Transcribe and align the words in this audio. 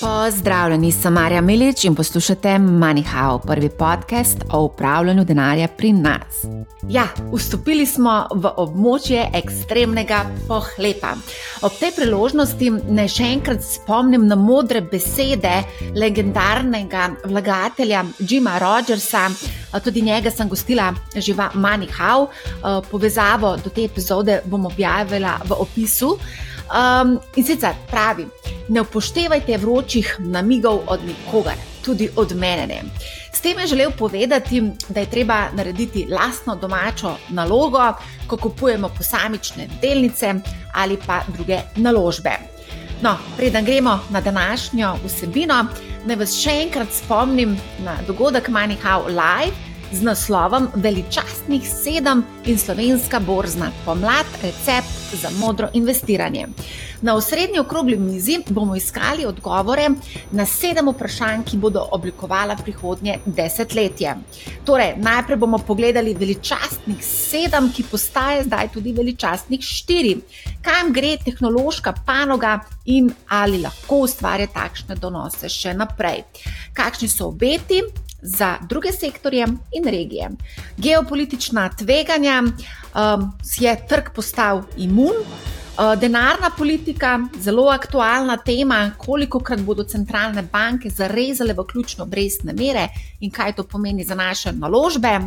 Pozdravljeni, 0.00 0.92
sem 0.92 1.12
Marja 1.12 1.40
Milič 1.40 1.84
in 1.84 1.94
poslušate 1.94 2.58
MoneyHow, 2.58 3.38
prvi 3.46 3.68
podcast 3.68 4.44
o 4.52 4.62
upravljanju 4.62 5.24
denarja 5.24 5.68
pri 5.68 5.92
nas. 5.92 6.44
Ja, 6.88 7.06
vstopili 7.32 7.86
smo 7.86 8.26
v 8.34 8.50
območje 8.60 9.22
ekstremnega 9.34 10.18
pohlepa. 10.48 11.14
Ob 11.64 11.78
tej 11.80 11.94
priložnosti 11.96 12.70
naj 12.92 13.08
še 13.08 13.28
enkrat 13.38 13.64
spomnim 13.64 14.26
na 14.28 14.36
modre 14.36 14.82
besede 14.84 15.62
legendarnega 15.96 17.08
vlagatelja 17.24 18.04
Jima 18.18 18.58
Rogersa. 18.60 19.30
Tudi 19.84 20.02
njega 20.04 20.30
sem 20.30 20.48
gostila 20.48 20.92
že 21.16 21.32
v 21.32 21.48
MoneyHow. 21.54 22.28
Povezavo 22.90 23.56
do 23.64 23.72
te 23.72 23.88
epizode 23.88 24.42
bom 24.44 24.68
objavila 24.68 25.38
v 25.48 25.56
opisu. 25.56 26.18
Um, 26.66 27.18
in 27.36 27.44
sicer 27.44 27.74
pravi, 27.90 28.26
ne 28.68 28.80
upoštevajte 28.80 29.58
vročih 29.58 30.16
namigov 30.18 30.80
od 30.86 31.04
nikogar, 31.06 31.54
tudi 31.84 32.08
od 32.16 32.34
mene. 32.34 32.66
Ne. 32.66 32.82
S 33.32 33.40
tem 33.40 33.58
je 33.58 33.66
želel 33.66 33.90
povedati, 33.98 34.62
da 34.88 35.00
je 35.00 35.10
treba 35.10 35.48
narediti 35.52 36.06
lastno 36.10 36.56
domačo 36.56 37.16
nalogo, 37.28 37.92
ko 38.26 38.36
kupujemo 38.36 38.88
posamične 38.88 39.68
delnice 39.82 40.34
ali 40.74 40.98
pa 41.06 41.20
druge 41.28 41.60
naložbe. 41.76 42.32
No, 43.02 43.16
preden 43.36 43.64
gremo 43.64 43.98
na 44.10 44.20
današnjo 44.20 44.94
vsebino, 45.04 45.66
naj 46.06 46.16
vas 46.16 46.34
še 46.40 46.50
enkrat 46.62 46.88
spomnim 46.92 47.56
na 47.84 47.96
dogodek 48.06 48.48
MoneyHow 48.48 49.06
Live 49.06 49.65
z 49.92 50.02
naslovom 50.02 50.68
Veličastnih 50.74 51.62
sedem 51.68 52.24
in 52.44 52.58
slovenska 52.58 53.20
borzna 53.20 53.70
pomlad, 53.84 54.26
recept 54.42 55.14
za 55.14 55.30
modro 55.38 55.68
investiranje. 55.72 56.46
Na 57.02 57.14
osrednji 57.14 57.58
okrogli 57.58 57.96
mizi 57.96 58.38
bomo 58.48 58.76
iskali 58.76 59.26
odgovore 59.26 59.88
na 60.30 60.46
sedem 60.46 60.88
vprašanj, 60.88 61.44
ki 61.44 61.56
bodo 61.56 61.88
oblikovala 61.92 62.56
prihodnje 62.56 63.18
desetletje. 63.26 64.14
Torej, 64.64 64.94
najprej 64.96 65.36
bomo 65.36 65.58
pogledali 65.58 66.14
veličastnih 66.14 67.04
sedem, 67.04 67.70
ki 67.72 67.84
postaje 67.90 68.44
zdaj 68.44 68.68
tudi 68.74 68.92
veličastnih 68.92 69.60
štiri. 69.60 70.16
Kam 70.62 70.92
gre 70.92 71.16
tehnološka 71.24 71.92
panoga 72.06 72.58
in 72.84 73.12
ali 73.28 73.62
lahko 73.62 74.02
ustvarja 74.08 74.46
takšne 74.46 74.96
donose 74.96 75.48
še 75.48 75.74
naprej? 75.74 76.24
Kakšni 76.74 77.08
so 77.08 77.28
obeti? 77.28 77.82
Za 78.26 78.56
druge 78.68 78.92
sektorje 78.92 79.46
in 79.72 79.84
regije. 79.84 80.30
Geopolitična 80.76 81.68
tveganja 81.68 82.42
um, 82.42 83.32
je 83.58 83.86
trg 83.88 84.04
postal 84.14 84.62
imun. 84.76 85.14
Uh, 85.78 86.00
denarna 86.00 86.50
politika, 86.58 87.20
zelo 87.40 87.68
aktualna 87.68 88.36
tema, 88.36 88.90
koliko 88.98 89.40
krat 89.40 89.60
bodo 89.60 89.84
centralne 89.84 90.42
banke 90.42 90.90
zarezale 90.90 91.52
v 91.52 91.64
ključno 91.66 92.04
obrestne 92.04 92.52
mere 92.52 92.88
in 93.20 93.30
kaj 93.30 93.52
to 93.52 93.62
pomeni 93.62 94.04
za 94.04 94.14
naše 94.14 94.52
naložbe. 94.52 95.20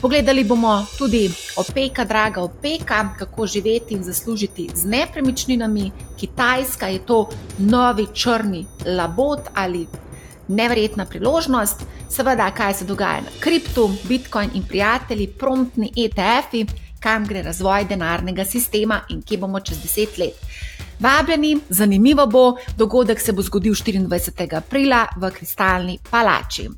Pogledali 0.00 0.44
bomo 0.44 0.86
tudi 0.98 1.30
opeka, 1.56 2.04
draga 2.04 2.42
opeka, 2.42 3.14
kako 3.18 3.46
živeti 3.46 3.94
in 3.94 4.04
zaslužiti 4.04 4.70
z 4.74 4.84
nepremičninami. 4.84 5.90
Kitajska 6.20 6.86
je 6.86 7.06
to 7.06 7.28
novi 7.58 8.06
črni 8.14 8.66
labod 8.86 9.40
ali 9.54 9.86
neverjetna 10.48 11.06
priložnost. 11.06 11.84
Seveda, 12.10 12.50
kaj 12.50 12.74
se 12.74 12.84
dogaja 12.84 13.20
na 13.20 13.32
kriptu, 13.40 13.90
Bitcoin 14.08 14.50
in 14.54 14.62
prijatelji, 14.68 15.26
promptni 15.26 15.92
ETF-i, 15.96 16.66
kam 17.00 17.26
gre 17.26 17.42
razvoj 17.42 17.84
denarnega 17.84 18.44
sistema 18.44 19.00
in 19.08 19.22
kje 19.22 19.38
bomo 19.38 19.60
čez 19.60 19.82
deset 19.82 20.18
let. 20.18 20.34
Vabljeni, 21.00 21.58
zanimivo 21.68 22.26
bo, 22.26 22.56
dogodek 22.76 23.20
se 23.20 23.32
bo 23.32 23.42
zgodil 23.42 23.72
24. 23.74 24.56
aprila 24.56 25.06
v 25.16 25.30
Kristalni 25.30 25.98
palači. 26.10 26.68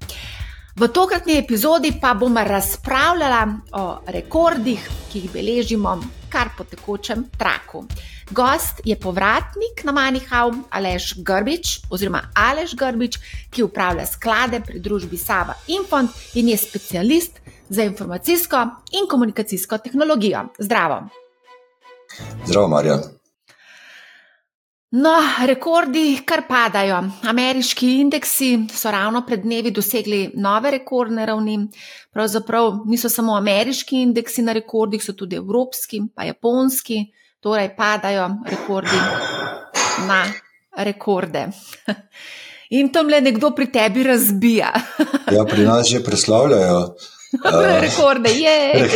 V 0.76 0.88
tokratni 0.88 1.38
epizodi 1.38 1.92
pa 2.00 2.14
bomo 2.14 2.44
razpravljali 2.44 3.52
o 3.72 3.98
rekordih, 4.06 4.88
ki 5.12 5.18
jih 5.18 5.30
beležimo 5.32 5.98
kar 6.30 6.48
po 6.58 6.64
tekočem 6.64 7.24
traku. 7.38 7.84
Gost 8.30 8.80
je 8.84 8.96
povratnik 8.96 9.84
na 9.84 9.92
Manihau, 9.92 10.52
Aleš 10.70 11.14
Grbič, 11.18 11.80
oziroma 11.90 12.22
Aleš 12.34 12.76
Grbič, 12.78 13.18
ki 13.50 13.66
upravlja 13.66 14.06
sklade 14.06 14.60
pri 14.66 14.78
družbi 14.78 15.18
Sava 15.18 15.58
Infant 15.66 16.10
in 16.34 16.48
je 16.48 16.56
specialist 16.56 17.40
za 17.68 17.82
informacijsko 17.82 18.66
in 18.92 19.10
komunikacijsko 19.10 19.78
tehnologijo. 19.78 20.46
Zdravo. 20.58 21.08
Zdravo, 22.46 22.68
Marja. 22.68 23.19
No, 24.90 25.12
rekordi 25.46 26.18
kar 26.26 26.42
padajo. 26.48 26.96
Ameriški 27.30 27.92
indeksi 28.00 28.48
so 28.74 28.90
ravno 28.90 29.20
pred 29.26 29.44
dnevi 29.44 29.70
dosegli 29.70 30.32
nove 30.34 30.70
rekordne 30.74 31.26
ravni. 31.26 31.58
Pravzaprav 32.10 32.80
niso 32.90 33.08
samo 33.08 33.36
ameriški 33.38 34.00
indeksi 34.02 34.42
na 34.42 34.52
rekordih, 34.52 35.02
so 35.04 35.12
tudi 35.14 35.38
evropski, 35.38 36.00
pa 36.14 36.26
japonski, 36.26 37.04
torej 37.40 37.70
padajo 37.76 38.24
rekordi 38.50 38.98
na 40.08 40.24
rekorde. 40.76 41.46
In 42.78 42.90
tam 42.92 43.06
le 43.10 43.20
nekdo 43.20 43.52
pri 43.54 43.70
tebi 43.70 44.02
razbija. 44.02 44.72
Ja, 45.36 45.44
pri 45.44 45.62
nas 45.66 45.86
že 45.86 46.02
preslavljajo. 46.02 46.94
Rekorde, 47.86 48.30
je. 48.30 48.88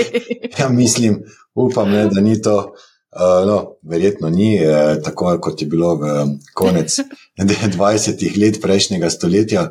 Ja, 0.58 0.68
mislim, 0.68 1.20
upam, 1.54 1.90
ne, 1.90 2.08
da 2.10 2.20
ni 2.20 2.42
to. 2.42 2.74
Uh, 3.14 3.46
no, 3.46 3.76
verjetno 3.82 4.30
ni 4.30 4.56
eh, 4.58 4.96
tako, 5.04 5.38
kot 5.38 5.60
je 5.62 5.68
bilo 5.70 5.92
v 5.94 6.24
konec 6.54 6.96
20 7.38 8.38
let 8.42 8.58
prejšnjega 8.62 9.10
stoletja, 9.10 9.68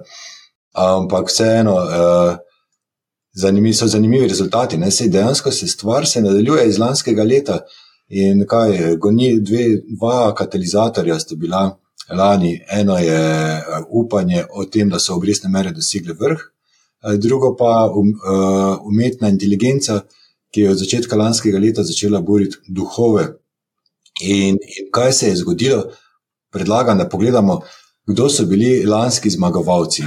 ampak 0.79 1.27
vseeno 1.27 1.73
uh, 1.75 2.37
zanimiv, 3.35 3.73
so 3.75 3.87
zanimivi 3.87 4.27
rezultati. 4.31 4.77
Ne? 4.77 4.91
Sej 4.91 5.11
dejansko 5.11 5.51
se 5.51 5.67
stvar 5.67 6.07
se 6.07 6.21
nadaljuje 6.21 6.69
iz 6.69 6.79
lanskega 6.79 7.23
leta 7.23 7.59
in 8.07 8.45
kaj, 8.47 8.95
goni, 8.95 9.35
dve, 9.41 9.67
dva 9.99 10.31
katalizatorja 10.35 11.19
sta 11.19 11.35
bila 11.35 11.65
lani. 12.15 12.61
Eno 12.71 12.97
je 12.97 13.61
upanje 13.89 14.45
o 14.51 14.65
tem, 14.65 14.89
da 14.89 14.99
so 14.99 15.17
obrestne 15.19 15.49
mere 15.49 15.75
dosegle 15.75 16.15
vrh, 16.19 16.47
drugo 17.19 17.55
pa 17.59 17.91
um, 17.91 18.13
umetna 18.87 19.29
inteligenca 19.29 20.01
ki 20.53 20.61
je 20.61 20.71
od 20.71 20.77
začetka 20.77 21.17
lanskega 21.17 21.59
leta 21.59 21.83
začela 21.83 22.21
boriti 22.21 22.61
duhove. 22.67 23.25
In, 24.21 24.59
in 24.61 24.91
kaj 24.93 25.13
se 25.13 25.31
je 25.31 25.39
zgodilo? 25.41 25.83
Predlagam, 26.53 26.97
da 26.97 27.09
pogledamo, 27.09 27.61
kdo 28.05 28.27
so 28.29 28.45
bili 28.45 28.85
lanski 28.85 29.29
zmagovalci. 29.33 30.03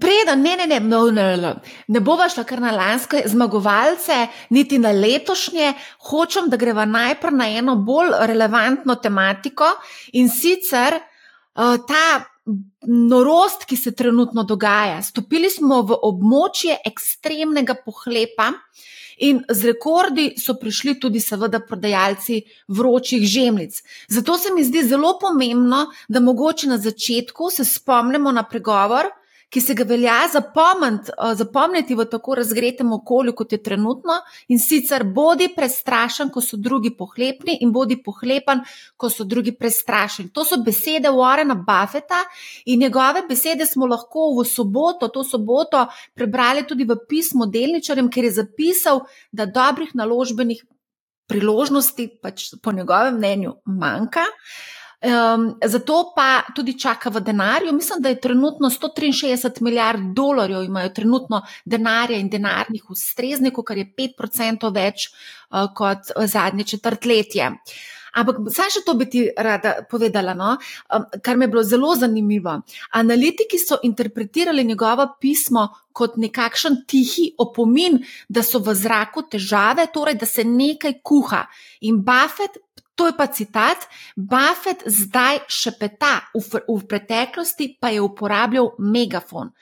Preden, 0.00 0.42
ne, 0.42 0.56
ne, 0.56 0.66
ne, 0.66 0.80
no, 0.80 1.00
ne, 1.10 1.24
ne, 1.36 1.54
ne 1.88 2.00
bova 2.00 2.28
šla 2.30 2.44
kar 2.46 2.60
na 2.62 2.70
lanske 2.76 3.24
zmagovalce, 3.26 4.26
niti 4.50 4.78
na 4.78 4.92
letošnje, 4.92 5.72
hočem, 6.10 6.50
da 6.52 6.60
greva 6.60 6.84
najprej 6.86 7.34
na 7.34 7.48
eno 7.50 7.76
bolj 7.76 8.14
relevantno 8.30 8.94
tematiko 8.94 9.66
in 10.12 10.30
sicer 10.30 11.00
uh, 11.00 11.80
ta. 11.88 12.28
Norost, 12.82 13.68
ki 13.70 13.76
se 13.78 13.92
trenutno 13.94 14.42
dogaja. 14.42 14.96
Stopili 15.06 15.46
smo 15.46 15.76
v 15.86 15.94
območje 16.08 16.74
ekstremnega 16.88 17.76
pohlepa, 17.84 18.48
uh, 18.50 18.88
In 19.22 19.44
z 19.46 19.70
rekordi 19.70 20.32
so 20.38 20.56
prišli 20.58 20.96
tudi, 21.00 21.20
seveda, 21.22 21.60
prodajalci 21.62 22.40
vročih 22.68 23.22
žemljic. 23.22 23.76
Zato 24.10 24.34
se 24.38 24.50
mi 24.54 24.64
zdi 24.66 24.82
zelo 24.88 25.14
pomembno, 25.20 25.84
da 26.08 26.20
mogoče 26.20 26.66
na 26.72 26.78
začetku 26.82 27.50
se 27.54 27.64
spomnimo 27.64 28.32
na 28.32 28.42
pregovor, 28.42 29.12
ki 29.52 29.60
se 29.60 29.74
ga 29.74 29.84
velja 29.84 30.16
zapomniti, 30.32 31.12
eh, 31.12 31.34
zapomniti 31.34 31.94
v 31.94 32.06
tako 32.08 32.34
razgretem 32.40 32.92
okolju, 32.92 33.34
kot 33.36 33.52
je 33.52 33.62
trenutno, 33.62 34.16
in 34.48 34.58
sicer 34.58 35.04
bodi 35.04 35.48
prestrašen, 35.56 36.30
ko 36.32 36.40
so 36.40 36.56
drugi 36.56 36.94
pohlepni, 36.96 37.58
in 37.60 37.72
bodi 37.72 37.98
pohlepen, 38.02 38.64
ko 38.96 39.10
so 39.10 39.24
drugi 39.24 39.52
prestrašeni. 39.52 40.32
To 40.32 40.44
so 40.44 40.56
besede 40.64 41.12
Warrena 41.12 41.54
Buffeta 41.54 42.24
in 42.64 42.80
njegove 42.80 43.26
besede 43.28 43.66
smo 43.66 43.86
lahko 43.86 44.32
v 44.40 44.46
soboto, 44.48 45.08
to 45.08 45.24
soboto, 45.24 45.86
prebrali 46.14 46.66
tudi 46.66 46.84
v 46.84 46.96
pismu 47.08 47.46
delničarjem, 47.46 48.10
ker 48.10 48.24
je 48.24 48.36
zapisal, 48.40 49.04
da 49.32 49.46
dobrih 49.46 49.94
naložbenih 49.94 50.64
priložnosti, 51.28 52.08
pač 52.22 52.54
po 52.62 52.72
njegovem 52.72 53.16
mnenju, 53.16 53.54
manjka. 53.64 54.24
Um, 55.02 55.58
zato 55.64 56.12
pa 56.14 56.42
tudi 56.54 56.76
čaka 56.78 57.10
v 57.10 57.20
denarju. 57.20 57.72
Mislim, 57.72 58.02
da 58.02 58.08
je 58.08 58.20
trenutno 58.20 58.70
163 58.70 59.62
milijard 59.62 60.00
dolarjev, 60.14 60.62
imajo 60.62 60.88
trenutno 60.88 61.42
denarja 61.64 62.18
in 62.18 62.28
denarnih 62.30 62.90
ustreznikov, 62.90 63.64
kar 63.64 63.78
je 63.78 63.88
5% 63.98 64.70
več 64.74 65.08
uh, 65.10 65.66
kot 65.74 66.14
zadnje 66.26 66.64
četrtletje. 66.64 67.50
Ampak, 68.12 68.42
saj 68.52 68.74
še 68.74 68.82
to 68.84 68.94
bi 69.00 69.06
ti 69.08 69.22
rada 69.32 69.74
povedala, 69.88 70.34
no? 70.36 70.56
kar 71.24 71.36
mi 71.36 71.46
je 71.46 71.52
bilo 71.54 71.62
zelo 71.64 71.94
zanimivo. 71.96 72.58
Analitiki 72.98 73.58
so 73.58 73.78
interpretirali 73.82 74.64
njegovo 74.68 75.06
pismo 75.20 75.68
kot 75.92 76.18
nekakšen 76.20 76.82
tihi 76.88 77.30
opomin, 77.40 78.00
da 78.28 78.44
so 78.44 78.60
v 78.60 78.74
zraku 78.76 79.24
težave, 79.32 79.88
torej 79.92 80.18
da 80.20 80.28
se 80.28 80.44
nekaj 80.44 80.98
kuha. 81.04 81.46
In 81.88 82.02
Buffett, 82.04 82.60
to 82.94 83.08
je 83.08 83.16
pa 83.16 83.26
citat, 83.32 83.88
Buffett 84.16 84.84
zdaj 84.84 85.46
šepeta, 85.48 86.18
v, 86.36 86.60
v 86.68 86.82
preteklosti 86.88 87.76
pa 87.80 87.92
je 87.94 88.04
uporabljal 88.04 88.74
megafon 88.78 89.54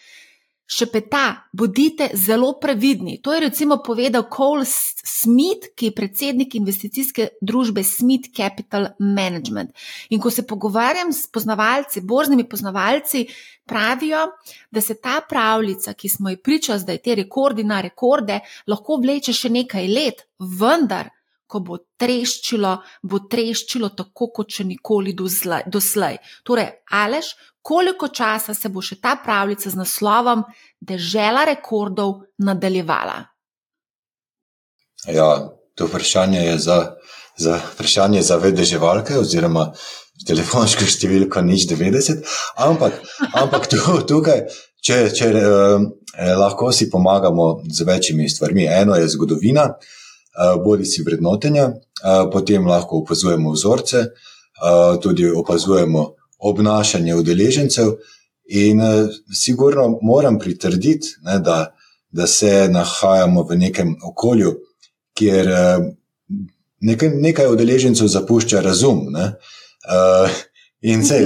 šepeta, 0.70 1.48
bodite 1.52 2.08
zelo 2.14 2.52
previdni. 2.60 3.18
To 3.22 3.34
je 3.34 3.40
recimo 3.40 3.80
povedal 3.86 4.28
Cole 4.36 4.64
Smith, 4.66 5.74
ki 5.74 5.90
je 5.90 5.94
predsednik 5.94 6.54
investicijske 6.54 7.28
družbe 7.42 7.82
Smith 7.84 8.30
Capital 8.36 8.86
Management. 8.98 9.74
In 10.10 10.20
ko 10.20 10.30
se 10.30 10.46
pogovarjam 10.46 11.12
s 11.12 11.26
poznavalci, 11.26 12.00
borznimi 12.00 12.48
poznavalci, 12.48 13.26
pravijo, 13.66 14.26
da 14.70 14.80
se 14.80 14.94
ta 14.94 15.20
pravljica, 15.28 15.92
ki 15.92 16.08
smo 16.08 16.30
ji 16.30 16.36
pričali, 16.36 16.84
da 16.86 16.92
je 16.92 17.02
te 17.02 17.14
rekordi 17.14 17.64
na 17.64 17.80
rekorde, 17.80 18.40
lahko 18.66 19.00
vleče 19.02 19.32
še 19.32 19.50
nekaj 19.50 19.88
let, 19.88 20.26
vendar. 20.38 21.10
Ko 21.50 21.60
bo 21.66 21.80
treščilo, 21.98 22.76
bo 23.10 23.18
treščilo 23.26 23.90
tako, 23.98 24.30
kot 24.36 24.54
še 24.54 24.68
nikoli 24.68 25.16
doslej. 25.18 26.20
Torej, 26.46 26.68
Aleš, 26.94 27.32
koliko 27.62 28.08
časa 28.14 28.54
se 28.54 28.70
bo 28.70 28.82
še 28.82 29.00
ta 29.02 29.16
pravljica 29.24 29.70
z 29.70 29.80
naslovom 29.80 30.44
Dežela 30.80 31.42
rekordov 31.48 32.20
nadaljevala? 32.38 33.18
Ja, 35.08 35.50
to 35.74 35.88
vprašanje 35.88 36.40
je 36.44 36.58
za, 36.58 36.78
za, 37.36 37.60
vprašanje 37.74 38.22
za 38.22 38.36
vedeževalke 38.36 39.16
oziroma 39.18 39.70
telefonsko 40.26 40.84
številko 40.84 41.40
nič 41.44 41.64
90, 41.70 42.26
ampak, 42.60 42.98
ampak 43.32 43.70
tukaj, 43.72 44.44
če, 44.84 44.98
če 45.16 45.30
eh, 45.40 46.34
lahko 46.36 46.68
si 46.76 46.90
pomagamo 46.92 47.62
z 47.64 47.88
večjimi 47.88 48.28
stvarmi. 48.28 48.68
Eno 48.68 48.98
je 49.00 49.08
zgodovina, 49.08 49.64
eh, 49.72 49.99
bodi 50.64 50.84
si 50.84 51.02
vrednotenja, 51.02 51.72
potem 52.32 52.66
lahko 52.66 53.02
opazujemo 53.02 53.52
vzorce, 53.52 54.04
tudi 55.02 55.30
opazujemo 55.30 56.06
obnašanje 56.38 57.14
udeležencev. 57.14 57.92
In 58.50 58.80
sigurno 59.34 59.98
moram 60.02 60.38
pritrditi, 60.38 61.08
ne, 61.22 61.38
da, 61.38 61.74
da 62.10 62.26
se 62.26 62.68
nahajamo 62.68 63.42
v 63.42 63.56
nekem 63.56 63.96
okolju, 64.02 64.56
kjer 65.14 65.48
nekaj, 66.80 67.08
nekaj 67.08 67.52
udeležencev 67.52 68.08
zapušča 68.08 68.60
razum. 68.60 69.06
Uh, 69.14 70.30
in 70.80 71.04
se, 71.06 71.20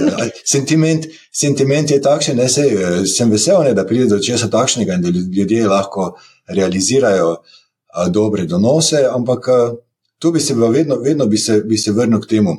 sentiment, 0.44 1.06
sentiment 1.32 1.90
je 1.90 2.00
takšen, 2.02 2.36
da 2.36 2.48
se, 2.48 2.68
sem 3.06 3.30
vesel, 3.30 3.62
ne, 3.64 3.74
da 3.74 3.86
pride 3.86 4.06
do 4.10 4.20
česa 4.22 4.50
takšnega 4.50 4.98
in 4.98 5.02
da 5.02 5.08
ljudje 5.08 5.66
lahko 5.68 6.12
realizirajo 6.46 7.30
uh, 7.30 7.63
dobre 8.10 8.44
donose, 8.44 9.04
ampak 9.06 9.48
uh, 9.48 9.76
tu 10.18 10.32
bi 10.32 10.40
se 10.40 10.54
vedno, 10.54 10.96
vedno 10.96 11.26
bi 11.26 11.38
se, 11.38 11.60
bi 11.60 11.78
se 11.78 11.92
vrnil 11.92 12.20
k 12.20 12.28
temu 12.28 12.56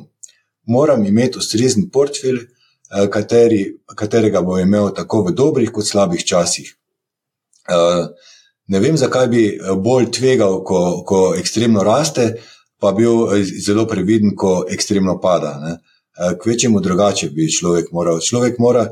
moram 0.66 1.04
imeti 1.04 1.38
ustrezen 1.38 1.90
portfelj, 1.90 2.40
kateri, 3.10 3.76
katerega 3.94 4.42
bo 4.42 4.58
imel 4.58 4.92
tako 4.94 5.22
v 5.26 5.34
dobrih 5.34 5.70
kot 5.72 5.86
slabih 5.86 6.24
časih. 6.24 6.74
Ne 8.66 8.80
vem, 8.82 8.96
zakaj 8.98 9.28
bi 9.30 9.42
bolj 9.82 10.10
tvegal, 10.14 10.60
ko, 10.66 11.02
ko 11.06 11.20
ekstremno 11.38 11.82
raste, 11.86 12.32
pa 12.82 12.92
bil 12.92 13.28
zelo 13.62 13.86
previden, 13.86 14.34
ko 14.36 14.64
ekstremno 14.70 15.18
pada. 15.22 15.54
Ne. 15.62 15.76
Kvečemu 16.42 16.80
drugače 16.80 17.30
bi 17.30 17.50
človek 17.52 17.92
moral. 17.92 18.20
Človek 18.20 18.58
mora 18.58 18.88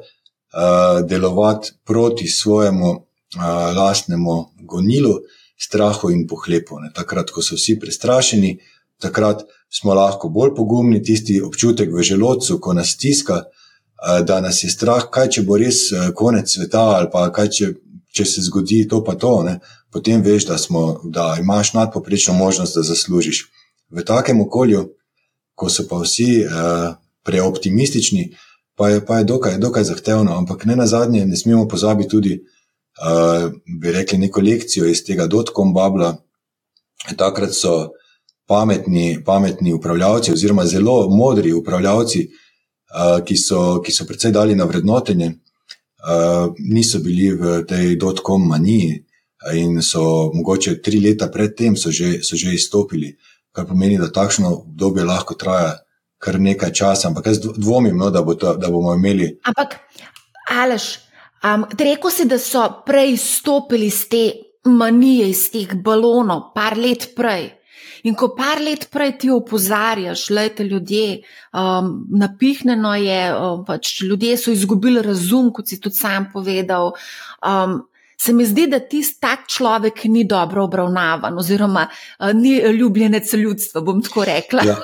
delovati 1.09 1.73
proti 1.85 2.29
svojemu 2.29 2.95
lastnemu 3.77 4.37
gonilu, 4.63 5.19
strahu 5.57 6.11
in 6.11 6.27
pohlepu. 6.27 6.79
Ne. 6.81 6.91
Takrat, 6.95 7.31
ko 7.31 7.43
so 7.43 7.57
vsi 7.57 7.79
prestrašeni, 7.81 8.59
takrat 9.01 9.45
smo 9.71 9.95
lahko 9.95 10.29
bolj 10.29 10.55
pogumni, 10.57 11.03
tisti 11.03 11.41
občutek 11.43 11.93
v 11.93 12.03
želodcu, 12.03 12.59
ko 12.61 12.73
nas 12.73 12.95
stiska, 12.95 13.43
eh, 13.45 14.23
da 14.23 14.41
nas 14.41 14.65
je 14.65 14.71
strah, 14.71 15.09
kaj 15.11 15.29
če 15.29 15.43
bo 15.43 15.59
res 15.59 15.91
eh, 15.93 16.11
konec 16.15 16.51
sveta 16.51 16.85
ali 16.99 17.11
pa 17.13 17.31
kaj 17.33 17.49
če, 17.49 17.73
če 18.15 18.25
se 18.25 18.47
zgodi 18.49 18.85
to 18.89 19.05
pa 19.05 19.15
to. 19.15 19.43
Ne? 19.43 19.59
Potem 19.91 20.23
veš, 20.23 20.47
da, 20.47 20.59
smo, 20.59 21.01
da 21.05 21.37
imaš 21.41 21.73
nadpoprečno 21.75 22.35
možnost, 22.35 22.75
da 22.75 22.83
zaslužiš. 22.83 23.45
V 23.91 24.03
takem 24.03 24.41
okolju, 24.41 24.89
ko 25.55 25.69
so 25.71 25.85
pa 25.87 26.01
vsi 26.03 26.43
uh, 26.43 26.97
preoptimistični, 27.23 28.25
pa 28.75 28.89
je, 28.91 29.05
pa 29.07 29.21
je 29.21 29.29
dokaj, 29.31 29.59
dokaj 29.63 29.85
zahtevno, 29.87 30.35
ampak 30.35 30.65
ne 30.67 30.75
na 30.77 30.87
zadnje, 30.91 31.23
ne 31.27 31.37
smemo 31.39 31.69
pozabiti 31.71 32.11
tudi, 32.11 32.33
uh, 32.41 32.54
bi 33.81 33.93
rekli, 33.93 34.19
neko 34.19 34.41
lekcijo 34.41 34.87
iz 34.87 35.05
tega 35.05 35.27
dotkom 35.27 35.75
babla. 35.75 36.15
Takrat 37.19 37.53
so 37.53 37.75
uh, 37.77 37.89
pametni, 38.47 39.25
pametni 39.25 39.73
upravljavci, 39.73 40.33
oziroma 40.33 40.67
zelo 40.67 41.09
modri 41.11 41.53
upravljavci, 41.53 42.29
ki 43.27 43.37
so, 43.37 43.81
ki 43.83 43.93
so 43.93 44.07
predvsej 44.07 44.33
dali 44.33 44.55
na 44.55 44.65
vrednotenje, 44.65 45.33
niso 46.59 46.99
bili 47.01 47.31
v 47.33 47.63
tej 47.69 47.97
dotkom 47.97 48.49
maniji 48.49 49.01
in 49.55 49.81
so 49.83 50.31
mogoče 50.35 50.81
tri 50.83 51.01
leta 51.01 51.29
predtem 51.29 51.77
so 51.77 51.91
že, 51.91 52.23
so 52.23 52.37
že 52.37 52.55
izstopili, 52.55 53.17
kar 53.53 53.67
pomeni, 53.67 53.99
da 53.99 54.13
takšno 54.13 54.53
obdobje 54.53 55.05
lahko 55.05 55.35
traja 55.35 55.79
kar 56.19 56.41
nekaj 56.41 56.73
časa, 56.73 57.09
ampak 57.09 57.27
jaz 57.27 57.41
dvomim, 57.41 57.97
no, 57.97 58.11
da, 58.11 58.23
bo 58.23 58.35
to, 58.35 58.55
da 58.57 58.71
bomo 58.71 58.95
imeli. 58.95 59.35
Ampak, 59.45 59.77
Aleš, 60.49 60.99
um, 61.45 61.67
rekel 61.79 62.11
si, 62.11 62.27
da 62.29 62.39
so 62.39 62.65
prej 62.87 63.13
izstopili 63.15 63.87
iz 63.87 64.05
te 64.09 64.25
manije, 64.65 65.29
iz 65.31 65.51
teh 65.53 65.77
balonov, 65.85 66.53
par 66.55 66.79
let 66.79 67.13
prej. 67.17 67.53
In 68.05 68.17
ko 68.17 68.35
par 68.37 68.61
let 68.61 68.89
prej 68.93 69.15
ti 69.23 69.31
opozarjaš, 69.33 70.27
lejte 70.31 70.65
ljudje, 70.65 71.23
um, 71.57 72.05
napihnjeno 72.13 72.95
je, 73.01 73.21
um, 73.33 73.65
pač 73.65 74.03
ljudje 74.03 74.37
so 74.37 74.53
izgubili 74.53 75.03
razum, 75.03 75.49
kot 75.53 75.69
si 75.69 75.81
tudi 75.81 75.97
sam 75.97 76.29
povedal. 76.33 76.93
Um, 77.41 77.83
Se 78.21 78.33
mi 78.33 78.47
zdi, 78.47 78.67
da 78.67 78.79
ti 78.81 79.03
tak 79.21 79.49
človek 79.49 80.05
ni 80.05 80.25
dobro 80.25 80.65
obravnavan, 80.65 81.39
oziroma 81.39 81.87
uh, 81.89 82.33
ni 82.35 82.59
ljubljenec 82.59 83.33
ljudstva, 83.33 83.81
bom 83.81 84.03
tako 84.03 84.25
rekla. 84.25 84.63
Ja. 84.67 84.77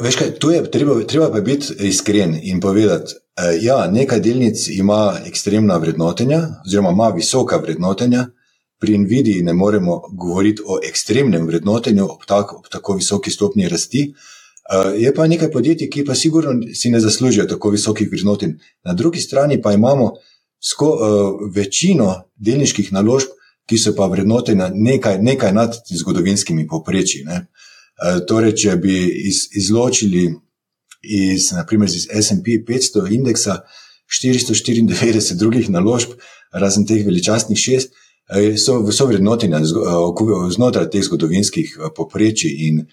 Veš 0.00 0.16
kaj, 0.16 0.30
tu 0.40 0.50
je 0.50 0.62
treba, 0.70 0.96
treba 1.06 1.30
pa 1.32 1.40
biti 1.40 1.74
iskren 1.88 2.38
in 2.42 2.60
povedati, 2.60 3.12
da 3.36 3.50
uh, 3.50 3.58
ja, 3.62 3.86
nekaj 3.90 4.20
delnic 4.20 4.68
ima 4.68 5.18
ekstremna 5.26 5.76
vrednotenja, 5.76 6.40
oziroma 6.66 6.90
ima 6.90 7.08
visoka 7.08 7.56
vrednotenja, 7.56 8.26
pri 8.80 8.98
Nvidiji 8.98 9.42
ne 9.42 9.52
moremo 9.52 10.02
govoriti 10.12 10.62
o 10.66 10.78
ekstremnem 10.88 11.46
vrednotenju 11.46 12.04
ob, 12.04 12.24
tak, 12.26 12.52
ob 12.52 12.66
tako 12.68 12.98
visoki 12.98 13.30
stopni 13.30 13.68
rasti. 13.68 14.14
Uh, 14.64 14.92
je 15.00 15.14
pa 15.14 15.26
nekaj 15.26 15.50
podjetij, 15.52 15.90
ki 15.90 16.04
pa 16.04 16.14
sigurno 16.14 16.52
si 16.74 16.90
ne 16.90 17.00
zaslužijo 17.00 17.46
tako 17.46 17.70
visokih 17.70 18.08
vrednotenj. 18.10 18.56
Na 18.84 18.92
drugi 18.94 19.20
strani 19.20 19.62
pa 19.62 19.72
imamo 19.72 20.12
sko, 20.64 20.88
uh, 20.88 21.50
večino 21.54 22.30
delniških 22.36 22.92
naložb, 22.92 23.34
ki 23.68 23.78
so 23.80 23.94
pa 23.96 24.06
vrednotene 24.12 24.70
nekaj, 24.74 25.18
nekaj 25.22 25.52
nad 25.52 25.76
zgodovinskimi 25.88 26.66
povprečji. 26.68 27.24
Uh, 27.24 28.20
torej, 28.28 28.56
če 28.64 28.76
bi 28.80 28.96
iz, 29.28 29.46
izločili 29.56 30.28
iz, 31.04 31.50
naprimer, 31.52 31.88
iz 31.88 32.08
SP 32.08 32.58
500 32.68 33.12
indeksa 33.12 33.60
494 34.08 35.36
drugih 35.40 35.70
naložb, 35.70 36.16
razen 36.52 36.86
teh 36.86 37.04
veličastnih 37.06 37.58
šest, 37.58 37.94
so, 38.60 38.78
so 38.92 39.06
vrednotenja 39.06 39.60
znotraj 39.64 40.90
teh 40.90 41.04
zgodovinskih 41.04 41.76
poprečij. 41.96 42.52
In, 42.68 42.84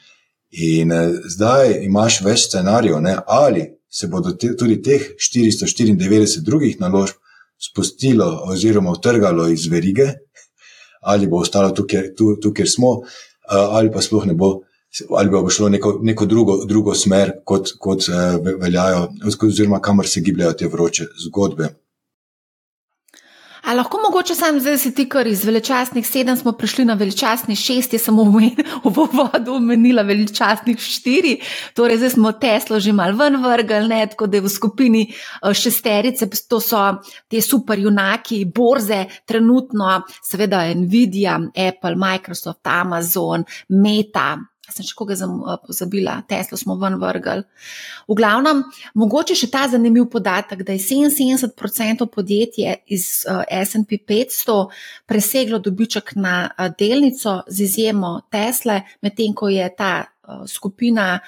in 0.52 0.92
zdaj 1.36 1.78
imaš 1.86 2.22
več 2.26 2.48
scenarijev, 2.48 3.00
ne, 3.04 3.18
ali 3.28 3.68
se 3.92 4.08
bodo 4.08 4.34
te, 4.36 4.56
tudi 4.58 4.82
teh 4.84 5.14
494 5.20 6.44
drugih 6.44 6.80
naložb 6.80 7.21
spustilo 7.62 8.28
oziroma 8.50 8.92
utrgalo 8.92 9.48
iz 9.48 9.68
verige, 9.68 10.08
ali 11.02 11.28
bo 11.28 11.42
ostalo 11.46 11.72
tukaj, 11.72 12.14
tu, 12.18 12.36
tu, 12.42 12.54
kjer 12.54 12.70
smo, 12.70 13.00
ali 13.50 13.92
pa 13.92 14.02
sploh 14.02 14.26
ne 14.26 14.34
bo. 14.34 14.60
Ali 15.16 15.32
bo 15.32 15.50
šlo 15.50 15.70
neko, 15.72 15.94
neko 16.04 16.26
drugo, 16.28 16.58
drugo 16.68 16.92
smer, 16.96 17.30
kot, 17.48 17.70
kot 17.80 18.10
veljajo, 18.60 19.06
oziroma 19.48 19.80
kamor 19.80 20.08
se 20.08 20.20
gibljajo 20.20 20.58
te 20.60 20.68
vroče 20.68 21.06
zgodbe. 21.26 21.70
A 23.62 23.74
lahko 23.74 24.00
mogoče 24.02 24.36
sam 24.36 24.60
zdaj 24.60 24.78
si 24.82 24.92
ti, 24.96 25.06
ker 25.10 25.28
iz 25.28 25.44
veličastnih 25.46 26.08
sedem 26.08 26.38
smo 26.38 26.52
prišli 26.58 26.86
na 26.86 26.96
veličastnih 26.98 27.58
šest, 27.58 27.94
jaz 27.94 28.08
sem 28.08 28.18
v 28.96 29.06
vodu 29.14 29.54
omenila 29.54 30.02
veličastnih 30.02 30.80
štiri, 30.82 31.36
torej 31.78 32.02
zdaj 32.02 32.14
smo 32.16 32.32
Teslo 32.32 32.80
že 32.80 32.94
mal 32.94 33.14
ven 33.18 33.38
vrgli, 33.44 33.88
ne, 33.88 34.02
tako 34.08 34.28
da 34.28 34.38
je 34.38 34.46
v 34.48 34.50
skupini 34.50 35.04
eh, 35.06 35.54
šesterice, 35.54 36.30
to 36.50 36.60
so 36.60 36.82
te 37.30 37.42
super 37.42 37.80
junaki, 37.80 38.46
borze, 38.46 39.06
trenutno 39.26 40.02
seveda 40.24 40.66
Nvidia, 40.76 41.38
Apple, 41.56 41.96
Microsoft, 41.96 42.66
Amazon, 42.68 43.46
Meta, 43.70 44.38
sem 44.74 44.86
še 44.88 44.96
koga 44.98 45.16
pozabila, 45.66 46.20
Tesla 46.30 46.58
smo 46.60 46.78
ven 46.82 46.98
vrgli. 47.02 47.44
V 48.10 48.18
glavnem, 48.18 48.64
mogoče 48.98 49.38
še 49.38 49.52
ta 49.52 49.68
zanimiv 49.72 50.08
podatek, 50.14 50.64
da 50.68 50.76
je 50.76 50.84
77% 50.84 52.08
podjetij 52.12 52.82
iz 52.88 53.08
SP 53.72 54.02
500 54.08 54.58
preseglo 55.10 55.60
dobiček 55.60 56.16
na 56.16 56.50
delnico 56.80 57.42
z 57.48 57.68
izjemo 57.68 58.18
Tesla, 58.32 58.82
medtem 59.02 59.36
ko 59.38 59.50
je 59.52 59.70
ta 59.78 59.94
skupina 60.48 61.20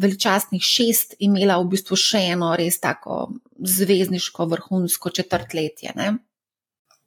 veličastnih 0.00 0.62
šest 0.62 1.16
imela 1.18 1.58
v 1.60 1.68
bistvu 1.74 1.98
še 1.98 2.22
eno 2.32 2.52
res 2.56 2.78
tako 2.80 3.26
zvezdniško, 3.58 4.46
vrhunsko 4.52 5.10
četrtletje. 5.10 5.92
Ne? 5.96 6.12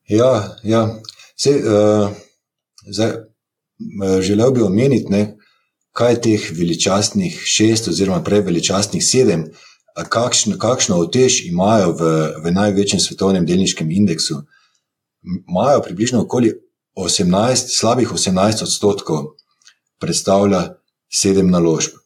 Ja, 0.10 0.58
ja. 0.64 0.84
Sej, 1.40 1.62
uh, 1.64 2.10
zdaj, 2.90 3.14
želel 4.22 4.52
bi 4.52 4.62
omeniti, 4.62 5.12
ne, 5.14 5.38
kaj 6.00 6.22
teh 6.24 6.46
veličastnih 6.56 7.42
šest, 7.44 7.90
oziroma 7.92 8.24
prej 8.24 8.46
veličastnih 8.48 9.04
sedem, 9.04 9.50
kakšno, 10.00 10.56
kakšno 10.58 11.00
otež 11.04 11.42
imajo 11.50 11.92
v, 12.00 12.12
v 12.44 12.54
največjem 12.56 13.02
svetovnem 13.04 13.46
delniškem 13.46 13.92
indeksu. 13.92 14.40
Imajo 15.24 15.82
približno 15.84 16.22
okoli 16.24 16.54
18, 16.96 17.74
slabih 17.76 18.12
18 18.16 18.64
odstotkov, 18.64 19.34
predstavlja 20.00 20.80
sedem 21.12 21.52
naložb. 21.52 22.00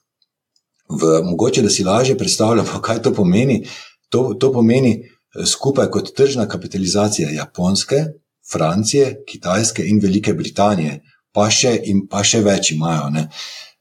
V, 0.89 1.21
mogoče, 1.25 1.61
da 1.61 1.69
si 1.69 1.85
lažje 1.85 2.17
predstavljamo, 2.17 2.81
kaj 2.81 3.01
to 3.01 3.13
pomeni. 3.13 3.63
To, 4.09 4.33
to 4.33 4.51
pomeni 4.53 4.93
eh, 4.99 5.45
skupaj 5.45 5.89
kot 5.93 6.13
tržna 6.17 6.47
kapitalizacija 6.47 7.29
Japonske, 7.29 8.05
Francije, 8.51 9.23
Kitajske 9.27 9.85
in 9.85 10.01
Velike 10.01 10.33
Britanije, 10.33 10.99
pa 11.33 11.47
še, 11.49 11.77
in, 11.89 12.07
pa 12.09 12.23
še 12.23 12.41
več 12.45 12.73
imajo. 12.73 13.09
Ne? 13.13 13.29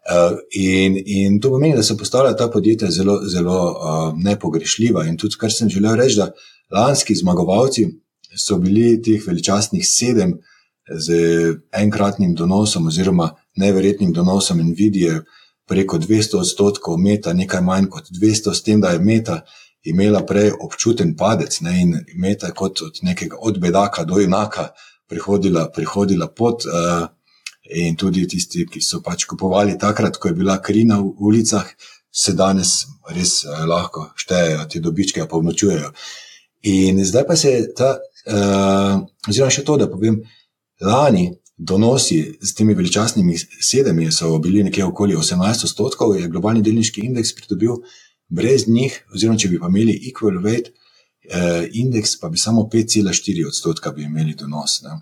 Uh, 0.02 0.38
in, 0.50 0.96
in 1.06 1.40
to 1.40 1.50
pomeni, 1.50 1.76
da 1.76 1.82
so 1.82 1.94
postala 1.96 2.32
ta 2.36 2.48
podjetja 2.50 2.90
zelo, 2.90 3.20
zelo 3.30 3.58
uh, 3.70 4.14
nepogrešljiva. 4.18 5.04
In 5.06 5.16
tudi, 5.16 5.38
kar 5.38 5.52
sem 5.52 5.70
želel 5.70 5.94
reči, 5.96 6.16
da 6.18 6.32
lanski 6.74 7.14
zmagovalci 7.14 7.86
so 8.36 8.58
bili 8.58 8.96
teh 9.02 9.22
veličastnih 9.26 9.86
sedem 9.86 10.34
z 10.90 11.14
enkratnim 11.72 12.34
donosom, 12.34 12.86
oziroma 12.86 13.30
neverjetnim 13.56 14.12
donosom 14.12 14.58
Nvidia, 14.58 15.22
preko 15.68 15.98
200 15.98 16.40
odstotkov, 16.40 16.98
meta 16.98 17.32
nekaj 17.32 17.62
manj 17.62 17.86
kot 17.90 18.10
200, 18.10 18.54
s 18.54 18.62
tem, 18.62 18.80
da 18.80 18.90
je 18.90 18.98
meta 18.98 19.40
imela 19.84 20.24
prej 20.26 20.50
občuten 20.60 21.14
padec 21.16 21.60
ne, 21.60 21.78
in 21.80 21.94
meta 22.18 22.50
kot 22.50 22.82
od 22.82 22.98
nekega 23.02 23.38
odbedaka 23.38 24.04
do 24.04 24.18
enaka 24.20 24.68
prihodila, 25.06 25.68
prihodila 25.70 26.26
pot. 26.26 26.66
Uh, 26.66 27.06
In 27.72 27.96
tudi 27.96 28.26
tisti, 28.28 28.66
ki 28.68 28.80
so 28.84 29.00
pač 29.04 29.24
kupovali 29.28 29.78
takrat, 29.80 30.18
ko 30.20 30.28
je 30.28 30.36
bila 30.36 30.58
krina 30.62 30.98
v 31.00 31.14
ulicah, 31.28 31.68
se 32.12 32.34
danes 32.36 32.82
res 33.16 33.42
eh, 33.44 33.64
lahko 33.66 34.10
štejejo 34.20 34.66
te 34.68 34.80
dobičke, 34.84 35.24
pa 35.28 35.40
vnočujejo. 35.40 35.92
In 36.68 37.00
zdaj 37.04 37.26
pa 37.26 37.36
se 37.36 37.50
je 37.50 37.62
ta, 37.74 37.96
uh, 38.30 39.00
oziroma 39.26 39.50
še 39.50 39.64
to, 39.66 39.74
da 39.80 39.88
povem, 39.90 40.20
lani 40.78 41.24
donosi 41.58 42.20
z 42.38 42.54
temi 42.54 42.76
veličastnimi 42.78 43.34
sedemi 43.38 44.06
so 44.14 44.30
bili 44.38 44.62
nekje 44.62 44.84
okoli 44.86 45.16
18 45.18 45.66
odstotkov, 45.66 46.14
je 46.14 46.28
globalni 46.30 46.62
delniški 46.62 47.02
indeks 47.08 47.34
pridobil, 47.34 47.80
brez 48.30 48.68
njih, 48.68 48.94
oziroma 49.14 49.38
če 49.38 49.50
bi 49.50 49.58
imeli 49.58 49.96
equal 50.10 50.38
weight 50.44 50.70
uh, 50.70 51.66
indeks, 51.72 52.14
pa 52.20 52.30
bi 52.30 52.38
samo 52.38 52.68
5,4 52.72 53.48
odstotka 53.50 53.90
bi 53.96 54.06
imeli 54.06 54.36
donos. 54.38 54.80
Ne. 54.86 55.00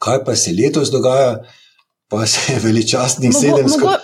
Kaj 0.00 0.24
pa 0.28 0.36
se 0.36 0.52
letos 0.52 0.92
dogaja, 0.92 1.40
pa 2.10 2.26
se 2.26 2.52
je 2.52 2.58
veličastnih 2.58 3.34
sedem 3.34 3.68
skrat. 3.68 4.00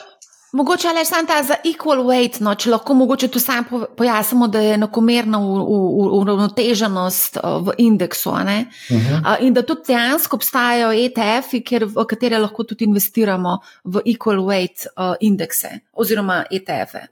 Mogoče 0.52 0.88
le 0.88 1.04
samo 1.04 1.26
ta 1.26 1.42
za 1.42 1.56
equal 1.64 1.98
weight, 2.06 2.38
no, 2.40 2.54
če 2.54 2.70
lahko 2.70 2.94
mogoče 2.94 3.28
tu 3.28 3.40
sam 3.42 3.64
pojasnimo, 3.96 4.46
da 4.48 4.60
je 4.62 4.76
enakomerna 4.78 5.40
uravnoteženost 5.42 7.36
v 7.66 7.74
indeksu. 7.78 8.30
Uh 8.30 8.38
mhm. 8.38 8.62
-huh. 8.90 9.36
In 9.40 9.54
da 9.54 9.62
tudi 9.62 9.80
dejansko 9.86 10.36
obstajajo 10.36 10.92
ETF-i, 10.92 11.62
v 11.86 12.06
katere 12.08 12.38
lahko 12.38 12.64
tudi 12.64 12.84
investiramo 12.84 13.58
v 13.84 14.00
equal 14.06 14.36
weight 14.36 14.86
indekse 15.20 15.68
oziroma 15.92 16.44
ETF-e. 16.50 17.06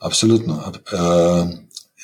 Absolutno. 0.00 0.72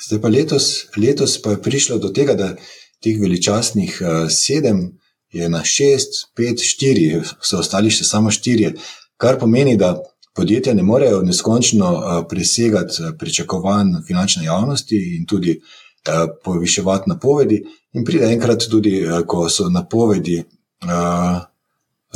Zdaj 0.06 0.20
pa 0.20 0.28
letos, 0.28 0.86
letos 0.96 1.42
pa 1.42 1.50
je 1.50 1.62
prišlo 1.62 1.98
do 1.98 2.08
tega, 2.08 2.34
da 2.34 2.54
teh 3.00 3.20
veličastnih 3.20 4.02
sedem 4.28 5.01
je 5.32 5.48
na 5.48 5.62
6, 5.64 6.26
5, 6.38 6.64
4, 6.80 7.34
so 7.40 7.58
ostali 7.58 7.90
še 7.90 8.04
samo 8.04 8.30
4, 8.30 8.74
kar 9.16 9.38
pomeni, 9.40 9.76
da 9.76 9.96
podjetja 10.34 10.74
ne 10.74 10.82
morejo 10.82 11.22
neskončno 11.22 11.92
eh, 11.92 12.24
presegati 12.28 13.02
eh, 13.02 13.12
pričakovanj 13.18 13.88
finančne 14.06 14.44
javnosti 14.44 15.16
in 15.16 15.26
tudi 15.26 15.50
eh, 15.50 16.26
poviševati 16.44 17.10
napovedi. 17.10 17.62
In 17.92 18.04
pride 18.04 18.32
enkrat 18.32 18.64
tudi, 18.70 19.02
ko 19.26 19.48
so 19.52 19.66
napovedi, 19.68 20.38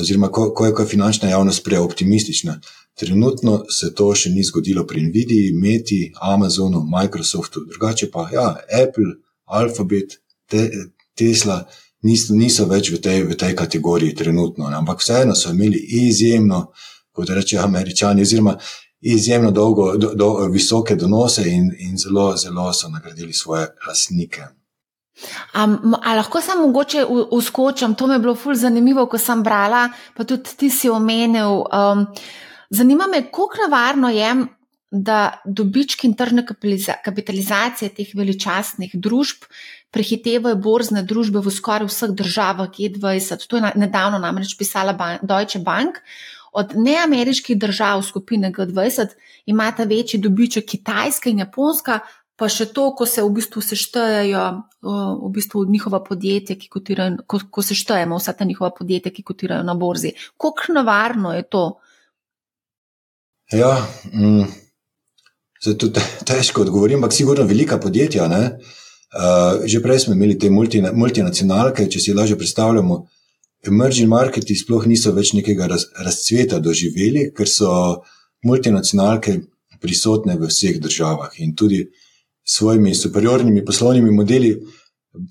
oziroma 0.01 0.31
ko, 0.33 0.47
ko 0.55 0.67
je 0.67 0.87
finančna 0.87 1.29
javnost 1.29 1.65
preoptimistična. 1.65 2.61
Trenutno 2.95 3.65
se 3.69 3.91
to 3.95 4.07
še 4.15 4.31
ni 4.33 4.45
zgodilo 4.45 4.87
pri 4.87 5.03
Nvidiji, 5.03 5.53
Meti, 5.53 6.13
Amazonu, 6.21 6.81
Microsoftu, 6.81 7.67
drugače 7.69 8.09
pa 8.11 8.25
ja, 8.33 8.47
Apple, 8.73 9.19
Alphabet, 9.45 10.17
te, 10.49 10.71
Tesla 11.15 11.67
niso, 12.07 12.35
niso 12.35 12.67
več 12.71 12.93
v 12.95 13.01
tej, 13.03 13.23
v 13.27 13.37
tej 13.39 13.55
kategoriji 13.59 14.15
trenutno. 14.23 14.71
Ne? 14.71 14.79
Ampak 14.79 15.03
vseeno 15.03 15.35
so 15.35 15.51
imeli 15.51 15.81
izjemno, 16.07 16.71
kot 17.13 17.33
rečejo 17.35 17.65
američani, 17.65 18.23
oziroma 18.23 18.57
izjemno 19.07 19.51
dolgo, 19.51 19.93
do, 19.97 20.13
do, 20.15 20.31
visoke 20.53 20.97
donose 20.97 21.47
in, 21.51 21.71
in 21.79 21.99
zelo, 21.99 22.33
zelo 22.37 22.73
so 22.73 22.89
nagradili 22.89 23.33
svoje 23.33 23.69
lasnike. 23.87 24.49
Um, 25.57 25.95
ali 26.03 26.17
lahko 26.17 26.41
samo 26.45 26.67
mogoče 26.67 27.05
uskočim, 27.33 27.95
to 27.95 28.07
mi 28.07 28.15
je 28.15 28.19
bilo 28.19 28.35
fulj 28.35 28.59
zanimivo, 28.61 29.07
ko 29.09 29.19
sem 29.19 29.43
brala, 29.43 29.89
pa 30.17 30.25
tudi 30.25 30.57
ti 30.57 30.71
si 30.71 30.91
omenil. 30.93 31.63
Um, 31.73 32.07
zanima 32.71 33.07
me, 33.07 33.23
kako 33.31 33.63
nevarno 33.65 34.11
je, 34.13 34.35
da 34.91 35.41
dobički 35.45 36.07
in 36.07 36.15
tržne 36.15 36.45
kapitalizacije 37.05 37.89
teh 37.95 38.13
veličastnih 38.15 38.95
družb 38.95 39.49
prehitevajo 39.97 40.59
borzne 40.61 41.03
družbe 41.09 41.41
v 41.41 41.53
skoraj 41.53 41.89
vseh 41.89 42.13
državah 42.13 42.69
G20. 42.69 43.47
To 43.49 43.61
je 43.61 43.73
nedavno 43.81 44.21
namreč 44.21 44.53
pisala 44.61 44.93
Deutsche 45.23 45.63
Bank. 45.65 46.03
Od 46.53 46.77
neameriških 46.77 47.57
držav 47.61 48.05
skupine 48.05 48.53
G20 48.53 49.17
imata 49.47 49.85
večji 49.89 50.21
dobiček 50.21 50.69
Kitajska 50.69 51.33
in 51.33 51.45
Japonska, 51.45 52.01
pa 52.37 52.49
še 52.53 52.69
to, 52.77 52.91
ko 52.97 53.09
se 53.09 53.25
v 53.25 53.33
bistvu 53.41 53.65
seštejejo 53.65 54.45
v 55.23 55.31
bistvu 55.33 55.65
njihova 55.65 56.03
podjetja, 56.05 56.57
ki 56.57 56.69
kotirajo, 56.69 57.25
ko, 57.27 57.41
ko 57.51 57.63
seštejemo 57.63 58.19
vsa 58.21 58.33
ta 58.37 58.45
njihova 58.45 58.71
podjetja, 58.77 59.13
ki 59.13 59.25
kotirajo 59.27 59.65
na 59.67 59.75
borzi. 59.75 60.13
Kako 60.37 60.77
navarno 60.77 61.33
je 61.35 61.43
to? 61.43 61.65
Ja, 63.53 63.73
mm, 64.13 64.47
zato 65.65 65.91
težko 66.27 66.67
odgovorim, 66.67 67.01
ampak 67.01 67.13
sigurno 67.13 67.45
velika 67.47 67.79
podjetja. 67.81 68.29
Ne? 68.29 68.59
Uh, 69.07 69.63
že 69.65 69.81
prej 69.81 70.01
smo 70.03 70.15
imeli 70.15 70.35
te 70.39 70.51
multinacionalke, 70.51 71.87
če 71.89 72.01
si 72.01 72.15
lažje 72.15 72.37
predstavljamo, 72.37 72.97
emerging 73.67 74.09
marketi 74.11 74.57
sploh 74.59 74.87
niso 74.87 75.13
več 75.15 75.33
nekega 75.37 75.69
raz, 75.71 75.87
razcveta 76.03 76.59
doživeli, 76.59 77.31
ker 77.35 77.49
so 77.49 77.71
multinacionalke 78.47 79.39
prisotne 79.81 80.37
v 80.39 80.51
vseh 80.51 80.81
državah 80.83 81.39
in 81.43 81.55
tudi 81.55 81.85
s 81.87 82.59
svojimi 82.59 82.95
superiornimi 82.95 83.65
poslovnimi 83.65 84.11
modeli 84.11 84.53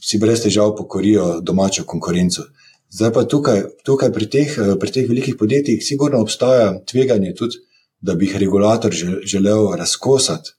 si 0.01 0.17
brez 0.17 0.41
težav 0.43 0.75
pokorijo 0.75 1.39
domačo 1.41 1.85
konkurenco. 1.85 2.47
Zdaj 2.89 3.11
pa 3.13 3.23
tukaj, 3.27 3.61
tukaj 3.85 4.11
pri, 4.13 4.27
teh, 4.31 4.57
pri 4.79 4.91
teh 4.91 5.07
velikih 5.09 5.35
podjetjih, 5.39 5.83
sigurno 5.83 6.21
obstaja 6.21 6.73
tveganje 6.87 7.33
tudi, 7.35 7.59
da 8.01 8.15
bi 8.15 8.27
jih 8.27 8.37
regulator 8.37 8.93
želel 9.25 9.71
razkosati. 9.75 10.53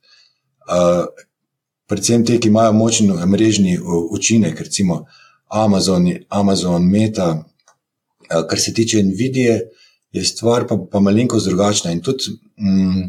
Predvsem 1.87 2.25
te, 2.27 2.39
ki 2.43 2.49
imajo 2.51 2.73
močen 2.75 3.13
mrežni 3.31 3.77
učinek, 4.11 4.61
recimo 4.61 5.05
Amazon, 5.49 6.09
Amazon 6.29 6.89
Meta. 6.91 7.45
Kar 8.27 8.59
se 8.59 8.73
tiče 8.75 9.03
Nvidije, 9.03 9.61
je 10.13 10.25
stvar 10.25 10.67
pa, 10.67 10.79
pa 10.93 11.01
malenkost 11.01 11.47
drugačna. 11.47 11.93
In 11.93 12.01
tudi 12.03 12.33
mm, 12.59 13.05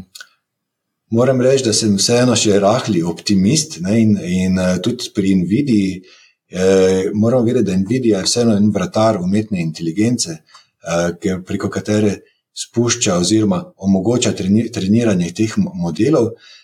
moram 1.10 1.40
reči, 1.40 1.64
da 1.64 1.72
sem 1.74 1.96
vseeno 1.98 2.36
še 2.38 2.60
rahli 2.62 3.02
optimist 3.02 3.80
ne, 3.82 3.96
in, 4.02 4.14
in 4.22 4.60
tudi 4.84 5.10
pri 5.14 5.34
Nvidiji. 5.42 6.02
Eh, 6.48 7.10
moramo 7.14 7.44
vedeti, 7.44 7.66
da 7.70 7.76
Nvidia 7.76 8.22
je 8.22 8.28
vseeno 8.30 8.54
en 8.56 8.70
vratar 8.72 9.18
umetne 9.20 9.60
inteligence, 9.60 10.38
eh, 10.38 11.40
preko 11.46 11.68
katere 11.68 12.20
spušča 12.54 13.18
oziroma 13.18 13.58
omogoča 13.76 14.32
treni, 14.38 14.68
treniranje 14.72 15.34
teh 15.34 15.58
modelov 15.58 16.30
eh, 16.30 16.54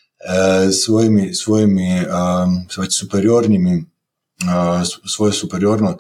svojimi, 0.73 1.35
svojimi 1.35 2.00
um, 2.00 2.66
superiornimi, 2.90 3.85
uh, 4.43 4.87
svojo 5.16 5.33
superiorno 5.33 5.97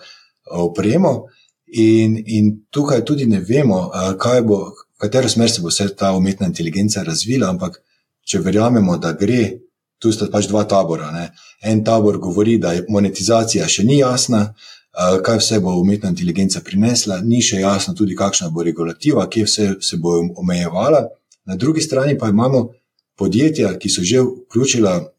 opremo. 0.50 1.24
In, 1.66 2.22
in 2.26 2.64
tukaj 2.70 3.04
tudi 3.04 3.26
ne 3.26 3.40
vemo, 3.40 3.90
uh, 3.90 4.46
bo, 4.46 4.72
katero 4.98 5.28
smer 5.28 5.50
se 5.50 5.60
bo 5.60 5.68
vse 5.68 5.88
ta 5.96 6.12
umetna 6.12 6.46
inteligenca 6.46 7.02
razvila, 7.02 7.50
ampak 7.50 7.80
če 8.24 8.38
verjamemo, 8.38 8.96
da 8.96 9.12
gre, 9.12 9.58
tu 9.98 10.12
sta 10.12 10.28
pač 10.32 10.48
dva 10.48 10.64
tabora. 10.64 11.10
Ne. 11.12 11.30
En 11.62 11.84
tabor 11.84 12.18
govori, 12.18 12.58
da 12.58 12.72
je 12.72 12.84
monetizacija 12.88 13.68
še 13.68 13.84
ni 13.84 13.98
jasna, 13.98 14.54
kaj 14.94 15.40
vse 15.40 15.58
bo 15.60 15.74
umetna 15.80 16.12
inteligenca 16.12 16.60
prinesla, 16.64 17.18
ni 17.24 17.42
še 17.42 17.60
jasno 17.64 17.94
tudi, 17.98 18.14
kakšna 18.16 18.50
bo 18.54 18.62
regulativa, 18.62 19.26
kje 19.30 19.44
vse 19.48 19.68
se 19.82 19.98
bo 19.98 20.20
omejevala. 20.36 21.04
Na 21.44 21.56
drugi 21.56 21.82
strani 21.82 22.18
pa 22.18 22.28
imamo 22.28 22.68
podjetja, 23.16 23.78
ki 23.78 23.90
so 23.90 24.02
že 24.02 24.22
vključila 24.22 25.14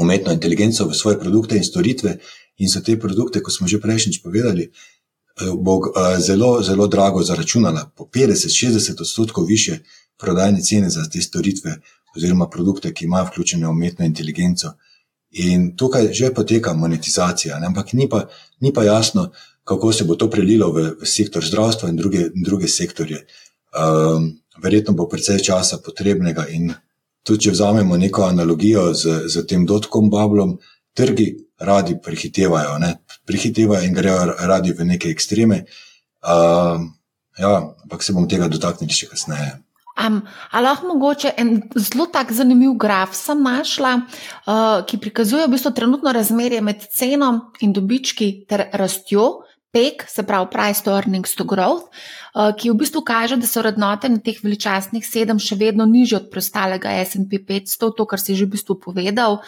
umetno 0.00 0.32
inteligenco 0.32 0.86
v 0.88 0.94
svoje 0.94 1.18
produkte 1.20 1.56
in 1.56 1.64
storitve, 1.64 2.18
in 2.58 2.68
so 2.68 2.80
te 2.80 2.98
produkte, 3.00 3.42
kot 3.42 3.54
smo 3.54 3.68
že 3.68 3.80
prejšnjič 3.80 4.22
povedali, 4.22 4.68
eh, 4.68 5.52
bo 5.56 5.80
eh, 5.80 6.20
zelo, 6.20 6.62
zelo 6.62 6.86
drago 6.86 7.22
zaračunala, 7.22 7.90
po 7.96 8.04
50-60 8.04 9.00
odstotkov 9.00 9.44
više 9.44 9.78
prodajne 10.18 10.60
cene 10.62 10.90
za 10.90 11.04
te 11.12 11.20
storitve 11.20 11.80
oziroma 12.16 12.48
produkte, 12.48 12.92
ki 12.94 13.04
imajo 13.04 13.30
vključeno 13.30 13.70
umetno 13.70 14.04
inteligenco. 14.04 14.72
In 15.30 15.76
tukaj 15.76 16.12
že 16.12 16.34
poteka 16.34 16.74
monetizacija, 16.74 17.58
ne? 17.58 17.66
ampak 17.66 17.92
ni 17.92 18.08
pa, 18.08 18.26
ni 18.60 18.72
pa 18.72 18.84
jasno, 18.84 19.30
kako 19.64 19.92
se 19.92 20.04
bo 20.04 20.14
to 20.14 20.30
prelilo 20.30 20.72
v, 20.72 20.90
v 21.00 21.06
sektor 21.06 21.44
zdravstva 21.44 21.88
in 21.88 21.96
druge, 21.96 22.24
in 22.34 22.42
druge 22.42 22.68
sektorje. 22.68 23.26
Um, 23.70 24.40
verjetno 24.62 24.94
bo 24.98 25.06
precej 25.08 25.38
časa 25.38 25.78
potrebnega 25.78 26.48
in 26.50 26.72
tudi 27.22 27.46
če 27.46 27.54
vzamemo 27.54 27.96
neko 27.96 28.24
analogijo 28.28 28.90
z, 28.94 29.26
z 29.28 29.46
tem 29.48 29.66
dotkom 29.68 30.10
bablom, 30.10 30.56
trgi 30.96 31.30
radi 31.60 31.96
prehitevajo, 32.02 32.78
ne? 32.80 32.94
prehitevajo 33.26 33.86
in 33.86 33.94
grejo 33.94 34.34
radi 34.48 34.72
v 34.72 34.86
neke 34.88 35.10
ekstreme. 35.12 35.64
Uh, 36.20 36.80
ja, 37.38 37.52
ampak 37.84 38.02
se 38.02 38.12
bom 38.16 38.28
tega 38.28 38.48
dotaknili 38.48 38.92
še 38.92 39.10
kasneje. 39.10 39.58
Um, 40.00 40.22
ali 40.50 40.64
lahko 40.64 40.88
mogoče 40.88 41.34
en 41.36 41.58
zelo 41.76 42.06
tak 42.08 42.32
zanimiv 42.32 42.72
graf 42.80 43.12
sem 43.16 43.42
našla, 43.42 43.92
uh, 44.00 44.80
ki 44.88 45.00
prikazuje 45.02 45.44
v 45.44 45.52
bistvu 45.52 45.74
trenutno 45.76 46.12
razmerje 46.16 46.60
med 46.64 46.86
ceno 46.88 47.52
in 47.60 47.74
dobički 47.76 48.30
ter 48.48 48.70
rastjo, 48.72 49.42
PEG, 49.70 50.02
se 50.08 50.22
pravi 50.26 50.50
Price 50.50 50.82
to 50.82 50.90
Earnings 50.90 51.34
to 51.34 51.44
Growth, 51.44 51.86
uh, 52.34 52.50
ki 52.56 52.70
v 52.70 52.78
bistvu 52.82 53.04
kaže, 53.06 53.38
da 53.38 53.46
so 53.46 53.62
vrednote 53.62 54.10
na 54.10 54.18
teh 54.18 54.38
veličastnih 54.42 55.06
sedem 55.06 55.38
še 55.38 55.58
vedno 55.60 55.86
nižje 55.86 56.24
od 56.24 56.30
preostalega 56.32 56.96
SP 57.06 57.38
500, 57.38 57.94
to, 57.94 58.06
kar 58.06 58.18
si 58.18 58.34
že 58.34 58.48
v 58.48 58.58
bistvu 58.58 58.80
povedal. 58.82 59.38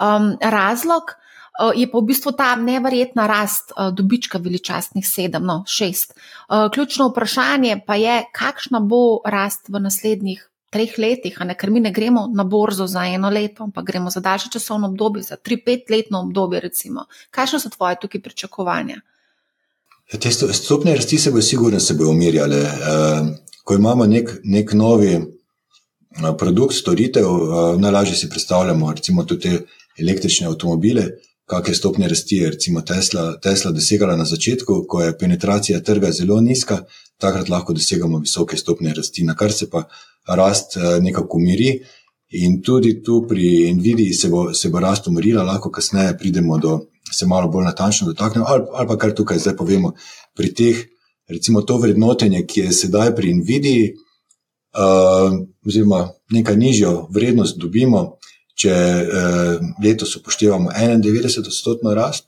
Um, 0.00 0.34
razlog 0.42 1.14
uh, 1.14 1.70
je 1.76 1.86
pa 1.86 2.02
v 2.02 2.08
bistvu 2.10 2.34
ta 2.34 2.50
neverjetna 2.58 3.28
rast 3.30 3.70
uh, 3.76 3.94
dobička 3.94 4.42
veličastnih 4.42 5.06
sedem, 5.06 5.46
no 5.46 5.62
šest. 5.70 6.18
Uh, 6.50 6.66
ključno 6.74 7.12
vprašanje 7.14 7.84
pa 7.86 7.94
je, 7.94 8.24
kakšna 8.34 8.82
bo 8.82 9.22
rast 9.24 9.70
v 9.70 9.78
naslednjih. 9.78 10.46
Treh 10.70 10.92
letih, 11.02 11.34
ne, 11.42 11.56
ker 11.58 11.66
mi 11.74 11.80
ne 11.82 11.90
gremo 11.90 12.28
na 12.30 12.44
borzo 12.46 12.84
za 12.86 13.02
eno 13.10 13.26
leto, 13.26 13.64
ampak 13.66 13.82
gremo 13.82 14.06
za 14.06 14.20
daljše 14.22 14.52
časovno 14.54 14.86
obdobje, 14.86 15.24
za 15.26 15.34
tri, 15.34 15.58
pet 15.58 15.90
letno 15.90 16.20
obdobje. 16.22 16.60
Recimo. 16.62 17.10
Kakšne 17.34 17.58
so 17.58 17.72
tvoje 17.74 17.98
tukaj 17.98 18.22
pričakovanja? 18.22 19.00
Ja, 20.12 20.18
te 20.18 20.30
stopne 20.32 20.96
rasti 20.96 21.18
se 21.18 21.30
bodo 21.30 21.42
sigurno 21.42 21.80
se 21.80 21.94
bodo 21.94 22.10
umirjale. 22.10 22.56
Eh, 22.56 23.26
ko 23.64 23.74
imamo 23.74 24.06
nek, 24.06 24.30
nek 24.44 24.72
novi 24.74 25.12
eh, 25.14 26.32
produkt, 26.38 26.74
storitev, 26.74 27.26
eh, 27.26 27.78
najlažje 27.78 28.16
si 28.16 28.28
predstavljamo, 28.28 28.92
recimo 28.92 29.24
tudi 29.24 29.42
te 29.42 29.60
električne 30.02 30.48
avtomobile, 30.50 31.06
kakšne 31.46 31.74
stopne 31.74 32.08
rasti 32.08 32.36
je 32.36 32.50
recimo 32.50 32.82
Tesla, 32.82 33.36
Tesla 33.42 33.70
dosegala 33.70 34.16
na 34.16 34.24
začetku, 34.24 34.84
ko 34.88 35.02
je 35.02 35.16
penetracija 35.18 35.80
trga 35.80 36.10
zelo 36.12 36.40
nizka, 36.40 36.82
takrat 37.18 37.48
lahko 37.48 37.72
dosegamo 37.72 38.18
visoke 38.18 38.56
stopne 38.56 38.94
rasti, 38.94 39.22
na 39.22 39.36
kar 39.38 39.52
se 39.52 39.70
pa 39.70 39.84
rast 40.26 40.76
nekako 41.00 41.38
umiri. 41.38 41.80
In 42.30 42.60
tudi 42.62 43.02
tu 43.02 43.24
pri 43.28 43.72
Nvidia 43.74 44.14
se 44.14 44.28
bo, 44.28 44.54
se 44.54 44.68
bo 44.70 44.78
rast 44.78 45.06
umirila, 45.08 45.42
lahko 45.42 45.70
kasneje 45.70 46.18
pridemo 46.18 46.58
do 46.58 46.78
se 47.12 47.26
malo 47.26 47.48
bolj 47.48 47.64
natančno 47.64 48.06
dotaknemo, 48.06 48.46
ali, 48.48 48.64
ali 48.72 48.88
pa 48.88 48.96
kar 48.98 49.14
tukaj 49.14 49.38
zdaj 49.38 49.56
povemo, 49.56 49.92
pri 50.34 50.54
teh, 50.54 50.86
recimo, 51.28 51.62
to 51.62 51.78
vrednotenje, 51.78 52.44
ki 52.46 52.60
je 52.60 52.72
sedaj 52.72 53.14
pri 53.16 53.34
Nvidiji, 53.34 53.92
uh, 53.94 55.38
oziroma 55.66 56.08
nekaj 56.30 56.56
nižjo 56.56 57.08
vrednost 57.10 57.58
dobimo, 57.58 58.18
če 58.54 58.72
uh, 58.72 59.68
letos 59.84 60.16
upoštevamo 60.16 60.70
91-odstotno 60.70 61.94
rast, 61.94 62.26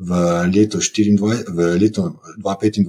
v 0.00 0.16
letu, 0.48 0.80
24, 0.80 1.44
v 1.52 1.76
letu 1.76 2.06
2025 2.40 2.86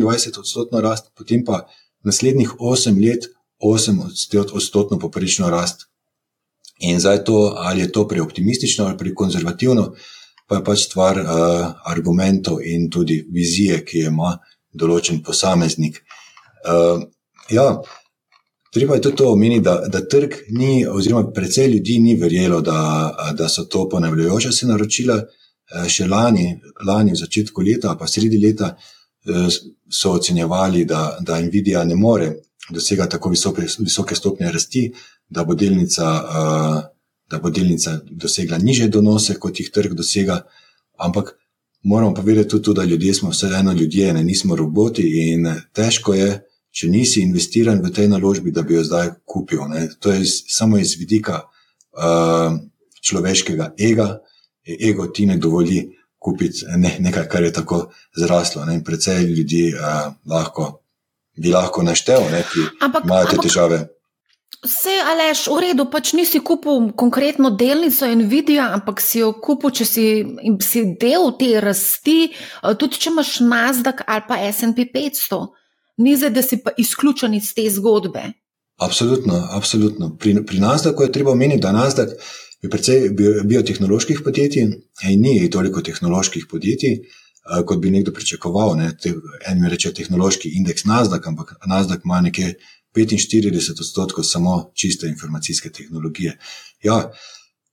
24-odstotno 0.00 0.80
rast, 0.80 1.10
potem 1.14 1.44
pa 1.44 1.66
naslednjih 2.08 2.56
8 2.56 2.96
let 3.04 3.28
8-odstotno 3.60 4.96
poprečno 4.98 5.50
rast. 5.50 5.90
In 6.80 7.00
zdaj 7.02 7.24
to, 7.26 7.52
ali 7.58 7.82
je 7.82 7.92
to 7.92 8.06
preoptimistično 8.08 8.86
ali 8.86 8.96
prekonzervativno, 8.96 9.82
uh, 9.82 10.16
pa 10.48 10.58
je 10.58 10.64
pač 10.64 10.86
stvar 10.88 11.20
uh, 11.20 11.64
argumentov 11.92 12.62
in 12.64 12.88
tudi 12.90 13.20
vizije, 13.32 13.82
ki 13.84 14.04
jo 14.04 14.12
ima 14.12 14.32
določen 14.72 15.20
posameznik. 15.24 16.00
Uh, 16.64 17.04
ja, 17.52 17.66
treba 18.72 18.96
je 18.96 19.04
tudi 19.08 19.20
to 19.20 19.32
omeniti, 19.32 19.64
da, 19.66 19.76
da 19.92 20.00
trg 20.00 20.38
ni, 20.56 20.86
oziroma 20.88 21.28
precej 21.36 21.68
ljudi 21.74 21.98
ni 22.04 22.16
verjelo, 22.20 22.62
da, 22.64 22.80
da 23.36 23.48
so 23.48 23.66
to 23.68 23.88
ponavljajoče 23.92 24.52
se 24.52 24.70
naročila. 24.70 25.20
Še 25.68 26.06
lani, 26.08 26.46
lani, 26.88 27.12
v 27.12 27.18
začetku 27.20 27.60
leta, 27.60 27.90
pa 28.00 28.06
sredi 28.08 28.38
leta, 28.40 28.70
so 29.92 30.14
ocenjevali, 30.16 30.86
da, 30.88 31.18
da 31.20 31.36
Nvidia 31.44 31.82
ne 31.84 31.92
more 31.94 32.30
dosegati 32.70 33.10
tako 33.10 33.28
visoke, 33.28 33.66
visoke 33.78 34.14
stopnje 34.14 34.52
rasti, 34.52 34.92
da 35.28 35.44
bo 35.44 35.54
delnica 35.54 36.06
uh, 36.08 36.78
da 37.30 37.38
bo 37.38 37.50
delnica 37.50 37.98
dosegla 38.10 38.58
niže 38.58 38.88
donose, 38.88 39.36
kot 39.38 39.60
jih 39.60 39.70
trg 39.70 39.94
dosega. 39.94 40.42
Ampak 40.98 41.34
moramo 41.82 42.14
pa 42.14 42.22
vedeti 42.22 42.48
tudi, 42.48 42.76
da 42.76 42.84
ljudje 42.84 43.14
smo 43.14 43.30
vseeno 43.30 43.72
ljudje, 43.72 44.12
ne 44.12 44.24
nismo 44.24 44.56
roboti 44.56 45.04
in 45.32 45.48
težko 45.72 46.14
je, 46.14 46.30
če 46.70 46.88
nisi 46.88 47.22
investiran 47.22 47.82
v 47.82 47.92
tej 47.92 48.08
naložbi, 48.08 48.52
da 48.52 48.62
bi 48.62 48.74
jo 48.74 48.84
zdaj 48.84 49.10
kupil. 49.24 49.64
Ne. 49.68 49.88
To 50.00 50.12
je 50.12 50.24
samo 50.26 50.78
iz 50.78 50.96
vidika 50.98 51.42
uh, 51.42 52.58
človeškega 53.02 53.74
ega. 53.78 54.18
Ego 54.68 55.06
ti 55.06 55.26
ne 55.26 55.38
dovoli 55.40 55.80
kupiti 56.18 56.66
ne, 56.76 56.96
nekaj, 57.00 57.24
kar 57.28 57.42
je 57.42 57.52
tako 57.52 57.86
zraslo. 58.16 58.64
Ne. 58.68 58.82
Predvsej 58.84 59.24
ljudi 59.24 59.62
uh, 59.74 60.12
lahko, 60.26 60.82
bi 61.36 61.52
lahko 61.52 61.82
naštel, 61.82 62.28
ne, 62.32 62.42
ki 62.52 62.66
ampak, 62.84 63.04
imajo 63.04 63.26
te 63.26 63.36
ampak, 63.36 63.46
težave. 63.46 63.80
Vse, 64.58 64.90
alež, 64.90 65.44
v 65.46 65.58
redu, 65.62 65.84
pač 65.86 66.16
nisi 66.18 66.40
kupil 66.42 66.90
konkretno 66.98 67.52
delnico 67.54 68.06
Nvidia, 68.10 68.72
ampak 68.74 68.98
si 68.98 69.20
jo 69.22 69.30
kupil, 69.38 69.70
če 69.70 69.84
si, 69.86 70.06
si 70.66 70.82
del 70.98 71.30
te 71.38 71.52
rasti, 71.62 72.32
eh, 72.34 72.74
tudi 72.74 72.98
če 72.98 73.12
imaš 73.12 73.38
Nasdaq 73.46 74.02
ali 74.02 74.26
pa 74.26 74.40
SP 74.50 74.88
500. 74.90 75.38
Ni 76.02 76.16
zdaj, 76.18 76.32
da 76.34 76.42
si 76.42 76.58
pa 76.58 76.74
izključen 76.74 77.34
iz 77.38 77.52
te 77.54 77.68
zgodbe. 77.70 78.24
Absolutno, 78.82 79.38
absolutno. 79.54 80.10
Pri, 80.18 80.34
pri 80.46 80.58
Nasdaqu 80.58 81.06
je 81.06 81.12
treba 81.14 81.30
omeniti, 81.30 81.62
da 81.62 81.70
Nasdaq 81.74 82.18
je 82.62 82.70
precej 82.70 83.10
biotehnoloških 83.46 84.22
podjetij 84.26 84.62
in 84.62 85.20
ni 85.22 85.50
toliko 85.50 85.82
tehnoloških 85.86 86.46
podjetij, 86.50 86.98
eh, 86.98 87.62
kot 87.62 87.78
bi 87.78 87.94
nekdo 87.94 88.10
pričakoval. 88.10 88.74
Ne. 88.74 88.90
En 89.46 89.62
mi 89.62 89.70
reče 89.70 89.94
tehnološki 89.94 90.50
indeks 90.58 90.82
Nasdaq, 90.82 91.30
ampak 91.30 91.54
Nasdaq 91.62 92.02
ima 92.04 92.20
nekaj. 92.26 92.58
45 93.06 93.80
odstotkov 93.80 94.24
samo 94.24 94.70
čiste 94.74 95.08
informacijske 95.08 95.70
tehnologije. 95.70 96.38
Ja, 96.82 97.12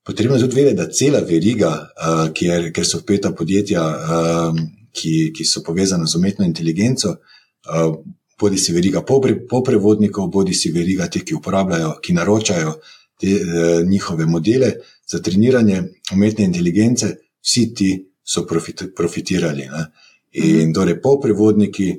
potrebno 0.06 0.36
je 0.36 0.42
tudi 0.42 0.56
vedeti, 0.56 0.78
da 0.78 0.90
cela 0.90 1.20
veriga, 1.20 1.70
uh, 1.70 2.34
kjer, 2.34 2.72
kjer 2.74 2.88
so 2.88 3.02
vpeta 3.02 3.32
podjetja, 3.32 3.84
uh, 3.84 4.60
ki, 4.92 5.32
ki 5.36 5.46
so 5.46 5.64
povezana 5.64 6.06
z 6.06 6.16
umetno 6.16 6.46
inteligenco, 6.46 7.10
uh, 7.10 7.96
bodi 8.40 8.58
si 8.58 8.74
veriga 8.74 9.02
poprevodnikov, 9.50 10.30
bodi 10.30 10.54
si 10.54 10.72
veriga 10.72 11.08
teh, 11.08 11.24
ki 11.24 11.36
uporabljajo, 11.36 11.98
ki 12.04 12.14
naročajo 12.14 12.76
te 13.20 13.36
uh, 13.36 13.88
njihove 13.88 14.26
modele 14.26 14.74
za 15.08 15.22
treniranje 15.22 15.84
umetne 16.14 16.46
inteligence, 16.46 17.16
vsi 17.42 17.74
ti 17.74 17.92
so 18.24 18.46
profit, 18.46 18.84
profitirali. 18.96 19.70
Ne? 19.72 19.86
In 20.34 20.74
torej 20.74 21.00
poprevodniki 21.02 21.94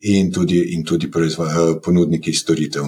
in 0.00 0.32
tudi, 0.32 0.74
in 0.74 0.84
tudi 0.84 1.06
eh, 1.06 1.80
ponudniki 1.82 2.32
storitev. 2.32 2.84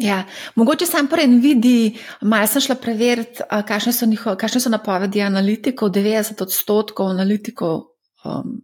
Ja, 0.00 0.24
mogoče 0.54 0.86
sam 0.86 1.08
prej 1.08 1.26
vidi, 1.42 1.98
malo 2.20 2.46
sem 2.46 2.62
šla 2.64 2.74
preveriti, 2.80 3.42
kakšne 3.68 3.92
so, 3.92 4.06
njiho, 4.06 4.34
kakšne 4.36 4.60
so 4.60 4.72
napovedi 4.72 5.20
analitikov. 5.22 5.90
90 5.92 6.42
odstotkov 6.42 7.10
analitikov 7.10 7.82
um, 8.24 8.54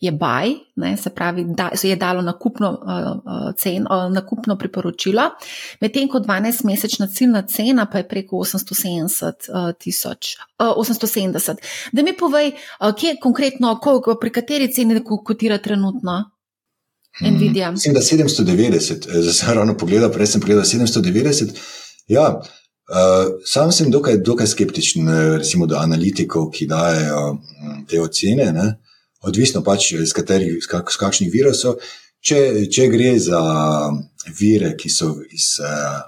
je 0.00 0.12
baj, 0.12 0.50
ne, 0.76 0.96
se 0.96 1.10
pravi, 1.14 1.44
da 1.56 1.70
se 1.74 1.88
je 1.88 1.96
dalo 1.96 2.22
nakupno, 2.22 2.70
uh, 2.70 3.54
cen, 3.56 3.86
uh, 3.88 4.12
nakupno 4.12 4.58
priporočilo, 4.58 5.22
medtem 5.80 6.08
ko 6.08 6.20
12-mesečna 6.20 7.06
ciljna 7.06 7.42
cena 7.46 7.86
pa 7.92 7.98
je 7.98 8.08
preko 8.08 8.36
870 8.36 9.24
uh, 9.24 9.72
tisoč. 9.78 10.36
Uh, 10.58 10.76
870. 10.76 11.64
Da 11.92 12.02
mi 12.02 12.16
povej, 12.16 12.52
uh, 12.80 12.92
kje 12.92 13.16
konkretno, 13.22 13.78
koliko, 13.82 14.18
pri 14.20 14.32
kateri 14.32 14.72
ceni 14.72 15.00
kotira 15.24 15.58
trenutno? 15.58 16.33
Nvidia. 17.20 17.70
Mislim, 17.70 17.94
da 17.94 18.00
790, 18.00 19.06
zdaj 19.20 19.32
sem 19.32 19.54
ravno 19.54 19.76
pogledal, 19.76 20.10
prej 20.12 20.26
sem 20.26 20.40
pogledal 20.40 20.64
790. 20.64 21.50
Ja, 22.08 22.40
uh, 22.40 23.34
sam 23.46 23.72
sem 23.72 23.90
dokaj, 23.90 24.16
dokaj 24.16 24.46
skeptičen, 24.46 25.08
recimo, 25.38 25.66
do 25.66 25.76
analitikov, 25.76 26.50
ki 26.50 26.66
dajo 26.66 27.38
te 27.88 28.00
ocene, 28.00 28.52
ne? 28.52 28.72
odvisno 29.24 29.62
pač 29.64 29.92
iz 29.96 30.12
katerih, 30.12 30.58
iz 30.58 30.66
kakšnih 30.68 31.30
virov 31.32 31.54
so. 31.56 31.78
Če, 32.24 32.66
če 32.72 32.88
gre 32.92 33.14
za 33.20 33.40
vire, 34.38 34.74
ki 34.80 34.90
so 34.90 35.14
iz 35.32 35.54
uh, 35.60 36.00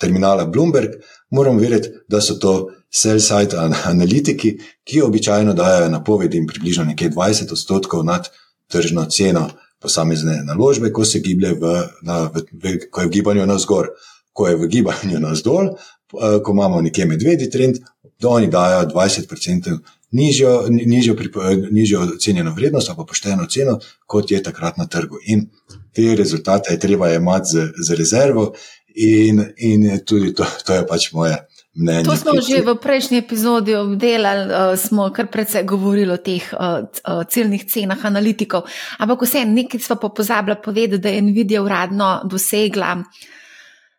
terminala 0.00 0.46
Bloomberg, 0.46 0.96
moramo 1.34 1.60
vedeti, 1.60 1.90
da 2.08 2.20
so 2.22 2.38
to 2.42 2.56
sell-side 2.90 3.58
analitiki, 3.58 4.54
ki 4.86 5.02
običajno 5.02 5.54
dajo 5.58 5.88
napovedi 5.90 6.42
približno 6.46 6.84
nekje 6.90 7.10
20 7.10 7.52
odstotkov 7.52 8.04
nad 8.06 8.30
tržno 8.70 9.04
ceno 9.10 9.48
posamezne 9.82 10.42
naložbe, 10.44 10.92
ko 10.92 11.04
se 11.04 11.20
giblje 11.20 11.54
v, 11.60 11.74
na, 12.02 12.30
v, 12.34 12.46
v, 12.52 12.78
ko 12.90 13.00
je 13.00 13.06
v 13.06 13.10
gibanju 13.18 13.46
navzgor. 13.46 13.90
Ko 14.36 14.48
je 14.48 14.56
v 14.56 14.68
gibanju 14.68 15.20
navzdol, 15.20 15.70
eh, 15.72 16.38
ko 16.44 16.52
imamo 16.52 16.80
nekje 16.84 17.06
medvedji 17.06 17.50
trend, 17.50 17.78
da 18.20 18.28
oni 18.28 18.50
dajo 18.52 18.82
20% 18.88 19.78
nižjo, 20.12 20.66
nižjo, 20.70 21.16
nižjo 21.70 22.00
ocenjeno 22.14 22.52
vrednost, 22.54 22.92
pa 22.96 23.04
pošteno 23.04 23.46
ceno, 23.46 23.78
kot 24.06 24.30
je 24.30 24.42
takrat 24.42 24.76
na 24.76 24.86
trgu. 24.86 25.18
In 25.26 25.48
te 25.92 26.14
rezultate 26.16 26.74
je 26.74 26.80
treba 26.80 27.12
imeti 27.14 27.48
z, 27.52 27.68
z 27.80 27.94
rezervo, 27.94 28.52
in, 28.96 29.44
in 29.56 30.00
tudi 30.04 30.34
to, 30.34 30.44
to 30.66 30.74
je 30.74 30.86
pač 30.86 31.12
moje. 31.12 31.36
Mnenje, 31.76 32.08
to 32.08 32.16
smo 32.16 32.32
že 32.40 32.64
v 32.64 32.72
prejšnji 32.80 33.20
epizodi 33.20 33.76
obdelali, 33.76 34.48
uh, 34.48 34.72
smo 34.80 35.10
kar 35.12 35.28
precej 35.28 35.60
govorili 35.68 36.08
o 36.08 36.16
teh 36.16 36.40
uh, 36.56 36.88
ciljnih 37.28 37.68
cenah 37.68 38.00
analitikov. 38.00 38.64
Ampak 38.96 39.28
vse, 39.28 39.44
nekaj 39.44 39.84
smo 39.84 40.00
pa 40.00 40.08
pozabili 40.08 40.56
povedati, 40.64 41.02
da 41.02 41.12
je 41.12 41.22
Nvidia 41.22 41.60
uradno 41.62 42.24
dosegla 42.24 43.04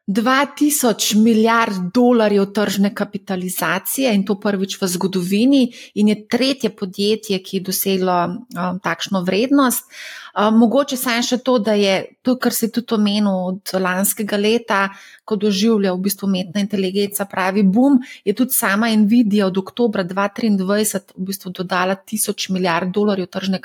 2000 0.07 1.21
milijard 1.21 1.93
dolarjev 1.93 2.45
tržne 2.55 2.95
kapitalizacije 2.95 4.13
in 4.15 4.25
to 4.25 4.39
prvič 4.39 4.81
v 4.81 4.87
zgodovini, 4.87 5.67
in 5.95 6.07
je 6.07 6.27
tretje 6.27 6.69
podjetje, 6.69 7.43
ki 7.43 7.57
je 7.57 7.67
doseglo 7.69 8.17
uh, 8.25 8.79
takšno 8.81 9.21
vrednost. 9.21 9.85
Uh, 9.85 10.26
mogoče 10.37 10.97
samo 10.97 11.23
še 11.25 11.39
to, 11.41 11.57
da 11.59 11.73
je 11.73 11.93
to, 12.21 12.35
kar 12.37 12.53
se 12.53 12.69
tudi 12.71 12.93
omenil 12.93 13.33
od 13.49 13.71
lanskega 13.81 14.37
leta, 14.37 14.81
ko 15.25 15.35
doživlja 15.35 15.91
v 15.95 16.03
bistvu 16.05 16.27
umetna 16.29 16.61
inteligenca 16.61 17.25
pravi 17.25 17.63
boom, 17.63 17.97
je 18.25 18.35
tudi 18.37 18.53
sama 18.53 18.89
Nvidia 18.93 19.47
od 19.47 19.57
oktobra 19.57 20.05
2023 20.07 21.17
v 21.17 21.25
bistvu 21.31 21.51
dodala 21.57 21.97
tisoč 21.97 22.49
milijard 22.53 22.93
dolarjev 22.93 23.27
tržne 23.33 23.59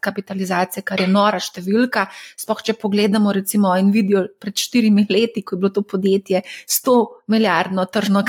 kapitalizacije, 0.00 0.82
kar 0.86 1.04
je 1.04 1.10
nora 1.10 1.40
številka. 1.42 2.08
Sploh, 2.40 2.64
če 2.64 2.78
pogledamo 2.80 3.36
recimo 3.36 3.74
Nvidia 3.76 4.24
pred 4.40 4.56
štirimi 4.56 5.06
leti, 5.12 5.44
ko 5.44 5.56
je 5.56 5.62
bilo 5.62 5.74
to 5.76 5.84
podjetje 5.84 6.42
100 6.64 6.98
milijardno 7.28 7.84
tržno 7.92 8.24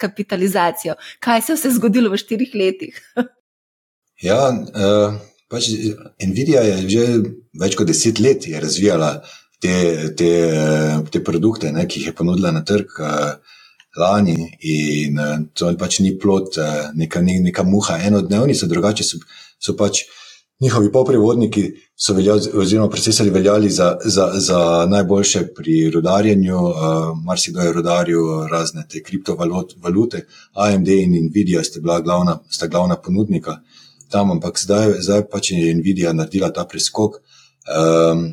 kapitalizacijo. 0.00 0.96
Kaj 1.20 1.42
se 1.42 1.52
je 1.52 1.60
vse 1.60 1.76
zgodilo 1.78 2.10
v 2.10 2.24
štirih 2.24 2.56
letih? 2.56 3.00
ja, 4.28 4.40
uh, 4.50 5.20
pač 5.48 5.70
Nvidia 6.26 6.62
je 6.66 6.76
že 6.90 7.04
več 7.60 7.76
kot 7.78 7.86
deset 7.88 8.20
let 8.20 8.46
razvijala 8.60 9.20
te, 9.60 10.14
te, 10.16 10.32
te 11.10 11.22
produkte, 11.24 11.72
ne, 11.72 11.86
ki 11.88 12.00
jih 12.00 12.10
je 12.10 12.16
ponudila 12.16 12.52
na 12.52 12.62
trg 12.66 13.00
uh, 13.00 13.56
lani. 13.96 14.36
In 14.68 15.18
uh, 15.18 15.38
to 15.56 15.72
pač 15.80 16.00
ni 16.04 16.14
plot, 16.20 16.58
uh, 16.60 16.90
neka, 16.94 17.22
neka 17.24 17.64
muha, 17.64 17.98
enodnevnica, 18.08 18.68
drugače 18.68 19.06
so, 19.06 19.22
so 19.58 19.76
pač 19.78 20.04
njihovi 20.60 20.92
poprevodniki. 20.92 21.66
So 21.96 22.12
veljali, 22.12 22.50
oziroma, 22.60 22.90
procesori 22.92 23.30
veljali 23.32 23.70
za, 23.72 23.94
za, 24.04 24.26
za 24.36 24.58
najboljše 24.90 25.46
pri 25.56 25.78
rodarjenju, 25.94 26.58
uh, 26.60 27.06
marsikdo 27.24 27.64
je 27.64 27.72
rodaril 27.72 28.26
razne 28.52 28.84
te 28.90 29.00
kriptovalute, 29.02 30.26
AMD 30.52 30.88
in 30.92 31.16
Nvidia 31.30 31.64
sta 31.64 31.80
bila 31.80 32.00
glavna, 32.04 32.36
sta 32.52 32.68
glavna 32.68 33.00
ponudnika 33.00 33.56
tam, 34.10 34.30
ampak 34.36 34.58
zdaj, 34.58 35.00
zdaj 35.04 35.26
pač 35.30 35.52
je 35.52 35.74
Nvidia 35.74 36.12
naredila 36.12 36.50
ta 36.54 36.64
preskok. 36.64 37.20
Um, 37.66 38.26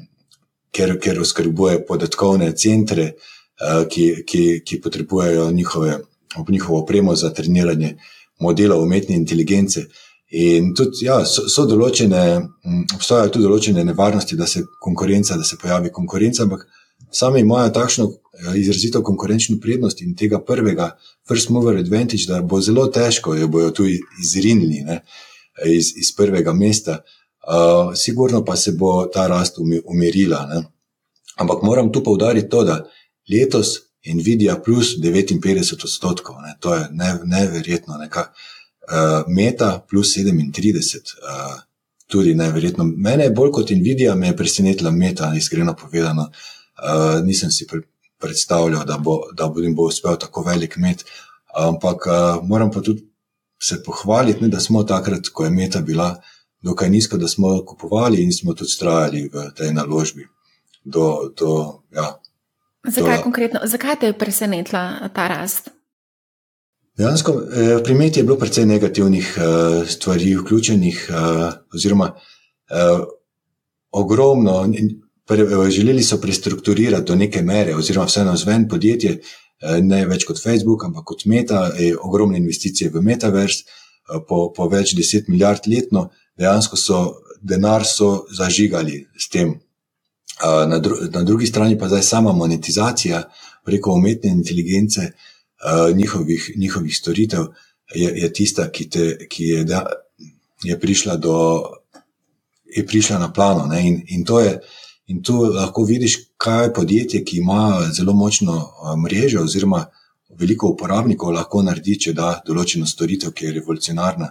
ker, 0.73 0.97
ker 1.01 1.21
oskrbuje 1.21 1.83
podatkovne 1.87 2.51
centre, 2.57 3.13
uh, 3.61 3.83
ki, 3.89 4.23
ki, 4.25 4.43
ki 4.65 4.79
potrebujejo 4.81 5.51
njihove, 5.51 5.99
njihovo 6.49 6.79
opremo 6.81 7.15
za 7.15 7.29
treniranje 7.33 7.95
modelov 8.41 8.81
umetne 8.81 9.15
inteligence. 9.15 9.85
In 10.33 10.73
tudi, 10.73 11.05
ja, 11.05 11.19
so, 11.29 11.45
so 11.49 11.67
določene, 11.69 12.23
obstajajo 12.95 13.35
tudi 13.35 13.45
določene 13.45 13.83
nevarnosti, 13.85 14.37
da 14.37 14.47
se 14.49 14.63
konkurenca, 14.81 15.37
da 15.37 15.45
se 15.45 15.59
pojavi 15.61 15.91
konkurenca, 15.93 16.47
ampak 16.47 16.65
sami 17.13 17.43
imajo 17.43 17.69
takšno 17.75 18.07
eh, 18.09 18.55
izrazito 18.57 19.03
konkurenčno 19.05 19.59
prednost 19.61 20.01
in 20.01 20.15
tega 20.17 20.41
prvega, 20.41 20.95
first 21.29 21.53
mover 21.53 21.77
advantage, 21.77 22.25
da 22.27 22.41
bo 22.41 22.61
zelo 22.65 22.87
težko, 22.89 23.35
jo 23.37 23.47
bojo 23.47 23.69
tu 23.77 23.85
izrinili 24.23 24.81
ne, 24.87 25.03
iz, 25.65 25.93
iz 25.95 26.15
prvega 26.15 26.53
mesta. 26.53 27.03
Uh, 27.43 27.95
sigurno 27.95 28.45
pa 28.45 28.55
se 28.55 28.71
bo 28.71 29.05
ta 29.05 29.27
rast 29.27 29.57
umirila. 29.85 30.45
Ne? 30.45 30.63
Ampak 31.35 31.63
moram 31.63 31.91
tu 31.91 32.03
povdariti 32.03 32.49
to, 32.49 32.63
da 32.63 32.85
letos 33.29 33.67
Nvidia 34.05 34.55
plus 34.65 34.97
59 34.99 35.73
odstotkov, 35.73 36.35
ne? 36.41 36.55
to 36.59 36.75
je 36.75 36.87
ne, 36.91 37.19
neverjetno. 37.23 37.97
Neka, 37.97 38.21
uh, 38.91 39.23
meta 39.27 39.85
plus 39.89 40.17
37, 40.17 40.97
uh, 40.97 41.61
tudi 42.07 42.35
neverjetno. 42.35 42.83
Mene 42.83 43.23
je 43.23 43.35
bolj 43.35 43.51
kot 43.51 43.69
Nvidia, 43.69 44.15
me 44.15 44.27
je 44.27 44.37
presenetila 44.37 44.91
meta, 44.91 45.33
iskreno 45.35 45.75
povedano. 45.75 46.29
Uh, 46.77 47.25
nisem 47.25 47.51
si 47.51 47.67
pre, 47.67 47.81
predstavljal, 48.19 48.85
da 48.85 48.97
bo, 48.97 49.19
da 49.33 49.47
bo, 49.47 49.61
bo 49.75 49.87
uspel 49.87 50.17
tako 50.19 50.43
velik 50.43 50.77
met. 50.77 51.05
Ampak 51.55 52.07
uh, 52.07 52.47
moram 52.47 52.71
pa 52.71 52.81
tudi 52.81 53.12
se 53.63 53.83
pohvaliti, 53.83 54.41
ne, 54.41 54.47
da 54.47 54.59
smo 54.59 54.83
takrat, 54.83 55.29
ko 55.33 55.45
je 55.45 55.51
meta 55.51 55.81
bila 55.81 56.21
dokaj 56.61 56.89
nizko, 56.89 57.17
da 57.17 57.27
smo 57.27 57.65
kupovali 57.65 58.23
in 58.23 58.31
smo 58.33 58.53
tudi 58.53 58.77
trajali 58.79 59.29
v 59.33 59.49
tej 59.57 59.73
naložbi. 59.73 60.27
Do, 60.83 61.31
do, 61.37 61.79
ja, 61.95 62.19
Zakaj 62.87 63.17
do, 63.17 63.23
konkretno? 63.23 63.59
Zakaj 63.63 63.95
te 63.99 64.11
je 64.11 64.17
presenetila 64.17 65.09
ta 65.13 65.27
rast? 65.27 65.69
Dejansko, 66.97 67.31
eh, 67.33 67.83
pri 67.83 67.93
Meti 67.93 68.19
je 68.19 68.23
bilo 68.23 68.37
precej 68.37 68.65
negativnih 68.65 69.37
uh, 69.37 69.87
stvari 69.87 70.35
vključenih, 70.35 71.07
uh, 71.09 71.53
oziroma 71.73 72.11
uh, 72.13 73.05
ogromno. 73.91 74.67
Pre, 75.25 75.69
želeli 75.69 76.03
so 76.03 76.17
prestrukturirati 76.17 77.05
do 77.05 77.15
neke 77.15 77.41
mere, 77.41 77.75
oziroma 77.75 78.05
vse 78.05 78.25
na 78.25 78.35
zven 78.35 78.67
podjetje, 78.67 79.21
ne 79.81 80.05
več 80.05 80.25
kot 80.27 80.41
Facebook, 80.41 80.83
ampak 80.83 81.05
kot 81.11 81.25
Meta, 81.25 81.69
ogromne 82.03 82.37
investicije 82.37 82.89
v 82.91 83.01
Metaverse, 83.01 83.63
uh, 83.63 83.83
po, 84.27 84.51
po 84.55 84.67
več 84.69 84.93
deset 84.97 85.29
milijard 85.31 85.67
letno. 85.67 86.09
Dejansko 86.39 86.77
so 86.77 86.99
denar 87.41 87.85
so 87.85 88.25
zažigali 88.33 89.03
s 89.17 89.29
tem. 89.29 89.59
Na, 90.43 90.79
dru 90.81 91.07
na 91.13 91.21
drugi 91.23 91.45
strani 91.47 91.77
pa 91.79 91.87
zdaj 91.87 92.01
sama 92.03 92.33
monetizacija 92.33 93.21
preko 93.63 93.93
umetne 93.93 94.31
inteligence 94.33 95.11
njihovih, 95.95 96.53
njihovih 96.57 96.95
storitev 96.97 97.45
je, 97.95 98.09
je 98.21 98.29
tista, 98.33 98.65
ki, 98.71 98.89
te, 98.89 99.27
ki 99.29 99.45
je, 99.45 99.63
da, 99.63 99.85
je, 100.63 100.79
prišla 100.79 101.15
do, 101.21 101.35
je 102.65 102.83
prišla 102.87 103.19
na 103.19 103.29
plano. 103.33 103.69
In, 103.77 104.01
in, 104.07 104.25
je, 104.41 104.57
in 105.07 105.23
tu 105.23 105.35
lahko 105.53 105.83
vidiš, 105.83 106.17
kaj 106.37 106.65
je 106.65 106.73
podjetje, 106.73 107.23
ki 107.23 107.37
ima 107.37 107.81
zelo 107.91 108.13
močno 108.13 108.55
mrežo 109.03 109.43
oziroma 109.43 109.85
veliko 110.39 110.73
uporabnikov, 110.73 111.33
lahko 111.35 111.61
naredi, 111.61 111.97
če 112.07 112.13
da 112.17 112.37
določeno 112.45 112.87
storitev, 112.89 113.33
ki 113.35 113.45
je 113.45 113.55
revolucionarna 113.59 114.29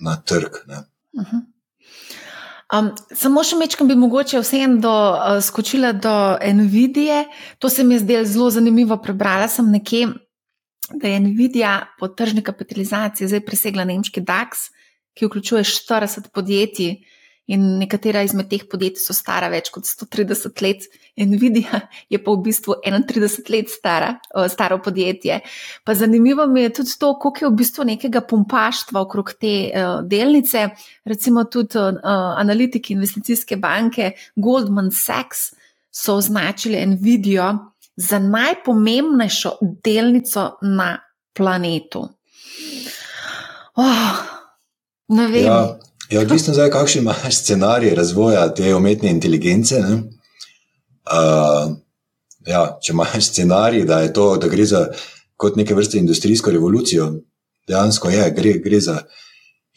na 0.00 0.16
trg. 0.26 0.62
Um, 2.70 2.92
samo 3.18 3.42
še 3.42 3.58
mečkam 3.58 3.88
bi 3.90 3.96
mogoče 3.98 4.40
vseeno 4.44 4.94
uh, 5.10 5.38
skočila 5.42 5.90
do 5.92 6.14
Nvidije. 6.54 7.24
To 7.58 7.68
se 7.68 7.84
mi 7.84 7.96
je 7.96 8.04
zdelo 8.04 8.26
zelo 8.30 8.50
zanimivo. 8.54 9.00
Prebrala 9.02 9.48
sem 9.50 9.66
nekje, 9.74 10.06
da 10.94 11.10
je 11.10 11.20
Nvidija 11.20 11.72
po 11.98 12.08
tržni 12.08 12.44
kapitalizaciji 12.46 13.28
zdaj 13.28 13.42
presegla 13.46 13.84
nemški 13.90 14.22
DAX, 14.22 14.68
ki 15.18 15.26
vključuje 15.26 15.64
40 15.66 16.30
podjetij. 16.34 17.00
In 17.50 17.64
nekatera 17.80 18.22
izmed 18.22 18.46
teh 18.50 18.62
podjetij 18.70 19.02
so 19.02 19.14
stara 19.16 19.48
več 19.50 19.72
kot 19.74 19.88
130 19.88 20.62
let, 20.62 20.84
Nvidia 21.20 21.80
je 22.08 22.20
pa 22.22 22.32
v 22.32 22.44
bistvu 22.44 22.76
31 22.86 23.50
let 23.50 23.72
stara, 23.72 24.12
staro 24.48 24.78
podjetje. 24.80 25.40
Pa 25.84 25.96
zanimivo 25.98 26.46
mi 26.46 26.62
je 26.62 26.70
tudi 26.78 26.94
to, 27.00 27.10
koliko 27.18 27.44
je 27.44 27.50
v 27.50 27.58
bistvu 27.58 27.84
nekega 27.90 28.22
pompaštva 28.22 29.02
okrog 29.02 29.34
te 29.34 29.52
delnice. 30.06 30.68
Recimo 31.04 31.44
tudi 31.50 31.82
analitiki 32.06 32.94
investicijske 32.94 33.58
banke 33.58 34.12
Goldman 34.36 34.94
Sachs 34.94 35.50
so 35.90 36.14
označili 36.22 36.86
Nvidijo 36.86 37.50
za 37.96 38.22
najpomembnejšo 38.22 39.56
delnico 39.84 40.46
na 40.62 40.94
planetu. 41.36 42.06
Oh, 43.74 44.24
ne 45.08 45.26
vem. 45.26 45.44
Ja. 45.44 45.62
Ja, 46.10 46.20
odvisno 46.20 46.54
zdaj, 46.54 46.70
kakšen 46.70 47.02
imaš 47.02 47.36
scenarij 47.42 47.94
razvoja 47.94 48.54
te 48.54 48.74
umetne 48.74 49.10
inteligence. 49.10 49.78
Uh, 49.78 51.76
ja, 52.46 52.62
če 52.82 52.92
imaš 52.92 53.28
scenarij, 53.28 53.84
da, 53.86 54.02
to, 54.12 54.32
da 54.42 54.48
gre 54.50 54.66
za 54.66 54.88
kot 55.36 55.56
neke 55.56 55.74
vrste 55.74 55.98
industrijsko 55.98 56.50
revolucijo, 56.50 57.12
dejansko 57.68 58.10
je, 58.10 58.26
gre, 58.36 58.56
gre 58.64 58.80
za 58.80 58.96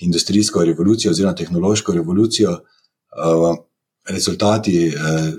industrijsko 0.02 0.66
revolucijo 0.66 1.12
oziroma 1.12 1.36
tehnološko 1.36 1.94
revolucijo. 1.94 2.58
Uh, 3.14 3.54
rezultati, 4.10 4.90
uh, 4.90 5.30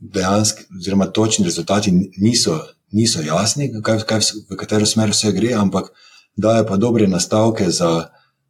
dejansko, 0.00 0.66
oziroma 0.78 1.06
točni 1.06 1.44
rezultati 1.44 1.94
niso, 2.18 2.58
niso 2.90 3.22
jasni, 3.22 3.70
kaj, 3.82 4.02
kaj, 4.10 4.20
v 4.50 4.58
katero 4.58 4.86
smer 4.86 5.14
vse 5.14 5.32
gre, 5.32 5.54
ampak 5.54 5.94
daje 6.36 6.66
pa 6.66 6.76
dobre 6.76 7.06
nastavke 7.06 7.70
za, 7.70 8.08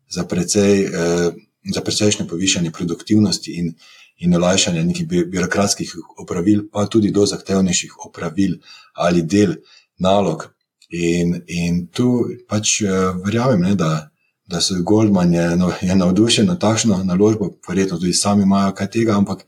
za 0.09 0.25
precej. 0.25 0.87
Uh, 0.89 1.43
za 1.65 1.81
precejšnje 1.81 2.27
povišanje 2.29 2.71
produktivnosti 2.71 3.53
in, 3.53 3.75
in 4.19 4.35
olajšanje 4.35 4.85
nekih 4.85 5.07
birokratskih 5.07 5.95
opravil, 6.19 6.67
pa 6.73 6.87
tudi 6.87 7.11
do 7.11 7.27
zahtevnejših 7.27 8.07
opravil 8.07 8.59
ali 8.95 9.23
del 9.23 9.55
nalog. 9.99 10.49
In, 10.93 11.39
in 11.47 11.87
tu 11.89 12.27
pač 12.49 12.83
uh, 12.85 13.17
verjamem, 13.25 13.63
ne, 13.65 13.75
da, 13.75 14.11
da 14.45 14.61
so 14.61 14.77
Goldman 14.85 15.33
je, 15.33 15.47
no, 15.57 15.71
je 15.81 15.95
navdušen 15.97 16.47
na 16.47 16.59
takšno 16.59 16.99
naložbo, 17.05 17.55
verjetno 17.69 17.99
tudi 17.99 18.13
sami 18.13 18.43
imajo 18.43 18.75
kaj 18.77 18.91
tega, 18.91 19.17
ampak, 19.17 19.47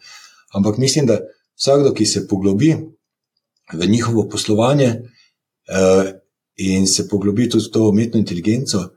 ampak 0.57 0.79
mislim, 0.79 1.07
da 1.07 1.19
vsakdo, 1.59 1.93
ki 1.93 2.07
se 2.07 2.27
poglobi 2.29 2.73
v 3.73 3.87
njihovo 3.91 4.29
poslovanje 4.29 4.89
uh, 4.95 6.09
in 6.57 6.87
se 6.87 7.09
poglobi 7.09 7.51
tudi 7.51 7.69
v 7.69 7.73
to 7.73 7.89
umetno 7.89 8.21
inteligenco, 8.21 8.94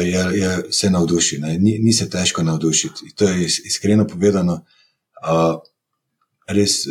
je, 0.00 0.22
je, 0.40 0.50
se 0.72 0.90
navduši, 0.90 1.38
ni, 1.38 1.78
ni 1.78 1.92
se 1.92 2.10
težko 2.10 2.42
navdušiti. 2.42 3.12
To 3.14 3.28
je 3.28 3.44
iskreno 3.44 4.06
povedano. 4.06 4.64
A, 5.22 5.58
res, 6.46 6.86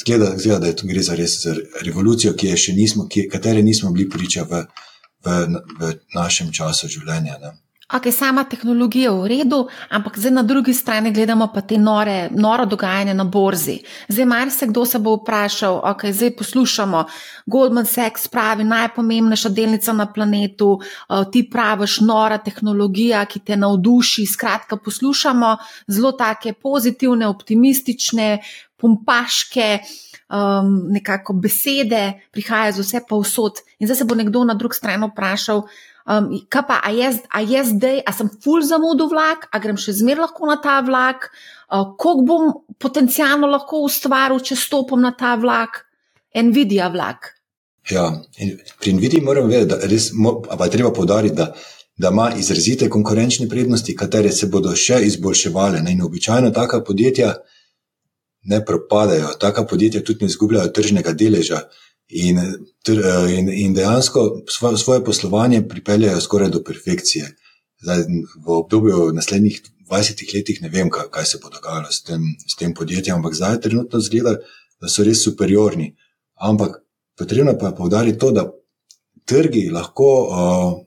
zgleda, 0.00 0.38
zgleda, 0.38 0.58
da 0.58 0.66
je 0.66 0.76
to 0.76 0.86
gre 0.86 1.02
za 1.02 1.14
res 1.14 1.42
za 1.42 1.56
revolucijo, 1.82 2.34
ki 2.36 2.46
je 2.52 2.56
še 2.56 2.72
nismo, 2.72 3.08
ki, 3.08 3.28
katere 3.32 3.62
nismo 3.62 3.90
bili 3.90 4.08
priča 4.10 4.46
v, 4.48 4.64
v, 5.24 5.36
v 5.80 5.92
našem 6.14 6.52
času 6.52 6.88
življenja. 6.88 7.38
Ne. 7.42 7.52
Ok, 7.94 8.02
sama 8.12 8.42
tehnologija 8.44 9.12
je 9.12 9.18
v 9.20 9.26
redu, 9.30 9.58
ampak 9.94 10.16
zdaj 10.18 10.32
na 10.32 10.42
drugi 10.42 10.72
strani 10.74 11.12
gledamo 11.14 11.46
pa 11.54 11.60
te 11.60 11.76
nore, 11.78 12.28
noro 12.34 12.64
dogajanje 12.66 13.14
na 13.14 13.24
borzi. 13.24 13.76
Zdaj, 14.08 14.26
marsikdo 14.26 14.82
se 14.86 14.98
bo 14.98 15.12
vprašal, 15.14 15.78
ok, 15.84 16.02
zdaj 16.10 16.32
poslušamo, 16.36 17.04
Goldman 17.46 17.86
Sachs 17.86 18.26
pravi, 18.28 18.64
najpomembnejša 18.64 19.48
delnica 19.54 19.92
na 19.92 20.08
planetu, 20.12 20.72
uh, 20.80 21.30
ti 21.30 21.44
praviš, 21.50 22.00
nora 22.00 22.38
tehnologija, 22.42 23.22
ki 23.24 23.44
te 23.46 23.56
navduši. 23.56 24.26
Skratka, 24.26 24.76
poslušamo 24.76 25.56
zelo 25.86 26.12
take 26.12 26.52
pozitivne, 26.52 27.28
optimistične, 27.28 28.40
pompaške. 28.76 29.78
Um, 30.26 30.88
nekako 30.90 31.36
besede 31.38 32.16
prihajajo 32.34 32.72
z 32.72 32.82
vse 32.82 33.00
pa 33.08 33.16
vsot, 33.16 33.60
in 33.78 33.86
zdaj 33.86 33.96
se 33.96 34.04
bo 34.04 34.14
nekdo 34.18 34.42
na 34.44 34.54
drugi 34.58 34.74
strani 34.74 35.06
vprašal, 35.06 35.68
Um, 36.06 36.28
kaj 36.48 36.62
pa, 36.68 36.78
a 36.86 36.92
je, 36.94 37.08
a 37.34 37.40
je 37.42 37.64
zdaj, 37.66 37.96
a 38.06 38.12
sem 38.14 38.28
ful 38.42 38.62
zamudil 38.62 39.08
vlak, 39.10 39.48
a 39.50 39.58
grem 39.58 39.78
še 39.80 39.96
zmer 39.98 40.20
lahko 40.22 40.46
na 40.46 40.54
ta 40.62 40.78
vlak, 40.86 41.32
uh, 41.66 41.96
koliko 41.98 42.26
bom 42.28 42.52
potencialno 42.78 43.50
lahko 43.50 43.82
ustvaril, 43.88 44.38
če 44.38 44.54
stopim 44.54 45.02
na 45.02 45.16
ta 45.18 45.34
vlak, 45.40 45.82
Nvidia 46.36 46.90
vlak. 46.92 47.32
Ja, 47.90 48.10
pri 48.80 48.92
Nvidia 48.92 49.22
moram 49.24 49.48
vedeti, 49.48 49.70
da 49.72 49.88
res, 49.88 50.10
pa 50.12 50.64
je 50.64 50.72
treba 50.74 50.92
povdariti, 50.92 51.34
da, 51.34 51.46
da 51.96 52.10
ima 52.12 52.28
izrazite 52.36 52.90
konkurenčne 52.92 53.48
prednosti, 53.48 53.94
katere 53.96 54.32
se 54.32 54.50
bodo 54.52 54.74
še 54.76 55.00
izboljševale. 55.06 55.80
Ne? 55.82 55.94
In 55.96 56.02
običajno 56.04 56.50
taka 56.54 56.82
podjetja 56.84 57.32
ne 58.52 58.60
propadajo, 58.64 59.32
taka 59.40 59.64
podjetja 59.66 60.04
tudi 60.04 60.26
ne 60.26 60.30
izgubljajo 60.30 60.74
tržnega 60.76 61.14
deleža. 61.16 61.62
In, 62.08 62.38
in, 62.38 63.48
in 63.50 63.74
dejansko 63.74 64.42
svoje, 64.48 64.78
svoje 64.78 65.04
poslovanje 65.04 65.68
pripeljejo 65.68 66.20
skoraj 66.20 66.50
do 66.50 66.62
perfekcije. 66.62 67.32
Zdaj, 67.82 68.04
v 68.46 68.52
obdobju 68.52 69.12
naslednjih 69.12 69.62
20 69.90 70.34
letih 70.34 70.62
ne 70.62 70.68
vem, 70.68 70.90
kaj, 70.90 71.08
kaj 71.10 71.24
se 71.24 71.38
bo 71.42 71.50
dogajalo 71.50 71.90
s 71.90 72.02
tem, 72.02 72.22
s 72.46 72.56
tem 72.56 72.74
podjetjem, 72.74 73.16
ampak 73.16 73.34
zdaj 73.34 73.60
trenutno 73.60 74.00
zgleda, 74.00 74.36
da 74.80 74.88
so 74.88 75.04
res 75.04 75.24
superiorni. 75.24 75.94
Ampak 76.34 76.78
potrebno 77.18 77.56
pa 77.58 77.72
je 77.72 77.76
povdariti 77.76 78.18
to, 78.18 78.30
da 78.30 78.50
trgi 79.24 79.68
lahko 79.70 80.08
uh, 80.22 80.86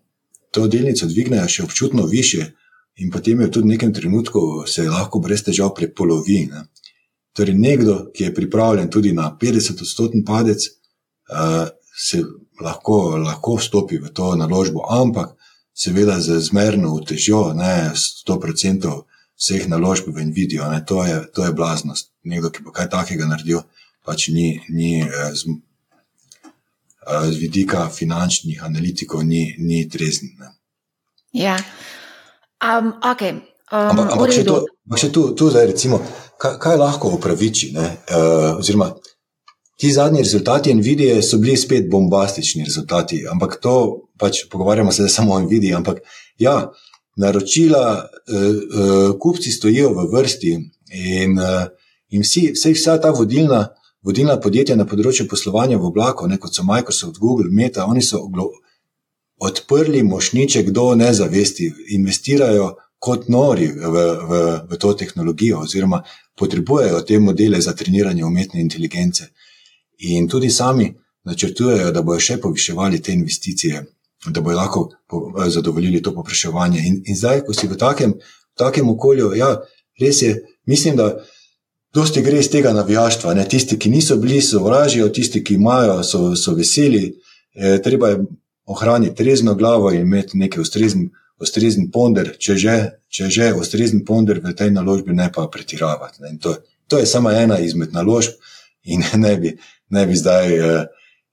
to 0.51 0.67
delnico 0.67 1.07
dvignejo 1.07 1.47
še 1.47 1.63
občutno 1.63 2.05
više 2.05 2.51
in 2.99 3.11
potem 3.11 3.41
jo 3.41 3.47
tudi 3.47 3.67
v 3.67 3.75
nekem 3.75 3.93
trenutku 3.93 4.63
se 4.67 4.87
lahko 4.89 5.19
brez 5.19 5.43
težav 5.43 5.73
prepolovi. 5.75 6.45
Ne. 6.51 6.65
Torej, 7.35 7.55
nekdo, 7.55 8.09
ki 8.13 8.23
je 8.23 8.33
pripravljen 8.35 8.89
tudi 8.89 9.13
na 9.13 9.29
50-odstotni 9.41 10.23
padec, 10.25 10.65
se 11.99 12.23
lahko, 12.61 13.17
lahko 13.17 13.55
vstopi 13.59 13.97
v 13.97 14.09
to 14.13 14.35
naložbo, 14.35 14.85
ampak 14.89 15.35
seveda 15.73 16.19
z 16.19 16.39
zmerno 16.39 16.93
utežjo, 16.93 17.53
ne 17.53 17.91
100% 17.95 19.03
vseh 19.39 19.67
naložb 19.71 20.11
v 20.11 20.25
Nvidijo, 20.27 20.67
ne, 20.71 20.83
to, 20.85 21.05
je, 21.05 21.23
to 21.31 21.45
je 21.45 21.55
blaznost. 21.55 22.11
Nekdo, 22.23 22.51
ki 22.51 22.63
bo 22.63 22.75
kaj 22.75 22.89
takega 22.91 23.27
naredil, 23.27 23.63
pač 24.03 24.27
ni, 24.35 24.59
ni 24.67 24.99
eh, 24.99 25.31
z, 25.31 25.55
eh, 27.07 27.27
z 27.31 27.35
vidika 27.39 27.87
finančnih 27.87 28.63
analitikov, 28.63 29.23
ni, 29.23 29.55
ni 29.57 29.85
trezen. 29.89 30.35
Ne. 30.39 30.51
Ja, 31.31 31.55
um, 32.59 32.99
ok. 32.99 33.23
Um, 33.69 33.93
ampak 33.93 34.11
ampak 34.17 34.33
še, 34.35 34.43
to, 34.43 34.65
ampak 34.89 34.99
še 34.99 35.11
tu, 35.15 35.23
tu 35.37 35.47
zdaj, 35.53 35.71
recimo, 35.71 36.01
kaj, 36.41 36.57
kaj 36.59 36.75
lahko 36.75 37.15
upraviči? 37.15 37.71
Uh, 37.71 38.59
oziroma, 38.59 38.91
Ti 39.79 39.91
zadnji 39.91 40.21
rezultati 40.21 40.73
Nvidia 40.73 41.21
so 41.23 41.37
bili 41.37 41.57
spet 41.57 41.89
bombastični 41.89 42.63
rezultati, 42.63 43.21
ampak 43.31 43.59
to 43.61 43.75
pač 44.19 44.43
pogovarjamo 44.51 44.91
se 44.91 45.07
samo 45.09 45.33
o 45.33 45.39
Nvidia. 45.39 45.77
Ampak 45.77 46.01
ja, 46.37 46.71
naročila, 47.15 47.83
uh, 48.03 48.35
uh, 48.35 49.19
kupci 49.19 49.51
stojijo 49.51 49.93
v 49.93 50.07
vrsti 50.11 50.51
in, 50.91 51.39
uh, 51.39 51.63
in 52.09 52.27
vsi, 52.27 52.51
vse, 52.55 52.73
vsa 52.75 52.97
ta 52.99 53.13
vodilna, 53.15 53.67
vodilna 54.03 54.35
podjetja 54.39 54.75
na 54.75 54.85
področju 54.87 55.29
poslovanja 55.31 55.79
v 55.79 55.87
oblaku, 55.93 56.27
ne, 56.27 56.37
kot 56.37 56.55
so 56.55 56.67
Microsoft, 56.67 57.19
Google, 57.19 57.47
Meta, 57.51 57.87
oni 57.87 58.03
so 58.03 58.19
odprli 59.39 60.03
mošniček 60.03 60.75
do 60.75 60.91
nezavesti, 60.99 61.71
investirajo 61.95 62.73
kot 62.99 63.29
nori 63.31 63.71
v, 63.71 64.07
v, 64.29 64.39
v 64.67 64.79
to 64.79 64.91
tehnologijo, 64.93 65.63
oziroma 65.63 66.03
potrebujejo 66.35 66.99
te 67.07 67.19
modele 67.19 67.61
za 67.63 67.71
treniranje 67.73 68.25
umetne 68.27 68.59
inteligence. 68.59 69.31
In 69.99 70.27
tudi 70.27 70.49
sami 70.49 70.93
načrtujejo, 71.27 71.91
da 71.91 72.01
bodo 72.01 72.19
še 72.23 72.37
poviševali 72.41 73.01
te 73.03 73.13
investicije, 73.13 73.83
da 74.27 74.41
bodo 74.41 74.55
lahko 74.57 74.85
zadovoljili 75.47 76.01
to 76.01 76.13
popraševanje. 76.15 76.83
In, 76.85 77.01
in 77.05 77.17
zdaj, 77.17 77.43
ko 77.47 77.53
si 77.53 77.67
v 77.67 77.77
takem, 77.77 78.15
v 78.15 78.57
takem 78.57 78.89
okolju, 78.89 79.33
ja, 79.35 79.57
res 79.99 80.21
je, 80.21 80.35
mislim, 80.67 80.95
da 80.99 81.11
dosti 81.93 82.23
gre 82.23 82.39
iz 82.39 82.49
tega 82.51 82.73
navijaštva. 82.73 83.33
Ne? 83.35 83.47
Tisti, 83.49 83.79
ki 83.79 83.89
niso 83.89 84.17
bili, 84.21 84.41
sovražijo, 84.41 85.09
tisti, 85.13 85.43
ki 85.43 85.57
imajo, 85.59 85.99
so, 86.03 86.35
so 86.35 86.55
veseli. 86.55 87.09
E, 87.53 87.79
treba 87.83 88.13
je 88.13 88.21
ohraniti 88.69 89.15
trezno 89.15 89.55
glavo 89.55 89.91
in 89.91 90.05
imeti 90.05 90.37
nekaj 90.37 90.61
ustrezen, 90.61 91.09
ustrezen 91.41 91.89
ponder, 91.91 92.35
če 92.37 92.55
že, 92.55 92.77
če 93.09 93.29
že 93.33 93.53
ustrezen 93.57 94.05
ponder 94.05 94.39
v 94.43 94.53
tej 94.55 94.71
naložbi, 94.75 95.15
ne 95.17 95.31
pa 95.33 95.47
pretiravati. 95.51 96.21
Ne? 96.23 96.37
To, 96.43 96.55
to 96.87 96.99
je 97.01 97.09
samo 97.09 97.31
ena 97.31 97.59
izmed 97.59 97.93
naložb 97.93 98.37
in 98.83 99.03
ne 99.25 99.35
bi 99.37 99.57
ne 99.89 100.05
bi 100.05 100.15
zdaj 100.15 100.47
eh, 100.53 100.85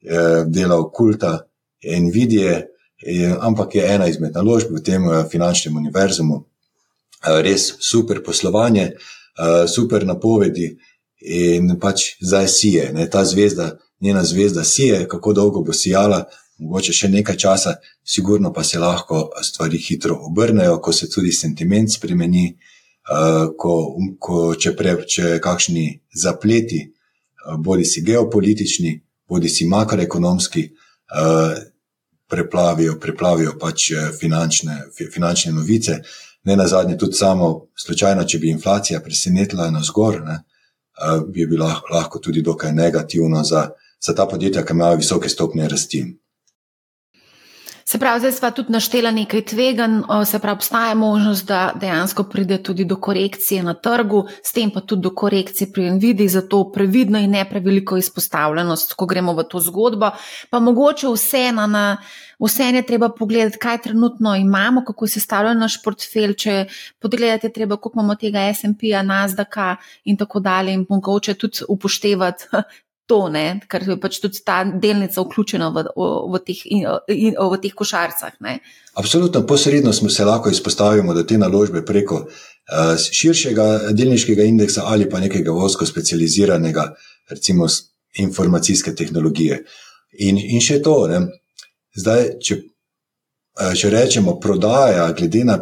eh, 0.03 0.45
delal 0.47 0.91
kulta 0.91 1.39
Nvidije, 2.01 2.69
eh, 3.07 3.35
ampak 3.41 3.75
je 3.75 3.95
ena 3.95 4.09
izmed 4.09 4.35
naložb 4.35 4.75
v 4.77 4.83
tem 4.83 5.11
eh, 5.11 5.25
finančnem 5.31 5.77
univerzumu. 5.77 6.45
Eh, 7.25 7.43
res 7.43 7.73
super 7.81 8.23
poslovanje, 8.23 8.93
eh, 9.39 9.67
super 9.69 10.07
napovedi 10.07 10.77
in 11.21 11.79
pač 11.81 12.17
zdaj 12.21 12.49
sije. 12.49 12.93
Ne, 12.93 13.11
ta 13.11 13.25
zvezda, 13.25 13.79
njena 14.01 14.25
zvezda 14.25 14.65
sije, 14.65 15.09
kako 15.09 15.33
dolgo 15.33 15.63
bo 15.63 15.73
sijala. 15.73 16.25
Mogoče 16.59 16.93
še 16.93 17.09
nekaj 17.09 17.37
časa, 17.37 17.75
sigurno 18.05 18.53
pa 18.53 18.65
se 18.65 18.79
lahko 18.79 19.31
stvari 19.43 19.79
hitro 19.79 20.17
obrnejo, 20.29 20.79
ko 20.81 20.93
se 20.93 21.09
tudi 21.11 21.33
sentiment 21.33 21.93
spremeni, 21.93 22.47
uh, 23.11 23.51
ko, 23.59 23.73
ko 24.19 24.55
če, 24.55 24.73
pre, 24.77 24.95
če 25.05 25.35
kakšni 25.45 25.85
zapleti 26.17 26.81
bodi 27.59 27.85
si 27.85 28.03
geopolitični, 28.03 29.01
bodi 29.29 29.49
si 29.49 29.67
makroekonomski, 29.67 30.63
eh, 30.63 31.63
preplavijo, 32.29 32.99
preplavijo 33.01 33.55
pač 33.61 33.91
eh, 33.91 34.11
finančne, 34.21 34.83
finančne 35.15 35.53
novice. 35.53 36.01
Ne 36.45 36.57
na 36.57 36.67
zadnje, 36.67 36.99
tudi 36.99 37.17
samo 37.17 37.69
slučajno, 37.75 38.25
če 38.25 38.39
bi 38.39 38.51
inflacija 38.51 39.01
presenetila 39.01 39.71
na 39.71 39.83
zgor, 39.83 40.21
ne, 40.25 40.35
eh, 40.35 41.21
bi 41.29 41.47
bilo 41.47 41.71
lahko 41.91 42.19
tudi 42.19 42.43
dokaj 42.43 42.73
negativno 42.73 43.45
za, 43.45 43.69
za 44.01 44.15
ta 44.15 44.27
podjetja, 44.27 44.65
ki 44.65 44.73
imajo 44.73 44.97
visoke 44.97 45.29
stopnje 45.29 45.69
rasti. 45.69 46.05
Se 47.89 47.99
pravi, 47.99 48.19
zdaj 48.21 48.33
smo 48.33 48.51
tudi 48.51 48.73
naštela 48.73 49.11
nekaj 49.15 49.45
tvegan, 49.47 50.01
se 50.27 50.39
pravi, 50.39 50.57
obstaja 50.57 50.95
možnost, 50.95 51.47
da 51.47 51.73
dejansko 51.81 52.25
pride 52.25 52.59
tudi 52.63 52.85
do 52.85 52.97
korekcije 52.97 53.63
na 53.63 53.75
trgu, 53.75 54.25
s 54.43 54.53
tem 54.53 54.71
pa 54.75 54.81
tudi 54.81 55.03
do 55.03 55.13
korekcije 55.15 55.73
pri 55.73 55.91
Nvidi, 55.91 56.29
zato 56.29 56.65
previdno 56.73 57.19
in 57.19 57.31
ne 57.31 57.45
preveliko 57.51 57.97
izpostavljenost, 57.97 58.93
ko 58.93 59.07
gremo 59.07 59.33
v 59.33 59.45
to 59.45 59.61
zgodbo. 59.61 60.11
Pa 60.51 60.61
mogoče 60.61 61.13
vseeno 61.15 61.67
na. 61.67 61.97
Vse 62.39 62.65
je 62.65 62.83
treba 62.87 63.09
pogledati, 63.09 63.59
kaj 63.59 63.79
trenutno 63.83 64.35
imamo, 64.37 64.83
kako 64.85 65.05
je 65.05 65.09
sestavljen 65.09 65.59
naš 65.59 65.79
portfelj. 65.83 66.35
Če 66.35 66.67
pogledate, 67.01 67.49
treba, 67.49 67.77
koliko 67.77 68.01
imamo 68.01 68.15
tega 68.15 68.43
SP-ja, 68.53 69.03
NASDAQ-a 69.03 69.77
in 70.05 70.17
tako 70.17 70.41
dalje, 70.41 70.75
in 70.75 70.85
mogoče 70.89 71.35
tudi 71.35 71.65
upoštevati 71.69 72.45
to, 73.07 73.29
ne? 73.31 73.61
ker 73.71 73.85
je 73.87 73.97
pač 74.01 74.19
tudi 74.23 74.43
ta 74.45 74.61
delnica 74.67 75.23
vključena 75.23 75.71
v, 75.75 75.87
v, 75.95 76.09
v, 76.35 76.41
teh, 76.47 76.61
in, 76.75 76.85
v 77.39 77.59
teh 77.63 77.75
košarcah. 77.75 78.35
Ne? 78.45 78.59
Absolutno, 78.99 79.45
posredno 79.47 79.93
smo 79.93 80.11
se 80.11 80.27
lahko 80.27 80.51
izpostavili 80.51 81.15
do 81.15 81.23
te 81.23 81.39
naložbe 81.39 81.85
preko 81.87 82.25
uh, 82.27 82.95
širšega 82.99 83.93
delniškega 83.97 84.47
indeksa 84.51 84.87
ali 84.91 85.09
pa 85.11 85.21
nekega 85.23 85.55
vosko 85.55 85.87
specializiranega, 85.87 86.91
recimo 87.31 87.69
informacijske 88.19 88.95
tehnologije. 88.95 89.63
In, 90.27 90.39
in 90.39 90.63
še 90.65 90.81
to, 90.83 90.99
ne? 91.11 91.27
zdaj, 91.97 92.31
če, 92.43 92.61
uh, 93.63 93.75
če 93.79 93.93
rečemo, 93.95 94.39
prodaja, 94.43 95.07
glede 95.19 95.45
na 95.47 95.61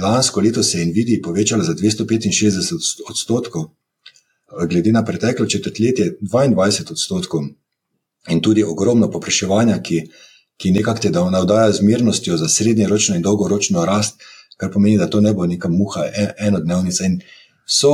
lansko 0.00 0.40
leto, 0.40 0.62
se 0.62 0.80
je 0.80 0.86
Nvidia 0.88 1.20
povečala 1.24 1.64
za 1.64 1.74
265 1.76 3.04
odstotkov 3.08 3.72
glede 4.68 4.92
na 4.92 5.04
preteklo 5.04 5.46
četrtletje 5.46 6.16
22 6.20 6.90
odstotkov 6.90 7.40
in 8.28 8.40
tudi 8.40 8.64
ogromno 8.64 9.10
popraševanja, 9.10 9.82
ki, 9.82 10.02
ki 10.56 10.70
nekako 10.70 11.00
te 11.00 11.10
navdaja 11.10 11.72
z 11.72 11.82
mirnostjo 11.82 12.36
za 12.36 12.48
srednjeročno 12.48 13.16
in 13.16 13.22
dolgoročno 13.22 13.84
rast, 13.84 14.20
kar 14.56 14.72
pomeni, 14.72 14.98
da 14.98 15.06
to 15.10 15.20
ne 15.20 15.32
bo 15.32 15.46
neka 15.46 15.68
muha 15.68 16.04
e, 16.04 16.34
enodnevnica. 16.38 17.04
In 17.04 17.20
so, 17.66 17.92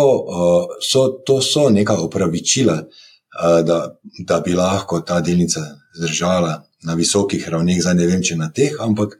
so, 0.81 1.09
to 1.27 1.41
so 1.43 1.69
neka 1.71 1.97
opravičila, 2.01 2.83
da, 3.67 3.99
da 4.19 4.41
bi 4.41 4.53
lahko 4.55 5.01
ta 5.01 5.21
delnica 5.21 5.61
zdržala 5.99 6.63
na 6.83 6.95
visokih 6.95 7.49
ravneh, 7.49 7.81
zdaj 7.83 7.95
ne 7.95 8.07
vem, 8.07 8.23
če 8.23 8.37
na 8.37 8.51
teh, 8.55 8.77
ampak 8.81 9.19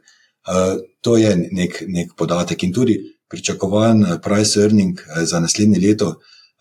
to 1.01 1.17
je 1.17 1.35
nek, 1.51 1.81
nek 1.87 2.13
podatek 2.17 2.63
in 2.63 2.73
tudi 2.73 2.95
pričakovan 3.29 4.19
price 4.23 4.61
earning 4.61 5.01
za 5.23 5.39
naslednje 5.39 5.79
leto. 5.79 6.15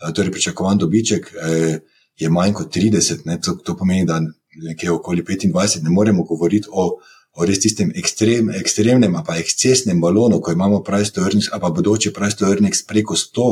Eh, 0.05 0.13
torej 0.13 0.33
pričakovan 0.33 0.79
dobiček 0.79 1.33
eh, 1.33 1.79
je 2.17 2.31
manj 2.31 2.53
kot 2.53 2.77
30, 2.77 3.41
to, 3.45 3.55
to 3.55 3.77
pomeni, 3.77 4.07
da 4.07 4.21
nekje 4.63 4.91
okoli 4.91 5.23
25 5.23 5.83
ne 5.83 5.91
moremo 5.91 6.23
govoriti 6.23 6.69
o, 6.73 6.99
o 7.35 7.45
res 7.45 7.61
tistem 7.61 7.93
ekstrem, 7.97 8.51
ekstremnem, 8.55 9.17
pa 9.27 9.37
ekscesnem 9.39 10.01
balonu, 10.01 10.41
ko 10.41 10.53
imamo 10.53 10.83
price 10.83 11.13
to 11.13 11.25
earnings, 11.25 11.51
pa 11.61 11.71
bodoče 11.71 12.13
price 12.13 12.37
to 12.37 12.47
earnings 12.47 12.85
preko 12.87 13.17
100. 13.17 13.49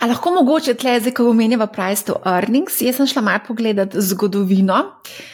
A 0.00 0.06
lahko 0.08 0.32
mogoče 0.32 0.74
tle, 0.80 0.96
zdaj, 1.00 1.12
ko 1.18 1.28
omenjava 1.30 1.66
price 1.66 2.06
to 2.08 2.16
earnings, 2.26 2.80
jaz 2.80 2.96
sem 2.96 3.06
šla 3.06 3.22
malo 3.22 3.44
pogledati 3.46 4.00
zgodovino. 4.00 4.80
Uh, 4.80 5.33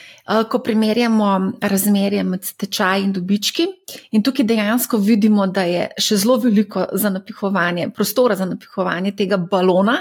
ko 0.51 0.59
primerjamo 0.59 1.53
razmerje 1.61 2.23
med 2.25 2.45
tečaji 2.57 3.05
in 3.05 3.13
dobički. 3.13 3.67
In 4.15 4.23
tukaj 4.23 4.47
dejansko 4.47 4.99
vidimo, 5.03 5.47
da 5.47 5.65
je 5.67 5.89
še 5.99 6.21
zelo 6.23 6.37
veliko 6.39 6.85
za 6.93 7.11
napihovanje, 7.11 7.89
prostora 7.97 8.37
za 8.39 8.47
napihovanje 8.47 9.13
tega 9.19 9.37
balona. 9.37 9.97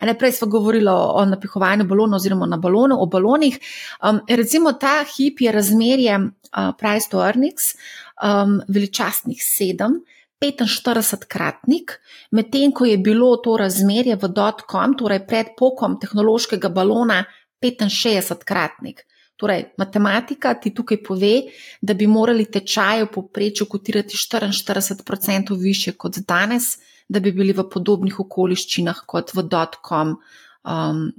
Najprej 0.00 0.32
smo 0.36 0.48
govorili 0.52 0.90
o 0.92 1.24
napihovanju 1.24 1.84
balona 1.88 2.16
oziroma 2.16 2.46
na 2.46 2.56
balonu, 2.56 3.00
o 3.00 3.06
balonih. 3.06 3.58
Um, 4.04 4.20
recimo 4.28 4.72
ta 4.72 5.04
hip 5.16 5.40
je 5.40 5.52
razmerje 5.52 6.18
uh, 6.18 6.72
price 6.78 7.08
to 7.10 7.24
earnings, 7.24 7.74
um, 8.22 8.60
veličastnih 8.68 9.42
sedem. 9.44 10.00
45-kratnik, 10.40 11.98
medtem 12.32 12.72
ko 12.72 12.86
je 12.88 12.96
bilo 12.96 13.34
to 13.44 13.58
razmerje 13.60 14.16
v 14.16 14.28
dotkom, 14.32 14.94
torej 14.96 15.26
pred 15.28 15.50
pokom 15.58 15.98
tehnološkega 16.00 16.70
balona, 16.72 17.26
65-kratnik. 17.60 19.04
Torej, 19.40 19.64
matematika 19.80 20.52
ti 20.60 20.74
tukaj 20.76 20.98
pove, 21.02 21.32
da 21.80 21.94
bi 21.96 22.06
morali 22.06 22.44
tečaje 22.44 23.06
v 23.06 23.12
povprečju 23.14 23.66
kotirati 23.66 24.18
44% 24.20 25.56
više 25.56 25.96
kot 25.96 26.18
danes, 26.28 26.74
da 27.08 27.20
bi 27.20 27.32
bili 27.32 27.56
v 27.56 27.64
podobnih 27.72 28.20
okoliščinah 28.20 29.02
kot 29.06 29.34
v 29.34 29.48
dotkom. 29.48 30.14
Um, 30.62 31.10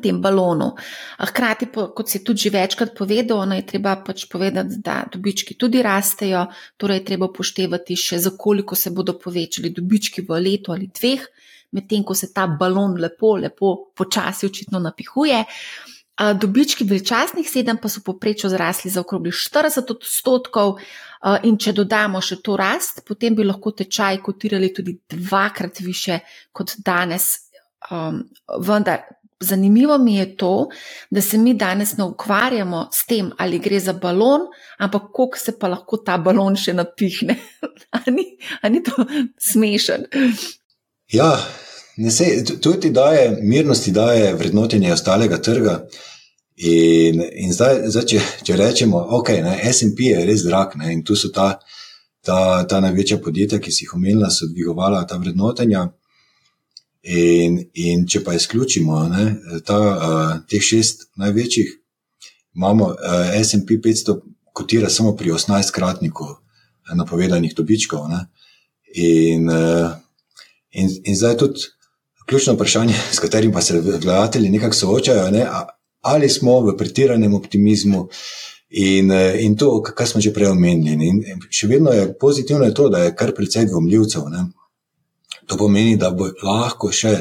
tem 0.00 0.20
balonu. 0.20 0.70
Hkrati, 1.18 1.66
kot 1.68 2.08
se 2.08 2.18
je 2.18 2.24
tudi 2.24 2.48
večkrat 2.50 2.94
povedal, 2.96 3.52
je 3.52 3.66
treba 3.66 3.96
pač 4.00 4.24
povedati, 4.32 4.78
da 4.80 5.02
dobički 5.12 5.58
tudi 5.60 5.82
rastejo, 5.84 6.46
torej 6.80 7.02
je 7.02 7.04
treba 7.10 7.28
upoštevati 7.28 7.96
še, 7.96 8.18
za 8.18 8.32
koliko 8.38 8.74
se 8.74 8.90
bodo 8.90 9.18
povečali 9.20 9.74
dobički 9.76 10.24
v 10.24 10.40
letu 10.40 10.72
ali 10.72 10.88
dveh, 10.88 11.26
medtem 11.76 12.04
ko 12.04 12.14
se 12.14 12.32
ta 12.32 12.46
balon 12.46 12.96
lepo, 13.00 13.36
lepo 13.36 13.74
počasi 13.94 14.48
očitno 14.48 14.80
napihuje. 14.80 15.44
Dobički 16.14 16.84
veličastnih 16.86 17.48
sedem 17.50 17.78
pa 17.82 17.88
so 17.90 18.00
poprečju 18.06 18.50
zrasli 18.50 18.90
za 18.90 19.00
okrogli 19.00 19.32
40 19.34 19.90
odstotkov, 19.90 20.76
in 21.48 21.56
če 21.60 21.72
dodamo 21.72 22.20
še 22.20 22.38
to 22.44 22.56
rast, 22.60 23.02
potem 23.08 23.34
bi 23.36 23.46
lahko 23.46 23.72
tečaj 23.72 24.20
kotirali 24.22 24.70
tudi 24.74 24.98
dvakrat 25.10 25.80
više 25.80 26.20
kot 26.52 26.76
danes. 26.84 27.32
Um, 27.90 28.22
vendar 28.60 29.02
zanimivo 29.44 29.98
mi 29.98 30.16
je 30.16 30.36
to, 30.36 30.68
da 31.10 31.20
se 31.20 31.38
mi 31.38 31.54
danes 31.54 31.96
ne 31.96 32.04
ukvarjamo 32.04 32.88
s 32.92 33.06
tem, 33.06 33.30
ali 33.38 33.58
gre 33.58 33.80
za 33.80 33.92
balon, 33.92 34.46
ampak 34.78 35.10
koliko 35.12 35.38
se 35.38 35.58
pa 35.58 35.68
lahko 35.68 36.00
ta 36.04 36.18
balon 36.18 36.56
še 36.56 36.72
napihne. 36.76 37.36
ani, 38.04 38.24
ani 38.62 38.82
to 38.84 39.06
smešen? 39.50 40.06
Ja, 41.12 41.32
Ne 41.96 42.10
se, 42.10 42.44
to 42.60 42.72
ti 42.72 42.90
daje, 42.90 43.38
mirnosti 43.42 43.92
daje 43.92 44.34
vrednotenje 44.34 44.92
ostalega 44.92 45.38
trga. 45.38 45.86
In, 46.56 47.22
in 47.32 47.52
zdaj, 47.52 47.80
zdaj 47.90 48.04
če, 48.10 48.20
če 48.46 48.56
rečemo, 48.56 49.00
da 49.02 49.16
okay, 49.18 49.42
je 49.42 49.72
SP 49.74 50.10
res 50.26 50.44
drag 50.46 50.76
ne, 50.78 50.92
in 50.94 51.02
tu 51.06 51.16
so 51.18 51.30
ta, 51.34 51.56
ta, 52.22 52.38
ta 52.70 52.80
največja 52.82 53.18
podjetja, 53.22 53.58
ki 53.58 53.72
si 53.74 53.84
jih 53.84 53.94
omenila, 53.96 54.30
so 54.30 54.46
dvigovala 54.50 55.02
ta 55.06 55.18
vrednotenja. 55.18 55.88
In, 57.04 57.58
in 57.74 58.06
če 58.08 58.22
pa 58.24 58.34
izključimo 58.34 59.02
ne, 59.10 59.24
ta, 59.66 59.78
uh, 59.78 60.30
teh 60.48 60.62
šest 60.62 61.10
največjih, 61.20 61.74
imamo 62.56 62.94
uh, 62.94 63.34
SP 63.42 63.76
500, 63.82 64.16
kotira 64.54 64.90
samo 64.90 65.12
pri 65.18 65.34
18-kratniku 65.34 66.30
napovedanih 66.94 67.54
dobičkov. 67.54 68.08
Ne, 68.08 68.24
in, 68.94 69.50
uh, 69.50 69.94
in, 70.70 70.90
in 71.02 71.18
zdaj 71.18 71.38
tudi 71.42 71.73
ključno 72.26 72.54
vprašanje, 72.54 72.94
s 73.12 73.18
katerim 73.18 73.52
pa 73.52 73.60
se 73.60 73.80
gledatelji 73.80 74.50
nekako 74.50 74.74
soočajo, 74.74 75.30
ne? 75.30 75.46
ali 76.00 76.28
smo 76.28 76.60
v 76.60 76.76
pretiranem 76.76 77.34
optimizmu. 77.34 78.08
In, 78.70 79.12
in 79.38 79.56
to, 79.56 79.82
kar 79.82 80.08
smo 80.08 80.20
že 80.20 80.32
prej 80.34 80.50
omenili. 80.50 81.06
In 81.06 81.42
še 81.50 81.68
vedno 81.70 81.92
je 81.94 82.08
pozitivno 82.18 82.64
je 82.64 82.74
to, 82.74 82.88
da 82.90 83.04
je 83.04 83.14
kar 83.14 83.30
precej 83.34 83.68
dvomljivcev. 83.70 84.24
Ne? 84.32 84.48
To 85.46 85.56
pomeni, 85.56 85.96
da 85.96 86.10
bo 86.10 86.26
lahko 86.42 86.90
še, 86.92 87.12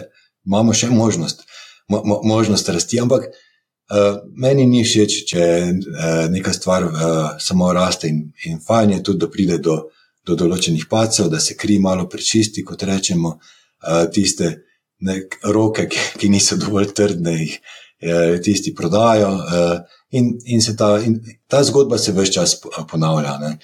imamo 0.47 0.73
še 0.73 0.89
možnost, 0.89 1.43
mo, 1.91 2.01
mo, 2.05 2.19
možnost 2.25 2.69
rasti. 2.73 2.99
Ampak 2.99 3.27
uh, 3.29 4.23
meni 4.33 4.65
ni 4.65 4.81
všeč, 4.83 5.19
če 5.29 5.45
uh, 5.45 6.25
neka 6.33 6.55
stvar 6.57 6.87
uh, 6.89 7.05
samo 7.39 7.69
raste 7.75 8.09
in, 8.09 8.23
in 8.49 8.57
fajn 8.63 8.97
je 8.97 9.03
tudi, 9.03 9.21
da 9.21 9.29
pride 9.29 9.59
do, 9.61 9.77
do 10.25 10.39
določenih 10.39 10.87
pacev, 10.89 11.29
da 11.29 11.43
se 11.43 11.59
kri 11.59 11.77
malo 11.83 12.07
prečisti, 12.09 12.65
kot 12.65 12.87
rečemo, 12.89 13.37
uh, 13.37 14.05
tiste 14.09 14.55
nek, 14.99 15.39
roke, 15.43 15.87
ki, 15.89 15.99
ki 16.19 16.29
niso 16.29 16.57
dovolj 16.61 16.93
trdne, 16.95 17.37
jih 17.39 17.55
eh, 17.57 18.39
tisti 18.43 18.73
prodajo. 18.75 19.31
Eh, 19.41 20.01
in, 20.13 20.35
in 20.45 20.61
se 20.61 20.75
ta, 20.77 20.97
in 21.01 21.19
ta 21.47 21.63
zgodba 21.63 21.97
se 21.97 22.13
vse 22.13 22.31
čas 22.31 22.57
ponavlja. 22.89 23.37
Ne. 23.41 23.57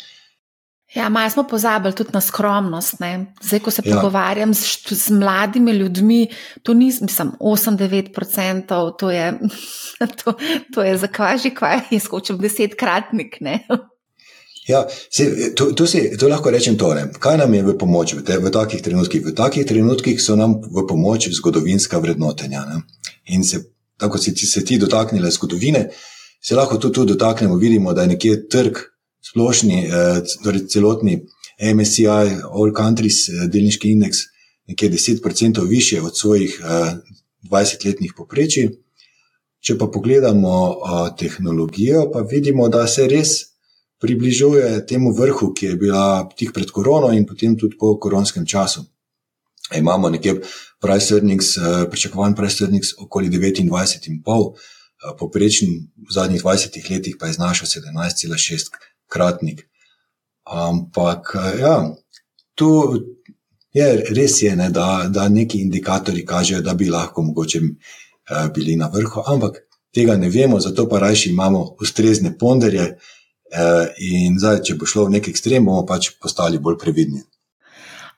Ja, 0.96 1.10
malo 1.10 1.30
smo 1.30 1.44
pozabili 1.44 1.94
tudi 1.96 2.10
na 2.13 2.22
skromnost. 2.22 3.00
Ne? 3.00 3.34
Zdaj, 3.42 3.60
ko 3.60 3.72
se 3.72 3.82
ja. 3.86 3.96
pogovarjam 3.96 4.54
z, 4.54 4.96
z 4.96 5.12
mladimi 5.12 5.72
ljudmi, 5.72 6.28
to 6.63 6.74
ni, 6.74 6.86
mislim, 6.86 7.32
8-9%, 7.39 8.96
to 9.00 9.12
je, 9.12 9.39
to, 10.24 10.34
to 10.74 10.84
je 10.84 10.98
za 10.98 11.08
kvaj 11.08 11.38
že 11.38 11.54
kvaj, 11.56 11.80
je 11.92 12.00
skočil 12.00 12.38
desetkratnik. 12.38 13.38
Ja, 14.69 14.88
se, 15.10 15.53
to, 15.55 15.71
to, 15.73 15.88
si, 15.88 16.17
to 16.17 16.27
lahko 16.29 16.51
rečem 16.53 16.75
tole. 16.77 17.08
Kaj 17.19 17.39
nam 17.41 17.53
je 17.58 17.63
v 17.65 17.73
pomoč 17.77 18.13
v, 18.13 18.21
te, 18.21 18.36
v 18.38 18.51
takih 18.53 18.84
trenutkih? 18.86 19.23
V 19.25 19.34
takih 19.34 19.65
trenutkih 19.65 20.21
so 20.21 20.36
nam 20.38 20.60
v 20.62 20.84
pomoč 20.86 21.25
zgodovinska 21.34 21.97
vrednotenja. 21.97 22.61
Ne? 22.70 22.84
In 23.34 23.41
se, 23.43 23.63
tako 23.97 24.22
si 24.22 24.36
se 24.38 24.61
ti 24.65 24.78
dotaknile 24.78 25.32
zgodovine, 25.34 25.88
se 26.41 26.55
lahko 26.55 26.78
tudi 26.78 26.93
tu 26.93 27.05
dotaknemo. 27.05 27.57
Vidimo, 27.57 27.93
da 27.97 28.05
je 28.05 28.13
nekje 28.13 28.36
trg, 28.45 28.78
splošni, 29.32 29.88
eh, 29.88 30.22
torej 30.43 30.67
celotni 30.70 31.17
MSCI, 31.57 32.38
All 32.53 32.70
Countries, 32.78 33.26
eh, 33.30 33.47
delniški 33.49 33.89
indeks, 33.97 34.22
nekje 34.70 34.89
10% 34.89 35.65
više 35.65 36.01
od 36.01 36.17
svojih 36.17 36.61
eh, 36.61 36.93
20-letnih 37.49 38.13
poprečij. 38.17 38.70
če 39.59 39.76
pa 39.76 39.89
pogledamo 39.91 40.51
uh, 40.70 41.09
tehnologijo, 41.20 42.05
pa 42.13 42.22
vidimo, 42.24 42.70
da 42.70 42.86
se 42.88 43.07
res 43.11 43.49
približuje 44.00 44.86
temu 44.88 45.12
vrhu, 45.12 45.54
ki 45.54 45.66
je 45.66 45.76
bila 45.76 46.30
tik 46.36 46.54
pred 46.54 46.72
korono 46.72 47.12
in 47.14 47.26
potem 47.28 47.58
tudi 47.58 47.78
po 47.78 47.97
koronskem 48.00 48.45
času. 48.45 48.86
Imamo 49.76 50.10
nekje 50.10 50.39
price 50.82 51.14
earnings, 51.14 51.58
pričakovan 51.91 52.36
price 52.36 52.64
earnings 52.64 52.95
okoli 52.97 53.30
29,5, 53.30 54.24
uh, 54.26 54.54
poprečen 55.20 55.70
v 56.08 56.12
zadnjih 56.12 56.43
20 56.43 56.91
letih 56.91 57.16
pa 57.20 57.28
je 57.28 57.34
znašal 57.34 57.68
17,6 57.68 58.72
kratnik. 59.08 59.68
Ampak 60.43 61.36
ja, 61.60 61.91
tu 62.56 62.95
je 63.74 64.06
res, 64.16 64.41
je, 64.41 64.56
ne, 64.56 64.70
da, 64.70 65.06
da 65.10 65.30
neki 65.30 65.62
indikatori 65.62 66.26
kažejo, 66.26 66.62
da 66.62 66.74
bi 66.74 66.89
lahko 66.89 67.22
mogoče 67.22 67.62
bili 68.56 68.76
na 68.76 68.89
vrhu, 68.93 69.22
ampak 69.28 69.62
tega 69.93 70.18
ne 70.18 70.30
vemo, 70.30 70.60
zato 70.60 70.88
pa 70.89 71.00
rajši 71.00 71.30
imamo 71.30 71.76
ustrezne 71.82 72.38
ponderje. 72.38 72.82
Uh, 72.82 73.18
in 74.06 74.39
zdaj, 74.39 74.62
če 74.68 74.78
bo 74.78 74.86
šlo 74.86 75.08
v 75.08 75.18
neki 75.18 75.34
ekstrem, 75.34 75.66
bomo 75.66 75.86
pač 75.89 76.12
postali 76.22 76.62
bolj 76.62 76.78
previdni. 76.82 77.24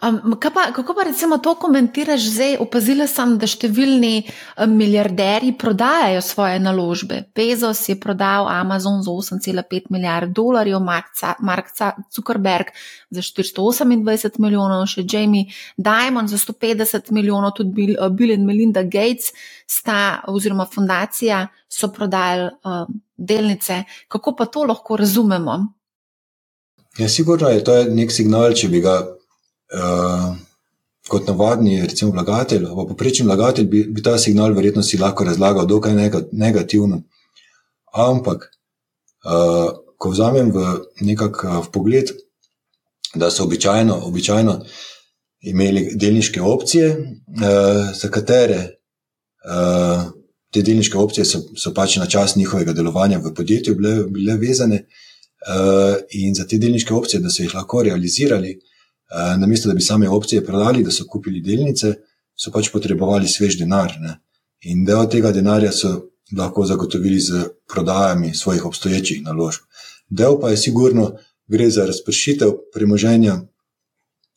Um, 0.02 0.34
pa, 0.42 0.72
kako 0.74 0.94
pa 0.94 1.04
recimo 1.04 1.38
to 1.38 1.54
komentiraš 1.56 2.22
zdaj? 2.34 2.56
Opazila 2.64 3.06
sem, 3.08 3.36
da 3.38 3.46
številni 3.46 4.24
milijarderji 4.66 5.52
prodajajo 5.62 6.24
svoje 6.26 6.58
naložbe. 6.58 7.20
Bezos 7.38 7.84
je 7.86 8.00
prodal 8.02 8.50
Amazon 8.50 9.04
za 9.06 9.14
8,5 9.14 9.92
milijard 9.94 10.34
dolarjev, 10.34 10.82
Mark 10.82 11.70
Zuckerberg 12.10 12.74
za 13.14 13.22
428 13.22 14.42
milijonov, 14.42 14.88
še 14.90 15.06
Jamie 15.06 15.54
Dimon 15.78 16.32
za 16.32 16.42
150 16.42 17.14
milijonov, 17.14 17.54
tudi 17.62 17.94
Bill 17.94 18.34
in 18.34 18.50
Melinda 18.50 18.82
Gates 18.82 19.30
sta 19.70 20.24
oziroma 20.34 20.66
fundacija 20.66 21.46
so 21.70 21.94
prodajali 21.94 22.50
uh, 22.66 22.90
delnice. 23.22 23.84
Kako 24.08 24.36
pa 24.38 24.46
to 24.46 24.64
lahko 24.64 24.98
razumemo? 24.98 25.58
Ja, 26.98 27.10
sigurno 27.10 27.50
je 27.50 27.64
to 27.64 27.84
nek 27.84 28.12
signal, 28.12 28.54
če 28.54 28.68
bi 28.70 28.82
ga 28.84 28.96
uh, 29.06 30.32
kot 31.08 31.28
navadni, 31.28 31.80
recimo, 31.86 32.12
vlagatelj, 32.12 32.66
ali 32.68 32.88
poprečen 32.90 33.30
vlagatelj, 33.30 33.68
bi, 33.72 33.84
bi 33.88 34.04
ta 34.04 34.18
signal 34.20 34.54
verjetno 34.58 34.84
si 34.84 35.00
lahko 35.00 35.24
razlagal 35.28 35.68
dokaj 35.68 35.96
negativno. 36.32 37.02
Ampak, 37.94 38.50
uh, 39.24 39.72
ko 39.98 40.12
vzamem 40.12 40.52
v 40.52 40.68
nekak 41.08 41.44
uh, 41.46 41.60
v 41.64 41.72
pogled, 41.72 42.14
da 43.16 43.32
so 43.32 43.44
običajno, 43.44 44.02
običajno 44.08 44.60
imeli 45.52 45.90
delniške 45.96 46.42
opcije, 46.42 46.92
uh, 46.92 47.92
za 47.96 48.12
katere 48.12 48.60
uh, 49.48 50.12
te 50.52 50.62
delniške 50.62 50.98
opcije 50.98 51.26
so, 51.26 51.42
so 51.58 51.74
pač 51.74 51.96
na 51.98 52.06
čas 52.06 52.36
njihovega 52.36 52.74
delovanja 52.74 53.20
v 53.20 53.34
podjetju 53.34 53.76
bile, 53.76 53.96
bile 54.10 54.38
vezane. 54.38 54.86
Uh, 55.42 55.96
in 56.14 56.36
za 56.36 56.46
te 56.46 56.58
delniške 56.62 56.94
opcije, 56.94 57.20
da 57.20 57.30
so 57.30 57.42
jih 57.42 57.54
lahko 57.56 57.82
realizirali, 57.84 58.52
uh, 58.54 59.40
namesto 59.42 59.70
da 59.70 59.74
bi 59.74 59.82
same 59.82 60.10
opcije 60.10 60.44
prodali, 60.46 60.84
da 60.84 60.92
so 60.92 61.08
kupili 61.10 61.42
delnice, 61.42 61.96
so 62.38 62.52
pač 62.54 62.70
potrebovali 62.70 63.28
svež 63.28 63.58
denar. 63.58 63.96
Ne? 64.02 64.20
In 64.70 64.86
del 64.86 65.08
tega 65.10 65.32
denarja 65.34 65.72
so 65.74 65.96
lahko 66.38 66.66
zagotovili 66.66 67.20
z 67.20 67.48
prodajami 67.68 68.36
svojih 68.36 68.66
obstoječih 68.66 69.24
naložb. 69.24 69.66
Del 70.10 70.38
pa 70.40 70.50
je 70.50 70.58
sigurno, 70.58 71.12
gre 71.48 71.70
za 71.70 71.86
razpršitev 71.86 72.54
premoženja 72.74 73.40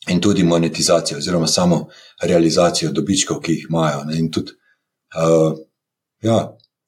in 0.08 0.20
tudi 0.20 0.42
monetizacijo, 0.44 1.18
oziroma 1.18 1.46
samo 1.46 1.88
realizacijo 2.22 2.92
dobičkov, 2.92 3.40
ki 3.40 3.52
jih 3.52 3.66
imajo. 3.68 4.04
Ne? 4.04 4.18
In 4.18 4.30
tudi, 4.30 4.52
uh, 5.20 5.52
ja, 6.24 6.38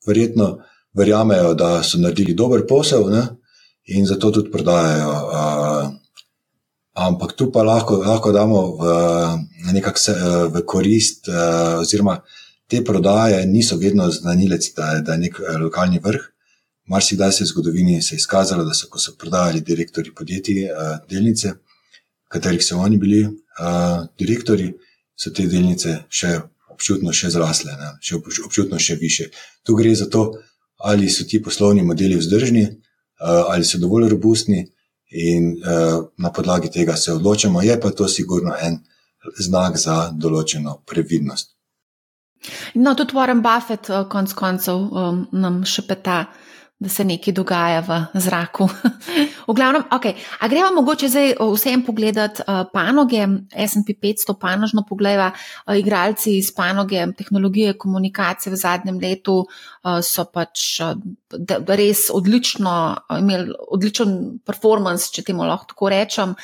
verjetno 0.07 0.57
verjamejo, 0.97 1.55
da 1.55 1.83
so 1.85 2.01
naredili 2.01 2.35
dober 2.35 2.65
posel 2.69 3.11
ne? 3.13 3.27
in 3.87 4.07
zato 4.07 4.31
tudi 4.35 4.51
prodajajo. 4.51 5.11
Uh, 5.13 5.95
ampak 6.97 7.37
tu 7.37 7.53
pa 7.53 7.63
lahko, 7.63 8.01
lahko 8.01 8.33
damo 8.33 8.81
v, 8.81 8.85
nekak, 9.77 10.01
v 10.49 10.65
korist, 10.65 11.29
eh, 11.29 11.77
oziroma 11.77 12.23
te 12.67 12.81
prodaje 12.81 13.45
niso 13.47 13.77
vedno 13.77 14.09
znanilec, 14.11 14.73
da, 14.75 15.01
da 15.05 15.13
je 15.13 15.29
nek 15.29 15.41
lokalni 15.61 16.01
vrh. 16.01 16.25
Marsikdaj 16.89 17.33
se 17.33 17.43
je 17.43 17.47
v 17.47 17.49
zgodovini 17.53 18.03
se 18.03 18.17
izkazalo, 18.17 18.65
da 18.65 18.75
so, 18.75 18.89
so 18.97 19.13
prodajali 19.19 19.61
direktori 19.61 20.15
podjetij 20.15 20.65
eh, 20.65 20.73
delnice, 21.11 21.53
katerih 22.29 22.65
so 22.65 22.81
oni 22.81 22.97
bili 22.97 23.27
direktori, 24.19 24.73
so 25.17 25.31
te 25.33 25.47
delnice 25.49 26.03
še 26.09 26.33
občutno 26.77 27.13
še 27.17 27.33
zrasle, 27.35 27.75
ne, 27.81 27.95
še 28.05 28.21
občutno 28.21 28.79
še 28.79 28.99
više. 29.01 29.31
Tu 29.65 29.75
gre 29.75 29.95
za 29.97 30.11
to, 30.13 30.29
ali 30.85 31.09
so 31.11 31.25
ti 31.25 31.41
poslovni 31.43 31.83
modeli 31.83 32.19
vzdržni, 32.21 32.67
ali 33.25 33.65
so 33.65 33.81
dovolj 33.81 34.11
robustni 34.13 34.61
in 35.17 35.55
uh, 35.57 36.03
na 36.21 36.33
podlagi 36.33 36.69
tega 36.71 36.97
se 36.97 37.13
odločamo. 37.13 37.63
Je 37.63 37.79
pa 37.81 37.91
to 37.91 38.09
sigurno 38.09 38.53
en 38.61 38.83
znak 39.41 39.79
za 39.81 40.11
določeno 40.13 40.83
previdnost. 40.87 41.55
No, 42.75 42.95
tudi 42.95 43.17
Warren 43.17 43.41
Buffett, 43.43 43.89
eh, 43.91 44.05
konc 44.13 44.33
koncev, 44.37 44.83
nam 45.33 45.63
še 45.65 45.87
peta, 45.89 46.27
da 46.79 46.89
se 46.89 47.05
nekaj 47.05 47.33
dogaja 47.33 47.81
v 47.81 48.21
zraku. 48.21 48.69
v 49.49 49.55
glavnem, 49.57 49.85
ok, 49.91 50.07
a 50.41 50.49
gremo 50.49 50.75
mogoče 50.77 51.09
zdaj 51.09 51.31
vsem 51.41 51.81
pogledati 51.87 52.43
uh, 52.45 52.67
panoge, 52.73 53.23
SP 53.71 53.97
500 54.03 54.35
panožno 54.41 54.85
pogleda, 54.89 55.31
uh, 55.33 55.77
igralci 55.79 56.37
iz 56.37 56.51
panoge 56.53 57.07
tehnologije 57.17 57.79
komunikacije 57.79 58.53
v 58.53 58.61
zadnjem 58.61 58.99
letu 59.01 59.39
uh, 59.41 60.03
so 60.05 60.27
pač 60.29 60.83
uh, 60.85 60.93
res 61.81 62.11
odlično 62.13 62.75
imeli 63.19 63.57
odličen 63.73 64.13
performance, 64.45 65.09
če 65.13 65.25
temu 65.31 65.49
lahko 65.49 65.73
tako 65.73 65.91
rečem. 65.95 66.37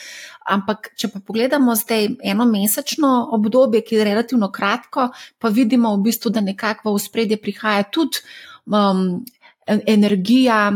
Ampak, 0.49 0.95
če 0.99 1.13
pa 1.13 1.21
pogledamo 1.21 1.77
zdaj 1.77 2.09
eno 2.33 2.49
mesečno 2.49 3.13
obdobje, 3.37 3.85
ki 3.85 4.01
je 4.01 4.09
relativno 4.09 4.49
kratko, 4.51 5.11
pa 5.39 5.53
vidimo 5.53 5.93
v 5.95 6.09
bistvu, 6.09 6.33
da 6.33 6.41
nekako 6.41 6.97
v 6.97 7.05
spredje 7.05 7.37
prihaja 7.39 7.85
tudi 7.93 8.25
um, 8.67 9.21
energija, 9.67 10.73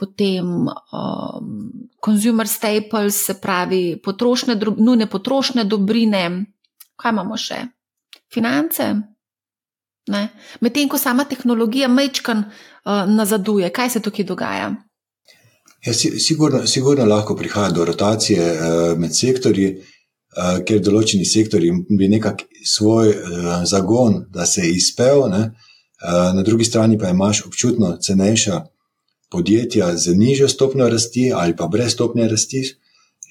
potem 0.00 0.66
consumer 2.04 2.48
staples, 2.48 3.24
se 3.26 3.34
pravi 3.40 4.00
potrošne, 4.04 4.56
nujne 4.76 5.06
potrošne 5.10 5.64
dobrine, 5.64 6.44
kaj 6.96 7.14
imamo 7.14 7.36
še? 7.36 7.62
Finance. 8.32 8.92
Medtem 10.60 10.88
ko 10.90 10.98
sama 10.98 11.24
tehnologija 11.24 11.88
mečkan 11.88 12.44
nazaduje, 13.06 13.70
kaj 13.70 13.90
se 13.90 14.02
tukaj 14.02 14.26
dogaja? 14.26 14.72
Ja, 15.82 15.94
sigurno, 15.94 16.66
sigurno 16.66 17.04
lahko 17.06 17.34
prihaja 17.38 17.70
do 17.74 17.84
rotacije 17.84 18.94
med 18.98 19.14
sektorji, 19.14 19.72
ker 20.66 20.80
določeni 20.80 21.26
sektori 21.28 21.70
bi 21.90 22.08
nekako 22.08 22.46
svoj 22.66 23.12
zagon, 23.68 24.22
da 24.32 24.46
se 24.46 24.64
je 24.64 24.74
izpel. 24.78 25.26
Ne? 25.30 25.42
Eh, 25.42 25.71
na 26.34 26.42
drugi 26.42 26.64
strani 26.64 26.98
pa 26.98 27.08
imaš 27.08 27.44
občutno 27.46 27.96
cenejša 27.96 28.60
podjetja 29.30 29.96
z 29.96 30.14
nižjo 30.14 30.48
stopnjo 30.48 30.88
rasti 30.88 31.32
ali 31.34 31.56
pa 31.56 31.66
brez 31.66 31.92
stopnje 31.92 32.28
rasti, 32.28 32.62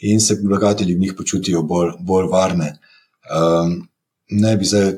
in 0.01 0.22
se 0.22 0.39
vlagatelji 0.43 0.95
v 0.95 0.99
njih 0.99 1.13
počutijo 1.17 1.61
bolj, 1.61 1.91
bolj 1.99 2.28
varne. 2.28 2.78
Um, 3.30 3.88
ne 4.30 4.57
bi 4.57 4.65
zdaj, 4.65 4.93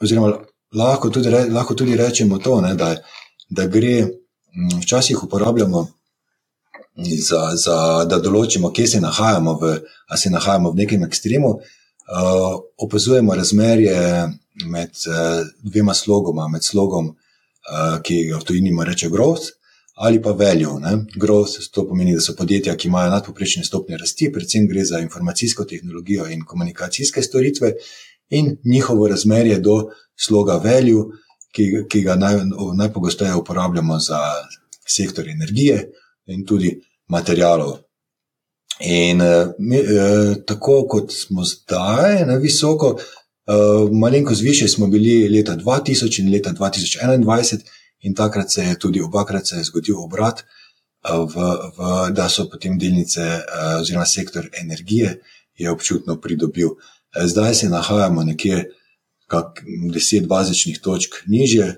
oziroma 0.00 0.38
lahko 0.74 1.10
tudi, 1.10 1.30
re, 1.30 1.44
lahko 1.50 1.74
tudi 1.74 1.96
rečemo 1.96 2.38
to, 2.38 2.60
ne, 2.60 2.74
da, 2.74 2.94
da 3.48 3.66
gre, 3.66 4.06
včasih 4.82 5.22
uporabljamo. 5.22 5.86
Za, 7.18 7.40
za, 7.58 7.76
da 8.06 8.20
določimo, 8.22 8.70
kje 8.70 8.86
se 8.86 9.00
nahajamo, 9.02 9.56
v, 9.58 9.70
ali 10.06 10.18
se 10.20 10.30
nahajamo 10.30 10.70
v 10.70 10.78
nekem 10.78 11.02
ekstremu, 11.02 11.48
uh, 11.50 12.52
opazujemo 12.78 13.34
razmerje 13.34 13.96
med 14.62 14.90
uh, 15.08 15.46
dvema 15.62 15.94
slogoma, 15.94 16.48
med 16.48 16.62
slogom, 16.62 17.08
uh, 17.08 18.00
ki 18.02 18.24
ga 18.30 18.38
v 18.38 18.44
tujini 18.44 18.72
reče 18.84 19.08
growth 19.08 19.52
ali 19.94 20.22
pa 20.22 20.32
value. 20.32 20.80
Growth 21.14 21.70
to 21.72 21.86
pomeni, 21.88 22.14
da 22.14 22.20
so 22.20 22.34
podjetja, 22.34 22.76
ki 22.76 22.88
imajo 22.88 23.10
nadpoprečne 23.10 23.64
stopnje 23.64 23.96
rasti, 23.96 24.32
predvsem 24.32 24.66
gre 24.66 24.84
za 24.84 24.98
informacijsko 24.98 25.64
tehnologijo 25.64 26.26
in 26.26 26.44
komunikacijske 26.44 27.22
storitve, 27.22 27.72
in 28.30 28.56
njihovo 28.64 29.08
razmerje 29.08 29.60
do 29.60 29.90
sloga 30.16 30.56
value, 30.64 31.04
ki, 31.54 31.84
ki 31.88 32.02
ga 32.02 32.16
naj, 32.16 32.40
najpogosteje 32.74 33.34
uporabljamo 33.34 33.98
za 33.98 34.18
sektor 34.86 35.28
energije 35.28 35.92
in 36.26 36.46
tudi 36.46 36.80
materijalov. 37.08 37.78
In 38.80 39.20
uh, 39.22 40.36
tako 40.46 40.86
kot 40.90 41.12
smo 41.12 41.44
zdaj 41.44 42.26
na 42.26 42.34
visoko, 42.34 42.96
uh, 43.46 43.90
malenkost 43.92 44.42
više 44.42 44.68
smo 44.68 44.86
bili 44.86 45.28
leta 45.28 45.56
2000 45.56 46.20
in 46.20 46.32
leta 46.32 46.52
2021, 46.52 47.58
in 48.00 48.14
takrat 48.14 48.50
se 48.50 48.62
je 48.62 48.78
tudi 48.78 49.00
obakrat 49.00 49.46
se 49.46 49.56
je 49.56 49.64
zgodil 49.64 49.96
obrat, 49.98 50.40
uh, 51.10 51.34
v, 51.34 51.34
v, 51.78 52.10
da 52.12 52.28
so 52.28 52.48
potem 52.50 52.78
delnice 52.78 53.20
uh, 53.20 53.80
oziroma 53.80 54.06
sektor 54.06 54.48
energije 54.60 55.20
je 55.56 55.70
občutno 55.70 56.20
pridobil. 56.20 56.68
Zdaj 57.24 57.54
se 57.54 57.68
nahajamo 57.68 58.24
nekje 58.24 58.70
10 59.30 60.26
bazičnih 60.26 60.80
točk 60.80 61.14
niže, 61.26 61.74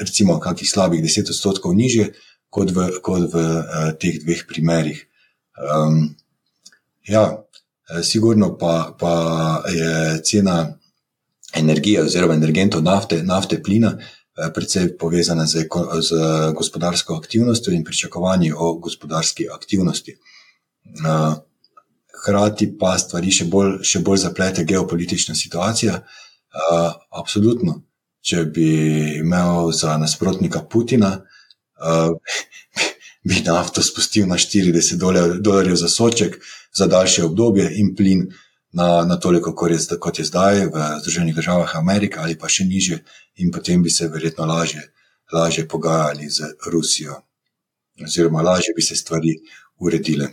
recimo 0.00 0.40
kakih 0.40 0.70
slabih 0.70 1.02
10 1.02 1.30
odstotkov 1.30 1.74
nižje 1.74 2.12
kot 2.50 2.70
v, 2.70 3.00
kot 3.02 3.28
v 3.32 3.36
teh 4.00 4.20
dveh 4.24 4.44
primerih. 4.48 5.04
Um, 5.58 6.16
ja, 7.04 7.44
sigurno 8.02 8.58
pa, 8.58 8.94
pa 8.98 9.14
je 9.72 10.22
cena 10.22 10.78
energije 11.54 12.02
oziroma 12.02 12.34
energentov 12.34 12.82
nafte, 12.82 13.22
nafte 13.22 13.62
plina 13.62 13.96
predvsej 14.54 14.96
povezana 14.98 15.46
z, 15.46 15.66
z 16.00 16.10
gospodarsko 16.54 17.14
aktivnostjo 17.14 17.72
in 17.74 17.84
pričakovanji 17.84 18.52
o 18.56 18.74
gospodarski 18.74 19.48
aktivnosti. 19.54 20.16
Hrati 22.26 22.70
pa 22.78 22.98
stvari 22.98 23.32
še 23.32 23.46
bolj, 23.50 23.78
še 23.82 24.02
bolj 24.04 24.22
zaplete 24.26 24.64
geopolitična 24.64 25.34
situacija. 25.34 25.98
Absolutno, 27.10 27.82
če 28.22 28.44
bi 28.44 28.68
imel 29.18 29.72
za 29.72 29.96
nasprotnika 29.98 30.62
Putina, 30.70 31.18
bi 33.28 33.42
nafto 33.46 33.82
spustil 33.82 34.26
na 34.26 34.38
40 34.38 35.40
dolarjev 35.42 35.76
za 35.76 35.88
soček 35.88 36.38
za 36.74 36.86
daljše 36.86 37.24
obdobje 37.24 37.70
in 37.80 37.94
plin 37.96 38.26
na, 38.72 39.04
na 39.04 39.16
toliko, 39.16 39.54
kot 39.54 39.70
je, 39.70 39.78
kot 40.00 40.18
je 40.18 40.24
zdaj 40.24 40.66
v 40.66 40.88
Združenih 41.00 41.34
državah 41.34 41.76
Amerike 41.76 42.18
ali 42.20 42.38
pa 42.38 42.48
še 42.48 42.64
niže, 42.64 43.02
in 43.36 43.52
potem 43.52 43.82
bi 43.82 43.90
se 43.90 44.08
verjetno 44.08 44.46
lažje, 44.46 44.82
lažje 45.32 45.68
pogajali 45.68 46.28
z 46.30 46.52
Rusijo, 46.72 47.22
oziroma 48.04 48.42
lažje 48.42 48.74
bi 48.76 48.82
se 48.82 48.96
stvari 48.96 49.38
uredile. 49.78 50.28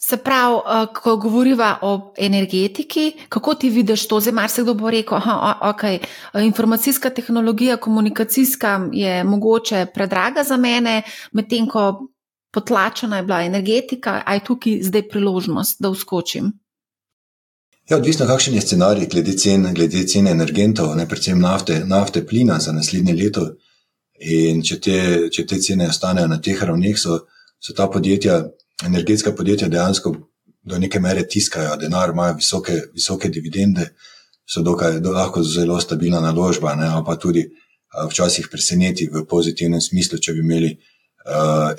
Se 0.00 0.16
pravi, 0.16 0.56
eh, 0.56 0.86
ko 0.94 1.16
govoriva 1.16 1.78
o 1.82 2.12
energetiki, 2.16 3.12
kako 3.28 3.54
ti 3.54 3.70
vidiš 3.70 4.06
to? 4.08 4.20
Zdaj, 4.20 4.32
marsikdo 4.32 4.74
bo 4.74 4.90
rekel, 4.90 5.18
da 5.18 5.58
okay, 5.62 5.98
informacijska 6.34 7.10
tehnologija, 7.10 7.76
komunikacijska 7.76 8.88
je 8.92 9.24
mogoče 9.24 9.86
predraga 9.94 10.44
za 10.44 10.56
mene, 10.56 11.02
medtem 11.32 11.66
ko 11.66 12.08
potlačena 12.56 13.20
je 13.20 13.26
bila 13.28 13.42
energetika, 13.44 14.22
a 14.26 14.34
je 14.34 14.44
tukaj 14.48 14.78
zdaj 14.88 15.08
priložnost, 15.12 15.76
da 15.84 15.92
uskočim. 15.92 16.54
Ja, 17.90 17.98
odvisno, 18.00 18.26
kakšen 18.26 18.56
je 18.56 18.64
scenarij 18.64 19.06
glede 19.12 19.36
cen, 19.38 19.68
glede 19.74 20.06
cen 20.10 20.26
energentov, 20.26 20.94
ne 20.98 21.04
predvsem 21.08 21.38
nafte, 21.38 21.82
nafte, 21.86 22.24
plina 22.26 22.58
za 22.58 22.72
naslednje 22.72 23.14
leto. 23.14 23.46
In 24.18 24.62
če 24.64 24.78
te, 24.80 24.96
če 25.30 25.44
te 25.46 25.60
cene 25.60 25.90
ostanejo 25.92 26.30
na 26.32 26.40
teh 26.42 26.62
ravneh, 26.64 26.96
so, 26.98 27.20
so 27.60 27.76
ta 27.76 27.86
podjetja 27.92 28.40
energetska 28.88 29.34
podjetja 29.36 29.68
dejansko 29.68 30.14
do 30.66 30.78
neke 30.82 31.00
mere 31.00 31.22
tiskajo 31.28 31.76
denar, 31.80 32.10
imajo 32.10 32.38
visoke, 32.40 32.80
visoke 32.96 33.28
dividende, 33.28 33.90
so 34.48 34.64
dokaj, 34.66 34.98
do, 35.04 35.12
lahko 35.12 35.44
zelo 35.44 35.78
stabilna 35.80 36.20
naložba, 36.24 36.74
ne, 36.80 36.88
pa 37.06 37.14
tudi 37.20 37.44
uh, 37.46 38.08
včasih 38.10 38.48
preseneti 38.50 39.06
v 39.12 39.26
pozitivnem 39.28 39.80
smislu, 39.80 40.18
če 40.18 40.34
bi 40.34 40.42
imeli 40.42 40.72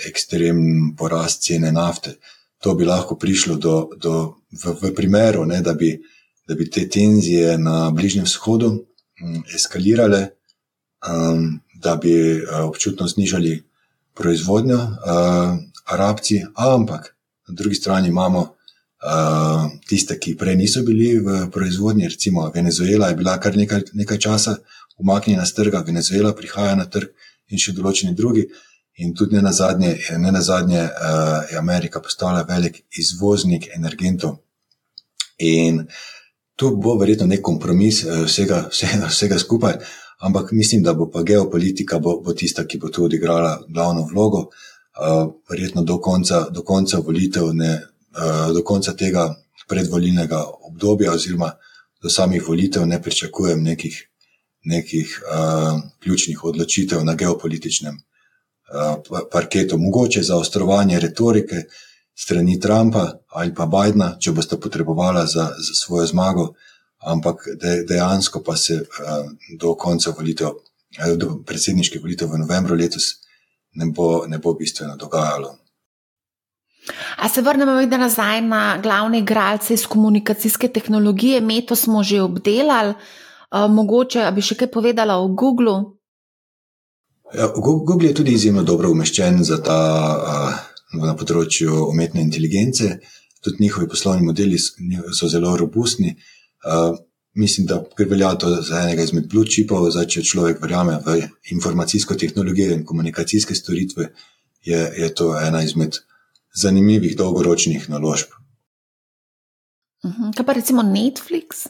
ekstremen 0.09 0.95
porast 0.97 1.43
cene 1.47 1.71
nafte. 1.71 2.17
To 2.63 2.73
bi 2.75 2.85
lahko 2.85 3.15
prišlo 3.15 3.55
do, 3.55 3.89
do, 4.01 4.13
v, 4.51 4.73
v 4.81 4.93
primeru, 4.95 5.45
ne, 5.45 5.61
da, 5.61 5.73
bi, 5.73 5.93
da 6.47 6.55
bi 6.55 6.69
te 6.69 6.87
tenzije 6.89 7.57
na 7.57 7.91
Bližnjem 7.91 8.25
vzhodu 8.25 8.71
um, 8.73 9.43
eskalirale, 9.55 10.21
um, 11.05 11.59
da 11.75 11.95
bi 11.95 12.13
uh, 12.41 12.65
občutno 12.65 13.07
znižali 13.07 13.61
proizvodnjo, 14.17 14.77
uh, 14.77 15.57
Arabci, 15.87 16.41
ampak 16.55 17.15
na 17.47 17.53
drugi 17.53 17.75
strani 17.75 18.07
imamo 18.07 18.39
uh, 18.41 19.69
tiste, 19.87 20.17
ki 20.19 20.35
prej 20.37 20.57
niso 20.57 20.83
bili 20.83 21.19
v 21.19 21.45
proizvodnji, 21.53 22.09
recimo 22.09 22.49
Venezuela 22.55 23.07
je 23.07 23.15
bila 23.15 23.37
kar 23.39 23.57
nekaj, 23.57 23.81
nekaj 23.93 24.17
časa 24.17 24.57
umaknjena 24.97 25.45
z 25.45 25.53
trga, 25.53 25.83
Venezuela 25.85 26.33
prihaja 26.33 26.75
na 26.75 26.85
trg 26.89 27.13
in 27.47 27.61
še 27.61 27.77
določeni 27.77 28.15
drugi. 28.17 28.47
In 28.97 29.13
tudi 29.13 29.35
ne 29.35 29.41
na 29.41 29.51
zadnje, 29.51 29.97
ne 30.17 30.31
na 30.31 30.41
zadnje 30.41 30.81
uh, 30.81 31.51
je 31.51 31.57
Amerika 31.57 32.01
postala 32.01 32.41
velik 32.41 32.81
izvoznik 32.97 33.67
energentov. 33.75 34.37
In 35.37 35.83
tu 36.55 36.71
bo 36.75 36.95
verjetno 36.97 37.27
nek 37.29 37.43
kompromis 37.45 38.01
uh, 38.03 38.23
vsega, 38.25 38.63
vsega, 38.71 39.05
vsega 39.05 39.37
skupaj, 39.39 39.75
ampak 40.25 40.51
mislim, 40.51 40.81
da 40.83 40.93
bo 40.93 41.11
pa 41.13 41.21
geopolitika 41.23 41.99
bo, 41.99 42.15
bo 42.25 42.33
tista, 42.33 42.65
ki 42.65 42.79
bo 42.81 42.89
tu 42.89 43.05
odigrala 43.05 43.59
glavno 43.69 44.07
vlogo. 44.09 44.47
Uh, 44.97 45.29
verjetno 45.49 45.83
do 45.83 45.99
konca, 46.01 46.47
do 46.49 46.63
konca 46.65 46.97
volitev, 46.97 47.53
ne, 47.53 47.77
do 48.53 48.63
konca 48.65 48.95
tega 48.97 49.27
predvolilnega 49.69 50.39
obdobja, 50.71 51.13
oziroma 51.13 51.51
do 52.01 52.09
samih 52.09 52.41
volitev, 52.47 52.87
ne 52.89 52.97
pričakujem 53.01 53.61
nekih, 53.63 53.99
nekih 54.65 55.21
uh, 55.21 55.81
ključnih 56.01 56.43
odločitev 56.43 57.05
na 57.05 57.13
geopolitičnem 57.13 57.93
uh, 57.93 58.06
parketu. 59.31 59.77
Mogoče 59.77 60.23
za 60.23 60.37
ostrovanje 60.37 60.99
retorike 60.99 61.63
strani 62.15 62.59
Trumpa 62.59 63.11
ali 63.27 63.53
pa 63.55 63.65
Bidna, 63.65 64.15
če 64.19 64.31
boste 64.31 64.57
potrebovali 64.59 65.27
za, 65.27 65.51
za 65.57 65.73
svojo 65.73 66.05
zmago, 66.05 66.53
ampak 66.97 67.45
de, 67.61 67.83
dejansko 67.87 68.41
pa 68.43 68.55
se 68.57 68.81
do 69.59 69.75
konca 69.75 70.11
volitev, 70.17 70.57
do 71.15 71.37
predsedniških 71.45 72.01
volitev 72.01 72.31
v 72.33 72.41
novembru 72.41 72.75
letos 72.75 73.13
ne 73.77 73.85
bo, 73.85 74.25
ne 74.27 74.37
bo 74.37 74.53
bistveno 74.53 74.95
dogajalo. 74.97 75.55
A 77.17 77.29
se 77.29 77.41
vrnemo 77.41 77.75
vedno 77.75 77.97
nazaj 77.97 78.41
na 78.41 78.79
glavne 78.83 79.19
igralce 79.19 79.73
iz 79.73 79.85
komunikacijske 79.87 80.67
tehnologije, 80.67 81.41
meto 81.41 81.75
smo 81.75 82.03
že 82.03 82.21
obdelali, 82.21 82.93
mogoče 83.51 84.31
bi 84.35 84.41
še 84.41 84.55
kaj 84.55 84.71
povedala 84.71 85.17
o 85.19 85.27
Googlu. 85.27 85.96
Ja, 87.33 87.51
Google 87.55 88.07
je 88.07 88.13
tudi 88.13 88.33
izjemno 88.33 88.63
dobro 88.63 88.91
umeščen 88.91 89.41
ta, 89.65 89.79
uh, 90.15 91.03
na 91.03 91.15
področju 91.15 91.89
umetne 91.89 92.21
inteligence, 92.23 92.99
tudi 93.43 93.65
njihovi 93.65 93.89
poslovni 93.91 94.23
modeli 94.23 94.59
so 94.59 95.27
zelo 95.27 95.55
robustni. 95.59 96.15
Uh, 96.63 96.95
mislim, 97.37 97.67
da 97.67 97.83
velja 97.99 98.33
to 98.35 98.53
za 98.61 98.81
enega 98.85 99.03
izmed 99.03 99.27
blue 99.29 99.45
chipov, 99.45 99.89
zdaj, 99.91 100.07
če 100.15 100.23
človek 100.23 100.63
verjame 100.63 100.97
v 101.05 101.19
informacijsko 101.51 102.15
tehnologijo 102.15 102.73
in 102.73 102.85
komunikacijske 102.87 103.55
storitve, 103.55 104.09
je, 104.65 104.79
je 104.97 105.13
to 105.13 105.33
ena 105.37 105.61
izmed 105.63 105.99
zanimivih 106.55 107.15
dolgoročnih 107.17 107.89
naložb. 107.91 108.33
Mhm. 110.05 110.31
Kaj 110.37 110.45
pa 110.45 110.53
recimo 110.53 110.81
Netflix? 110.81 111.67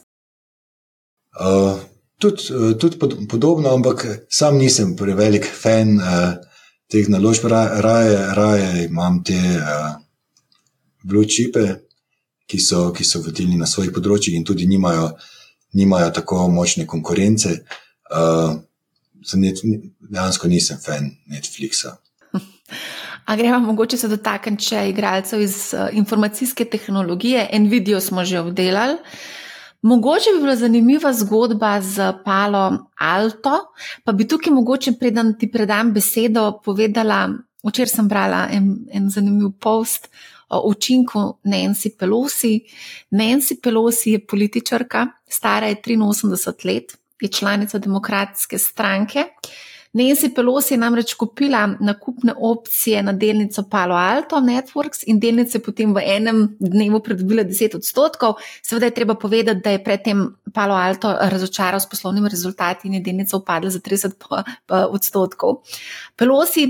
Uh, 1.34 1.82
tudi 2.18 2.76
tud 2.80 2.98
podobno, 3.28 3.72
ampak 3.74 4.06
sam 4.30 4.58
nisem 4.58 4.96
prevelik 4.96 5.46
fan 5.46 5.96
uh, 5.98 6.34
teh 6.90 7.08
naložb, 7.08 7.46
raje, 7.48 8.18
raje 8.34 8.84
imam 8.84 9.22
te 9.24 9.38
uh, 9.38 9.92
blue 11.04 11.26
chipe, 11.26 11.66
ki 12.48 12.58
so, 12.58 12.88
ki 12.96 13.04
so 13.04 13.20
vodilni 13.22 13.58
na 13.60 13.66
svojih 13.68 13.92
področjih 13.92 14.36
in 14.38 14.44
tudi 14.44 14.66
nimajo 14.66 15.12
nimajo 15.72 16.10
tako 16.10 16.48
močne 16.48 16.86
konkurence. 16.86 17.64
Uh, 18.10 18.56
dejansko 20.10 20.48
nisem 20.48 20.78
fan 20.80 21.10
Netflixa. 21.26 21.96
A 23.28 23.36
gremo 23.36 23.58
mogoče 23.60 23.98
se 24.00 24.08
dotakniti 24.08 24.70
še 24.70 24.86
igralcev 24.88 25.42
iz 25.44 25.56
uh, 25.76 25.88
informacijske 25.92 26.64
tehnologije. 26.64 27.48
Nvidijo 27.60 28.00
smo 28.00 28.24
že 28.24 28.40
obdelali. 28.40 28.96
Mogoče 29.82 30.30
bi 30.34 30.40
bila 30.40 30.56
zanimiva 30.56 31.12
zgodba 31.12 31.80
z 31.80 32.12
Palo 32.24 32.78
Alto, 32.98 33.58
pa 34.04 34.12
bi 34.12 34.28
tukaj 34.28 34.52
mogoče, 34.52 34.92
preden 34.98 35.36
ti 35.38 35.50
predam 35.50 35.92
besedo, 35.94 36.60
povedala, 36.64 37.28
včeraj 37.62 37.92
sem 37.92 38.08
brala 38.08 38.48
en, 38.52 38.72
en 38.90 39.10
zanimiv 39.10 39.52
post 39.60 40.08
o 40.48 40.62
učinku 40.70 41.38
Nancy 41.44 41.92
Pelosi. 41.98 42.60
Nancy 43.10 43.60
Pelosi 43.62 44.16
je 44.16 44.26
političarka, 44.26 45.06
stara 45.28 45.66
je 45.66 45.76
83 45.76 46.66
let, 46.66 46.98
je 47.20 47.28
članica 47.28 47.78
demokratske 47.78 48.58
stranke. 48.58 49.24
Nancy 49.98 50.30
Pelosi 50.34 50.74
je 50.74 50.78
namreč 50.78 51.14
kupila 51.18 51.64
nakupne 51.80 52.34
opcije 52.36 53.02
na 53.02 53.12
delnico 53.12 53.64
Palo 53.70 53.96
Alto 53.98 54.38
Networks 54.40 55.02
in 55.06 55.18
delnice 55.18 55.58
potem 55.64 55.94
v 55.94 56.04
enem 56.06 56.44
dnevu 56.60 57.00
pridobila 57.02 57.42
10 57.44 57.76
odstotkov. 57.80 58.38
Seveda 58.62 58.86
je 58.86 58.94
treba 58.94 59.14
povedati, 59.18 59.60
da 59.64 59.74
je 59.74 59.84
predtem 59.84 60.26
Palo 60.54 60.78
Alto 60.78 61.10
razočaral 61.20 61.80
s 61.80 61.90
poslovnimi 61.90 62.28
rezultati 62.28 62.88
in 62.88 62.94
je 62.94 63.00
delnica 63.00 63.36
upadla 63.36 63.70
za 63.70 63.80
30 63.80 64.14
odstotkov. 64.68 65.62
Pelosi 66.16 66.68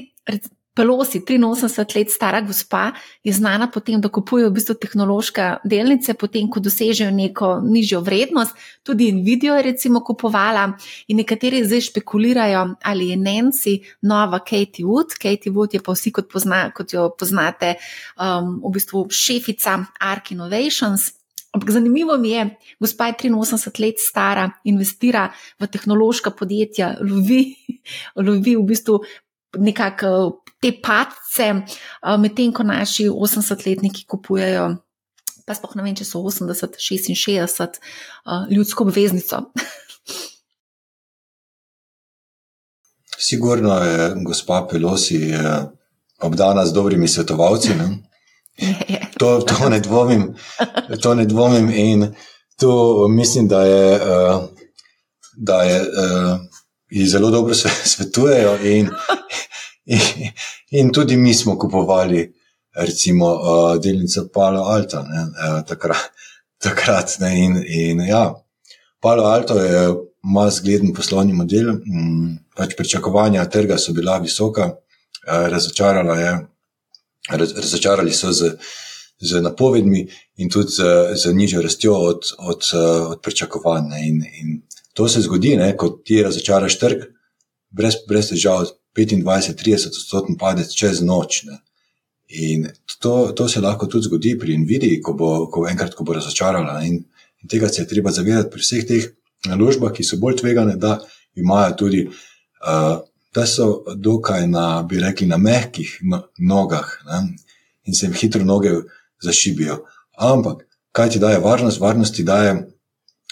Pelosi, 0.78 1.18
83 1.26 1.98
let 1.98 2.10
stara 2.10 2.40
gospa, 2.40 2.92
je 3.24 3.32
znana 3.32 3.66
po 3.66 3.80
tem, 3.82 3.98
da 4.00 4.08
kupuje 4.08 4.46
v 4.46 4.54
bistvu 4.54 4.76
tehnološke 4.78 5.46
delnice, 5.66 6.14
potem, 6.14 6.46
ko 6.46 6.62
dosežejo 6.62 7.10
neko 7.10 7.48
nižjo 7.66 7.98
vrednost. 8.06 8.54
Tudi 8.86 9.10
Nvidijo 9.12 9.56
je 9.58 9.64
recimo 9.66 10.04
kupovala 10.06 10.68
in 11.10 11.18
nekateri 11.18 11.64
zdaj 11.66 11.82
špekulirajo, 11.90 12.62
ali 12.86 13.10
je 13.10 13.18
Nancy 13.18 13.76
nova 14.06 14.38
Katie 14.38 14.86
Wood. 14.86 15.18
Katie 15.18 15.50
Wood 15.50 15.74
je 15.74 15.82
pa 15.82 15.98
vsi, 15.98 16.14
kot, 16.14 16.30
pozna, 16.30 16.68
kot 16.70 16.94
jo 16.94 17.10
poznate, 17.18 17.74
um, 18.14 18.60
v 18.62 18.76
bistvu 18.78 19.08
šefica 19.10 19.80
Ark 19.98 20.30
Innovations. 20.30 21.10
Ampak 21.58 21.74
zanimivo 21.74 22.14
mi 22.22 22.36
je, 22.36 22.50
gospa 22.78 23.10
je 23.10 23.32
83 23.34 23.82
let 23.82 23.98
stara, 23.98 24.50
investira 24.64 25.32
v 25.58 25.66
tehnološka 25.66 26.30
podjetja, 26.30 27.00
lovi, 27.02 27.56
lovi 28.14 28.54
v 28.54 28.62
bistvu 28.62 29.02
nekako 29.56 30.44
te 30.60 30.72
padce, 30.82 31.54
medtem 32.18 32.52
ko 32.52 32.62
naši 32.66 33.08
80-letniki 33.08 34.06
kupujejo, 34.10 34.76
pa 35.46 35.54
spoh 35.56 35.74
ne 35.78 35.82
vem, 35.86 35.94
če 35.96 36.04
so 36.04 36.18
80, 36.20 36.76
66, 36.82 37.78
ljudsko 38.50 38.84
obveznico. 38.88 39.36
Sigurno 43.28 43.74
je 43.82 44.14
gospa 44.26 44.66
Pelosi 44.70 45.20
obdana 46.22 46.66
z 46.66 46.72
dobrimi 46.72 47.08
svetovalci. 47.08 47.74
Ne? 47.74 47.88
To, 49.18 49.40
to, 49.42 49.68
ne 49.68 49.80
dvomim, 49.80 50.34
to 51.02 51.14
ne 51.14 51.24
dvomim. 51.26 51.70
In 51.70 52.14
tu 52.58 53.06
mislim, 53.10 53.48
da 53.48 53.62
je, 53.62 54.00
da 55.36 55.62
je, 55.62 55.82
ji 56.90 57.06
zelo 57.06 57.30
dobro 57.30 57.54
svetujejo. 57.94 58.58
In, 58.62 58.90
in, 59.88 60.30
in 60.80 60.92
tudi 60.92 61.16
mi 61.16 61.34
smo 61.34 61.58
kupovali, 61.58 62.26
recimo, 62.78 63.32
delnice 63.78 64.28
Palo 64.32 64.62
Alto. 64.62 65.02
Ne, 65.02 65.28
takrat, 65.66 66.12
takrat 66.64 67.16
ne, 67.20 67.32
in, 67.44 67.62
in 67.66 68.04
ja, 68.06 68.34
Palo 69.00 69.24
Alto 69.24 69.58
je 69.62 69.88
ima 70.24 70.50
zgleden 70.50 70.92
poslovni 70.94 71.32
model. 71.32 71.72
Pač 72.56 72.74
pričakovanja 72.76 73.46
trga 73.50 73.78
so 73.78 73.94
bila 73.94 74.18
visoka, 74.18 74.72
razočarala 75.26 76.16
je 76.18 76.32
raz, 77.30 77.52
razočarali 77.56 78.12
so 78.12 78.32
z, 78.32 78.56
z 79.20 79.42
napovedmi 79.42 80.06
in 80.36 80.50
tudi 80.50 80.72
z, 80.72 80.82
z 81.14 81.34
nižjo 81.34 81.62
rastjo 81.62 81.94
od, 81.94 82.32
od, 82.38 82.62
od 83.08 83.22
pričakovanj. 83.22 83.94
In, 84.02 84.22
in 84.40 84.62
to 84.94 85.08
se 85.08 85.20
zgodi, 85.20 85.56
ne, 85.56 85.76
ko 85.76 85.88
ti 86.04 86.22
razočaraš 86.22 86.78
trg, 86.78 87.04
brez, 87.70 88.02
brez 88.08 88.32
težav, 88.32 88.66
25-30 88.96 89.92
odstotkov 89.92 90.38
padec 90.38 90.72
čez 90.74 91.02
noč. 91.02 91.42
Ne. 91.48 91.58
In 92.28 92.68
to, 93.00 93.32
to 93.36 93.48
se 93.48 93.60
lahko 93.60 93.86
tudi 93.86 94.08
zgodi 94.08 94.34
pri 94.38 94.58
Nvidia, 94.58 95.00
ko 95.02 95.14
bo, 95.16 95.30
ko 95.52 95.66
enkrat, 95.68 95.94
ko 95.94 96.04
bo 96.04 96.16
razočarala. 96.16 96.80
In, 96.84 97.02
in 97.42 97.48
tega 97.48 97.68
se 97.68 97.82
je 97.82 97.88
treba 97.88 98.10
zavedati 98.10 98.50
pri 98.52 98.64
vseh 98.64 98.88
teh 98.88 99.12
naložbah, 99.48 99.92
ki 99.94 100.04
so 100.04 100.18
bolj 100.20 100.40
tvegane, 100.42 100.76
da 100.76 100.98
imajo 101.38 101.76
tudi 101.78 102.02
uh, 102.08 102.98
da 103.34 103.46
so 103.46 103.84
dokaj 103.94 104.46
na, 104.46 104.82
bi 104.82 105.00
rekli, 105.00 105.26
na 105.26 105.36
mehkih 105.36 105.98
no, 106.02 106.22
nogah 106.38 106.88
ne? 107.06 107.28
in 107.84 107.94
se 107.94 108.06
jim 108.06 108.14
hitro 108.14 108.44
noge 108.44 108.70
zašibijo. 109.22 109.84
Ampak, 110.18 110.66
kaj 110.92 111.10
ti 111.10 111.18
daje 111.18 111.38
varnost? 111.38 111.80
Varnost 111.80 112.14
ti 112.14 112.24
daje 112.24 112.68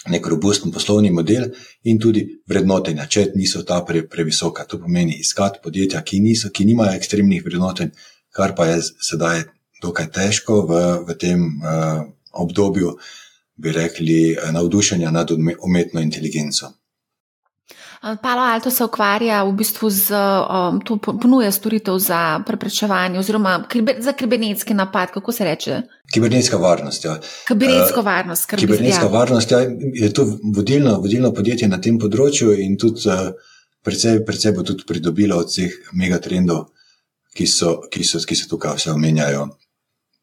nek 0.09 0.27
robusten 0.27 0.71
poslovni 0.71 1.11
model 1.11 1.49
in 1.83 1.99
tudi 1.99 2.23
vrednotenja, 2.49 3.07
če 3.07 3.31
niso 3.35 3.63
ta 3.67 3.81
pre, 3.85 4.03
previsoka. 4.07 4.65
To 4.69 4.79
pomeni 4.81 5.19
iskati 5.21 5.61
podjetja, 5.63 6.01
ki, 6.01 6.21
niso, 6.23 6.51
ki 6.53 6.65
nimajo 6.69 6.95
ekstremnih 6.97 7.43
vrednotenj, 7.45 7.93
kar 8.35 8.55
pa 8.55 8.69
je 8.71 8.81
sedaj 9.09 9.43
dokaj 9.81 10.11
težko 10.13 10.61
v, 10.69 10.81
v 11.07 11.17
tem 11.19 11.45
uh, 11.61 12.03
obdobju, 12.33 12.95
bi 13.57 13.73
rekli, 13.73 14.19
navdušenja 14.53 15.11
nad 15.11 15.31
umetno 15.33 16.01
inteligenco. 16.01 16.71
Palo 18.15 18.41
Alto 18.41 18.71
se 18.71 18.83
ukvarja 18.83 19.43
v 19.43 19.51
bistvu 19.51 19.89
z 19.89 20.11
um, 20.11 20.79
to 20.81 20.97
ponuja 20.97 21.51
storitev 21.51 21.97
za 21.99 22.39
preprečevanje 22.45 23.19
oziroma 23.19 23.63
kribe, 23.69 23.95
za 23.99 24.13
kibernetski 24.13 24.73
napad, 24.73 25.11
kako 25.11 25.31
se 25.31 25.45
reče? 25.45 25.81
Kibernetska 26.13 26.57
varnost. 26.57 27.05
Ja. 27.05 27.19
Kibernetska 27.47 28.01
varnost. 28.01 28.43
Skrbi, 28.43 28.61
kibernetska 28.61 29.05
ja. 29.05 29.11
varnost 29.11 29.51
ja, 29.51 29.59
je 29.93 30.13
to 30.13 30.37
vodilno, 30.55 30.99
vodilno 30.99 31.33
podjetje 31.33 31.67
na 31.67 31.81
tem 31.81 31.99
področju 31.99 32.53
in 32.61 32.77
tudi 32.77 33.09
uh, 33.09 33.33
predvsej, 33.83 34.23
predvsej 34.25 34.55
bo 34.55 34.63
tudi 34.63 34.87
pridobilo 34.87 35.41
od 35.41 35.51
vseh 35.51 35.91
megatrendov, 35.91 36.69
ki 37.35 37.47
so, 37.47 37.81
ki 37.91 38.07
so, 38.07 38.23
ki 38.23 38.35
so 38.35 38.47
tukaj 38.53 38.77
vse 38.79 38.93
omenjajo. 38.95 39.49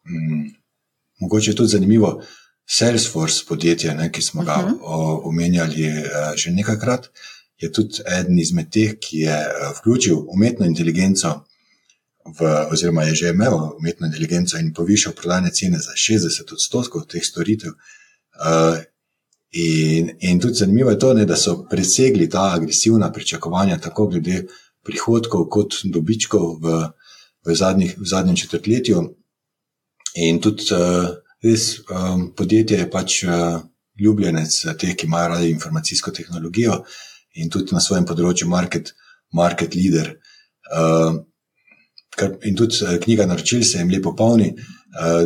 Mm, 0.08 0.48
mogoče 1.20 1.52
je 1.52 1.60
tudi 1.60 1.76
zanimivo. 1.76 2.16
Salesforce 2.64 3.44
podjetje, 3.44 3.92
ne, 3.94 4.08
ki 4.08 4.22
smo 4.22 4.42
ga 4.42 4.54
uh 4.56 4.64
mhm. 4.64 4.74
-huh. 4.80 5.20
omenjali 5.28 5.88
uh, 5.88 6.32
že 6.36 6.50
nekajkrat, 6.50 7.04
uh, 7.04 7.33
je 7.58 7.72
tudi 7.72 8.02
eden 8.18 8.38
izmed 8.38 8.70
teh, 8.70 8.96
ki 9.00 9.18
je 9.26 9.34
eh, 9.34 9.72
vključil 9.78 10.24
umetno 10.28 10.66
inteligenco, 10.66 11.34
v, 12.38 12.48
oziroma 12.72 13.02
je 13.04 13.14
že 13.14 13.28
imel 13.28 13.54
umetno 13.78 14.06
inteligenco 14.06 14.58
in 14.58 14.72
povišal 14.74 15.12
prodajne 15.12 15.50
cene 15.50 15.78
za 15.78 15.92
60 15.92 16.52
odstotkov 16.52 17.06
teh 17.06 17.24
storitev. 17.24 17.72
Uh, 18.34 18.80
in, 19.52 20.10
in 20.20 20.40
tudi 20.40 20.54
zanimivo 20.54 20.90
je 20.90 20.98
to, 20.98 21.12
ne, 21.14 21.24
da 21.24 21.36
so 21.36 21.66
presegli 21.70 22.30
ta 22.30 22.54
agresivna 22.54 23.12
pričakovanja, 23.12 23.78
tako 23.78 24.06
glede 24.06 24.46
prihodkov, 24.82 25.46
kot 25.48 25.76
dobičkov 25.84 26.56
v, 26.62 26.80
v, 27.46 27.54
zadnjih, 27.54 27.94
v 27.98 28.08
zadnjem 28.08 28.36
četrtletju. 28.36 29.04
In 30.24 30.40
tudi 30.40 30.66
uh, 30.72 31.12
res 31.44 31.78
um, 31.92 32.32
podjetje 32.36 32.78
je 32.78 32.90
pač 32.90 33.22
uh, 33.28 33.60
ljubljenec 34.00 34.60
teh, 34.80 34.96
ki 34.96 35.06
imajo 35.06 35.28
radi 35.36 35.52
informacijsko 35.52 36.10
tehnologijo. 36.10 36.80
Uh, 36.80 37.13
in 37.34 37.50
tudi 37.50 37.74
na 37.74 37.82
svojem 37.82 38.06
področju 38.08 38.48
market, 38.48 38.92
market 39.34 39.74
leader. 39.74 40.14
Uh, 40.70 41.20
kar, 42.14 42.36
in 42.46 42.56
tudi 42.58 42.80
uh, 42.84 42.96
knjiga 43.02 43.26
Naročil 43.26 43.64
se 43.66 43.80
jim 43.82 43.90
lepo 43.92 44.14
polni, 44.16 44.52
uh, 44.54 45.24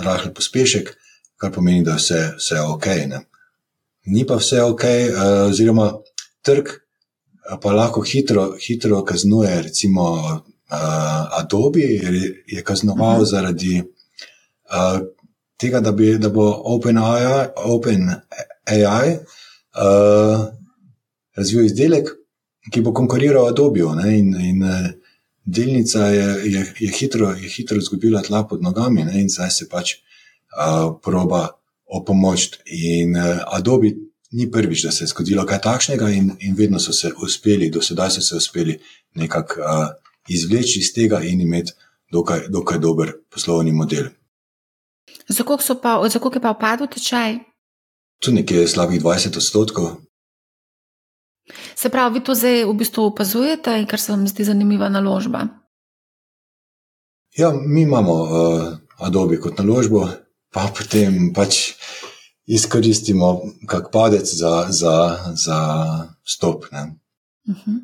rahel 0.00 0.32
pospešek, 0.36 0.94
kar 1.40 1.52
pomeni, 1.54 1.84
da 1.84 1.98
vse, 1.98 2.22
vse 2.38 2.56
je 2.56 2.68
ok. 2.76 2.86
Ne. 3.10 3.24
Ni 4.10 4.24
pa 4.26 4.40
vse 4.40 4.62
ok, 4.64 4.86
uh, 5.10 5.26
oziroma 5.50 5.90
trg 6.46 6.76
pa 7.60 7.72
lahko 7.74 8.02
hitro, 8.06 8.54
hitro 8.60 9.02
kaznuje, 9.04 9.62
recimo 9.62 10.04
uh, 10.70 11.38
Adobe 11.40 11.80
je 12.46 12.62
kaznoval 12.62 13.08
uh 13.08 13.16
mhm. 13.16 13.24
-huh. 13.24 13.30
zaradi 13.30 13.82
uh, 14.70 15.00
tega, 15.56 15.80
da, 15.80 15.92
bi, 15.92 16.18
da 16.18 16.28
bo 16.28 16.62
OpenAI 16.64 17.48
Open 17.56 18.10
AI, 18.64 19.18
uh, 19.76 20.59
razvil 21.40 21.64
izdelek, 21.66 22.12
ki 22.72 22.82
bo 22.84 22.92
konkuriral 22.94 23.48
Adobiju. 23.48 23.94
In, 24.06 24.34
in 24.36 24.62
eh, 24.62 24.92
delnica 25.44 26.06
je, 26.06 26.28
je, 26.52 26.66
je, 26.80 26.92
hitro, 26.98 27.30
je 27.30 27.48
hitro 27.48 27.78
izgubila 27.78 28.22
tla 28.22 28.44
pod 28.46 28.62
nogami 28.62 29.04
ne? 29.04 29.22
in 29.22 29.28
zdaj 29.28 29.50
se 29.50 29.68
pač 29.68 29.94
uh, 29.96 30.92
proba 31.02 31.48
opomoč. 31.86 32.50
In 32.66 33.16
uh, 33.16 33.40
Adobe 33.56 33.94
ni 34.30 34.50
prvič, 34.50 34.84
da 34.84 34.92
se 34.92 35.04
je 35.04 35.08
zgodilo 35.10 35.46
kaj 35.46 35.60
takšnega, 35.60 36.10
in, 36.14 36.30
in 36.40 36.54
vedno 36.54 36.78
so 36.78 36.92
se 36.92 37.10
uspeli, 37.22 37.70
do 37.70 37.82
sedaj 37.82 38.10
so 38.10 38.22
se 38.22 38.36
uspeli 38.36 38.78
nekako 39.14 39.60
uh, 39.60 39.88
izvleči 40.28 40.78
iz 40.78 40.92
tega 40.94 41.22
in 41.26 41.40
imeti 41.40 41.72
dokaj, 42.12 42.46
dokaj 42.48 42.78
dober 42.78 43.12
poslovni 43.30 43.72
model. 43.72 44.12
Za 45.28 45.44
koliko 45.44 46.36
je 46.36 46.42
pa 46.42 46.50
upadel 46.50 46.86
tečaj? 46.86 47.38
Tu 48.20 48.32
nekje 48.32 48.68
slabih 48.68 49.02
20 49.02 49.36
odstotkov. 49.36 49.96
Se 51.74 51.88
pravi, 51.88 52.18
vi 52.18 52.24
to 52.24 52.34
zdaj 52.34 52.64
v 52.64 52.74
bistvu 52.74 53.04
opazujete 53.04 53.78
in 53.80 53.86
kar 53.86 54.00
se 54.00 54.12
vam 54.12 54.26
zdi 54.28 54.44
zanimiva 54.44 54.88
naložba? 54.88 55.46
Ja, 57.36 57.52
mi 57.52 57.82
imamo 57.82 58.12
uh, 58.12 58.72
Adobe 58.98 59.38
kot 59.40 59.58
naložbo, 59.58 60.08
pa 60.52 60.66
potem 60.76 61.32
pač 61.34 61.74
izkoristimo 62.50 63.40
kak 63.66 63.92
padec 63.92 64.26
za, 64.26 64.66
za, 64.68 65.18
za 65.34 65.58
stop. 66.24 66.64
Uh 66.72 66.78
-huh. 67.54 67.78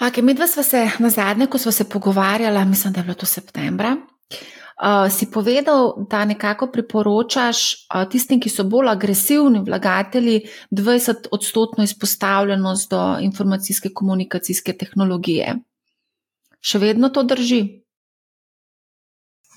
okay, 0.00 0.22
mi 0.22 0.34
dva 0.34 0.46
sva 0.46 0.62
se 0.62 0.90
na 0.98 1.10
zadnje, 1.10 1.46
ko 1.46 1.58
smo 1.58 1.72
se 1.72 1.84
pogovarjali, 1.84 2.64
mislim, 2.64 2.92
da 2.92 3.00
je 3.00 3.04
bilo 3.04 3.14
to 3.14 3.26
septembra. 3.26 3.96
Uh, 4.76 5.08
si 5.12 5.30
povedal, 5.30 5.94
da 6.10 6.24
nekako 6.24 6.66
priporočaš 6.68 7.88
uh, 7.88 8.02
tistim, 8.12 8.40
ki 8.40 8.50
so 8.52 8.66
bolj 8.68 8.90
agresivni 8.92 9.62
vlagatelji, 9.64 10.42
20-odstotno 10.70 11.84
izpostavljenost 11.84 12.90
do 12.90 13.00
informacijske 13.24 13.88
komunikacijske 13.94 14.74
tehnologije. 14.76 15.54
Še 16.60 16.82
vedno 16.82 17.08
to 17.08 17.24
drži? 17.24 17.62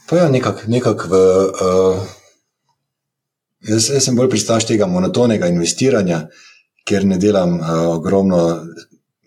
Pa 0.08 0.22
ja, 0.22 0.30
nekako 0.32 0.72
nekak 0.72 1.04
v. 1.12 1.20
Uh, 1.68 2.08
jaz, 3.68 3.92
jaz 3.92 4.08
sem 4.08 4.16
bolj 4.16 4.32
pristaš 4.32 4.72
tega 4.72 4.88
monotonega 4.88 5.52
investiranja, 5.52 6.30
ker 6.88 7.04
ne 7.04 7.20
delam 7.20 7.60
uh, 7.60 7.90
ogromno 7.98 8.40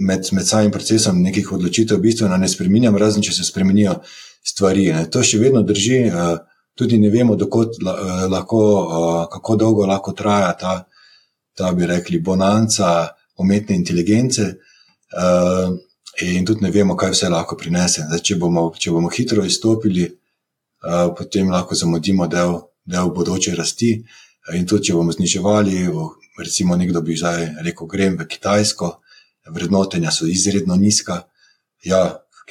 med, 0.00 0.24
med 0.32 0.48
samim 0.48 0.72
procesom 0.72 1.20
nekih 1.20 1.52
odločitev, 1.52 2.00
v 2.00 2.08
bistvu 2.08 2.32
ne 2.32 2.48
spremenjam, 2.48 2.96
razen 2.96 3.22
če 3.22 3.36
se 3.36 3.44
spremenijo 3.44 4.00
stvari. 4.42 4.92
Ne. 4.92 5.06
To 5.10 5.22
še 5.22 5.38
vedno 5.38 5.62
drži, 5.62 5.98
eh, 6.06 6.38
tudi 6.74 6.98
ne 6.98 7.10
vemo, 7.10 7.36
dokot, 7.36 7.78
eh, 7.78 8.26
lahko, 8.30 8.62
eh, 8.82 9.26
kako 9.32 9.56
dolgo 9.56 9.86
lahko 9.86 10.12
traja 10.12 10.52
ta, 10.58 10.74
ta, 11.56 11.72
bi 11.72 11.86
rekli, 11.86 12.18
bonanca 12.18 13.08
umetne 13.38 13.76
inteligence. 13.76 14.54
In 16.22 16.44
tudi 16.46 16.64
ne 16.64 16.70
vemo, 16.70 16.94
kaj 16.96 17.10
vse 17.10 17.28
lahko 17.28 17.56
prinese. 17.56 18.04
Zdaj, 18.08 18.20
če, 18.20 18.36
bomo, 18.36 18.72
če 18.78 18.90
bomo 18.90 19.08
hitro 19.08 19.44
izstopili, 19.44 20.06
potem 21.16 21.50
lahko 21.50 21.74
zamudimo 21.74 22.26
del 22.28 22.60
del 22.84 23.10
bodoče 23.10 23.54
rasti. 23.54 23.92
In 24.56 24.66
tudi, 24.66 24.88
če 24.88 24.96
bomo 24.98 25.12
zniževali, 25.14 25.86
recimo, 26.42 26.76
nekdo 26.76 27.02
bi 27.04 27.16
zdaj 27.16 27.62
rekel, 27.62 27.86
grem 27.86 28.16
v 28.18 28.26
Kitajsko, 28.26 28.90
vrednotenja 29.54 30.10
so 30.10 30.26
izredno 30.26 30.76
nizka. 30.76 31.22
Ja, 31.86 32.02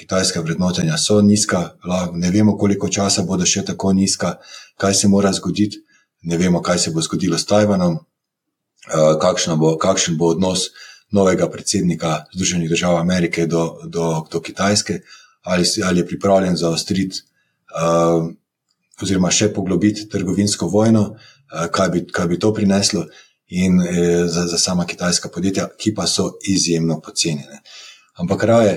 kitajska 0.02 0.41
vrednotenja 0.41 0.97
so 0.97 1.22
nizka, 1.22 1.70
ne 2.14 2.32
vemo, 2.32 2.58
koliko 2.58 2.89
časa 2.89 3.24
bodo 3.28 3.45
še 3.45 3.64
tako 3.72 3.93
nizka, 3.93 4.36
kaj 4.82 4.97
se 5.04 5.08
mora 5.08 5.32
zgoditi, 5.34 5.82
ne 6.26 6.38
vemo, 6.38 6.62
kaj 6.62 6.80
se 6.86 6.91
bo 6.91 7.02
zgodilo 7.02 7.38
s 7.38 7.45
Tajvanom, 7.49 7.99
kakšen 9.22 9.60
bo, 9.62 9.76
kakšen 9.82 10.18
bo 10.18 10.34
odnos 10.36 10.70
novega 11.12 11.49
predsednika 11.52 12.26
Združenih 12.34 12.70
držav 12.70 12.97
Amerike 12.97 13.45
do, 13.45 13.82
do, 13.86 14.26
do 14.32 14.41
Kitajske, 14.41 15.02
ali, 15.43 15.66
ali 15.86 15.99
je 15.99 16.08
pripravljen 16.08 16.56
zaostriti 16.58 17.22
uh, 17.76 18.30
oziroma 19.02 19.32
še 19.34 19.49
poglobiti 19.54 20.08
trgovinsko 20.10 20.70
vojno, 20.70 21.02
uh, 21.12 21.68
kaj, 21.74 21.89
bi, 21.89 22.06
kaj 22.08 22.30
bi 22.32 22.39
to 22.39 22.54
prineslo, 22.54 23.06
in 23.52 23.82
uh, 23.82 23.86
za, 24.32 24.45
za 24.47 24.58
sama 24.58 24.86
kitajska 24.88 25.30
podjetja, 25.34 25.68
ki 25.78 25.93
pa 25.95 26.08
so 26.08 26.32
izjemno 26.47 27.02
pocenjene. 27.02 27.62
Ampak 28.22 28.43
raje 28.47 28.76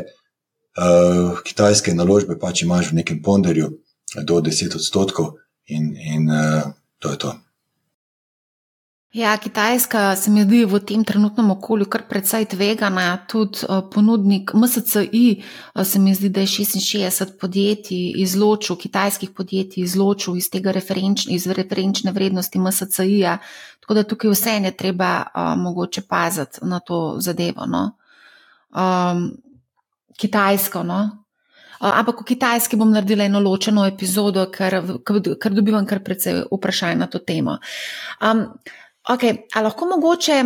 uh, 0.79 1.41
kitajske 1.45 1.95
naložbe 1.95 2.39
pač 2.39 2.63
imaš 2.63 2.93
v 2.93 3.03
nekem 3.03 3.23
ponderju 3.23 3.73
do 4.23 4.41
10 4.41 4.77
odstotkov, 4.77 5.35
in, 5.67 5.97
in 5.97 6.31
uh, 6.31 6.73
to 6.99 7.11
je 7.11 7.19
to. 7.19 7.35
Ja, 9.15 9.37
Kitajska 9.39 10.17
se 10.17 10.31
mi 10.31 10.43
zdi 10.43 10.65
v 10.67 10.81
tem 10.83 11.05
trenutnem 11.07 11.53
okolju 11.55 11.87
kar 11.87 12.03
precej 12.09 12.49
tvegana. 12.51 13.23
Tudi 13.31 13.63
uh, 13.63 13.85
ponudnik 13.87 14.51
MSCI 14.55 15.43
se 15.85 15.99
mi 15.99 16.15
zdi, 16.15 16.29
da 16.29 16.41
je 16.43 16.47
66 16.47 17.39
podjetij 17.41 18.19
izločil, 18.19 18.77
kitajskih 18.77 19.31
podjetij 19.31 19.85
izločil 19.85 20.35
iz 20.37 20.51
tega 20.51 20.75
referenč, 20.75 21.29
iz 21.31 21.47
referenčne 21.47 22.11
vrednosti 22.13 22.59
MSCI-ja. 22.59 23.39
Tako 23.81 23.95
da 23.95 24.03
tukaj 24.03 24.35
vse 24.35 24.59
je 24.65 24.77
treba 24.77 25.23
uh, 25.23 25.55
mogoče 25.63 26.03
paziti 26.09 26.67
na 26.67 26.81
to 26.81 27.17
zadevo. 27.21 27.71
No? 27.71 27.93
Um, 28.75 29.31
Kitajsko. 30.17 30.83
No? 30.83 31.03
Ampak 31.85 32.23
o 32.23 32.25
Kitajski 32.25 32.79
bom 32.81 32.93
naredila 32.95 33.27
eno 33.27 33.43
ločeno 33.45 33.85
epizodo, 33.87 34.47
ker, 34.53 34.79
ker, 35.05 35.53
dobivam 35.53 35.87
kar 35.87 36.01
precej 36.05 36.45
vprašanj 36.53 36.99
na 37.03 37.11
to 37.11 37.21
temo. 37.21 37.59
Um, 38.23 38.47
Ok, 39.05 39.25
a 39.53 39.61
lahko 39.61 39.87
mogoče 39.87 40.45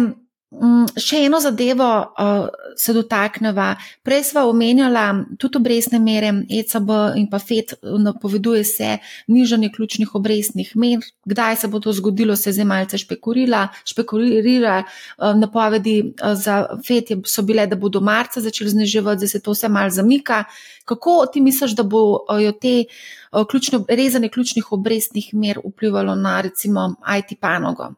še 0.48 1.18
eno 1.26 1.40
zadevo 1.44 1.86
uh, 2.08 2.46
se 2.76 2.94
dotakneva. 2.96 3.74
Prej 4.02 4.22
smo 4.30 4.46
omenjali 4.48 5.36
tudi 5.36 5.60
obrestne 5.60 6.00
mere, 6.00 6.30
ECB 6.48 6.88
in 7.20 7.26
pa 7.28 7.38
FED 7.38 7.74
napoveduje 7.82 8.64
se 8.64 8.96
nižanje 9.28 9.68
ključnih 9.74 10.14
obrestnih 10.14 10.72
mer. 10.76 11.04
Kdaj 11.28 11.56
se 11.56 11.68
bo 11.68 11.82
to 11.84 11.92
zgodilo, 11.92 12.36
se 12.36 12.52
zdaj 12.52 12.64
malce 12.64 12.98
špekulira. 12.98 13.68
špekulira. 13.84 14.82
Uh, 15.18 15.36
napovedi 15.36 16.00
uh, 16.16 16.32
za 16.32 16.64
FED 16.86 17.18
so 17.26 17.44
bile, 17.44 17.66
da 17.66 17.76
bodo 17.76 18.00
marca 18.00 18.40
začeli 18.40 18.70
zniževati, 18.70 19.26
zdaj 19.26 19.28
se 19.28 19.42
to 19.44 19.52
vse 19.52 19.68
mal 19.68 19.90
zamika. 19.90 20.44
Kako 20.88 21.26
ti 21.32 21.44
misliš, 21.44 21.76
da 21.76 21.82
bo 21.82 22.24
te 22.60 22.84
uh, 23.32 23.44
ključno, 23.44 23.84
rezanje 23.88 24.28
ključnih 24.32 24.72
obrestnih 24.72 25.34
mer 25.34 25.60
vplivalo 25.64 26.14
na 26.14 26.40
recimo 26.40 26.94
IT 27.04 27.36
panogo? 27.40 27.92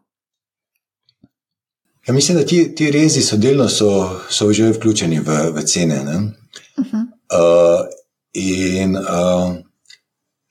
Ja, 2.11 2.15
mislim, 2.15 2.39
da 2.39 2.47
ti, 2.47 2.75
ti 2.75 2.91
rezi 2.91 3.23
so 3.23 3.37
delno 3.37 3.69
so, 3.69 4.21
so 4.31 4.53
že 4.53 4.73
vključeni 4.73 5.21
v, 5.21 5.35
v 5.55 5.63
cene. 5.65 6.01
Uh 6.01 6.85
-huh. 6.85 7.05
uh, 7.39 7.87
in 8.33 8.97
uh, 8.97 9.55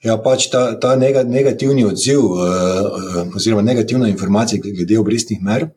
ja, 0.02 0.16
pač 0.24 0.46
ta, 0.50 0.80
ta 0.80 0.96
negativni 1.24 1.84
odziv, 1.84 2.18
uh, 2.18 3.36
oziroma 3.36 3.62
negativna 3.62 4.08
informacija 4.08 4.60
glede 4.62 4.98
obrestnih 4.98 5.42
mer, 5.42 5.68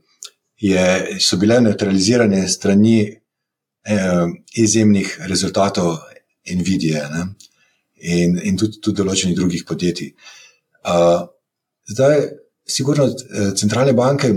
je, 0.58 1.18
so 1.20 1.38
bile 1.38 1.62
neutralizirane 1.62 2.48
strani 2.48 3.12
uh, 3.12 4.32
izjemnih 4.56 5.20
rezultatov 5.28 5.98
Nvidia 6.56 7.10
ne? 7.10 7.26
in, 7.96 8.40
in 8.44 8.58
tudi, 8.58 8.80
tudi 8.82 8.98
določenih 9.04 9.36
drugih 9.36 9.66
podjetij. 9.68 10.14
Uh, 10.88 11.28
zdaj, 11.92 12.28
sigurno, 12.68 13.10
centralne 13.56 13.94
banke 13.94 14.34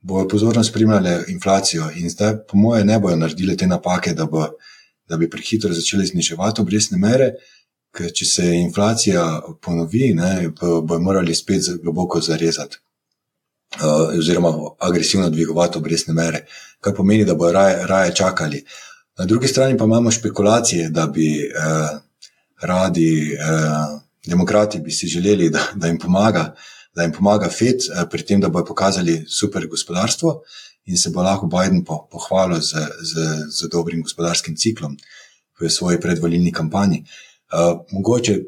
bojo 0.00 0.28
pozorno 0.28 0.64
spremljali 0.64 1.24
inflacijo 1.28 1.90
in 1.96 2.10
zdaj, 2.10 2.36
po 2.48 2.56
moje, 2.58 2.84
ne 2.84 2.98
bojo 2.98 3.16
naredili 3.16 3.56
te 3.56 3.66
napake, 3.66 4.14
da, 4.14 4.26
bo, 4.26 4.46
da 5.08 5.16
bi 5.16 5.30
prehitro 5.30 5.74
začeli 5.74 6.06
zniževati 6.06 6.60
obrestne 6.60 6.98
mere, 6.98 7.32
ker 7.96 8.12
če 8.14 8.24
se 8.24 8.46
inflacija 8.54 9.24
ponovi, 9.62 10.12
ne, 10.14 10.50
bojo 10.60 11.00
morali 11.00 11.34
spet 11.34 11.70
globoko 11.82 12.20
zarezati. 12.20 12.78
Uh, 13.78 14.18
oziroma, 14.18 14.52
agresivno 14.80 15.28
dvigovati 15.30 15.78
obrestne 15.78 16.14
mere, 16.14 16.46
kar 16.80 16.94
pomeni, 16.96 17.24
da 17.24 17.34
bodo 17.34 17.52
raje, 17.52 17.86
raje 17.86 18.14
čakali. 18.14 18.64
Na 19.18 19.24
drugi 19.24 19.48
strani 19.48 19.76
pa 19.76 19.84
imamo 19.84 20.10
špekulacije, 20.10 20.88
da 20.88 21.06
bi 21.06 21.26
eh, 21.42 21.98
radi 22.60 23.32
eh, 23.32 24.00
demokrati 24.26 24.78
bi 24.78 24.90
si 24.90 25.06
želeli, 25.06 25.50
da, 25.50 25.66
da 25.74 25.86
jim 25.86 25.98
pomaga 25.98 26.54
eh, 26.54 26.77
da 26.98 27.06
jim 27.06 27.12
pomaga 27.14 27.46
FED 27.48 27.86
eh, 27.86 28.02
pri 28.10 28.24
tem, 28.26 28.40
da 28.42 28.50
bodo 28.50 28.66
pokazali 28.72 29.22
super 29.30 29.66
gospodarstvo 29.70 30.40
in 30.90 30.98
se 30.98 31.10
bo 31.14 31.22
lahko 31.22 31.46
Biden 31.46 31.84
pohvalil 31.84 32.60
z, 32.60 32.74
z, 33.02 33.26
z 33.54 33.68
dobrim 33.70 34.02
gospodarskim 34.02 34.56
ciklom 34.56 34.96
v 35.60 35.70
svoji 35.70 36.00
predvoljni 36.00 36.52
kampanji. 36.52 37.04
Uh, 37.52 37.80
mogoče 37.92 38.38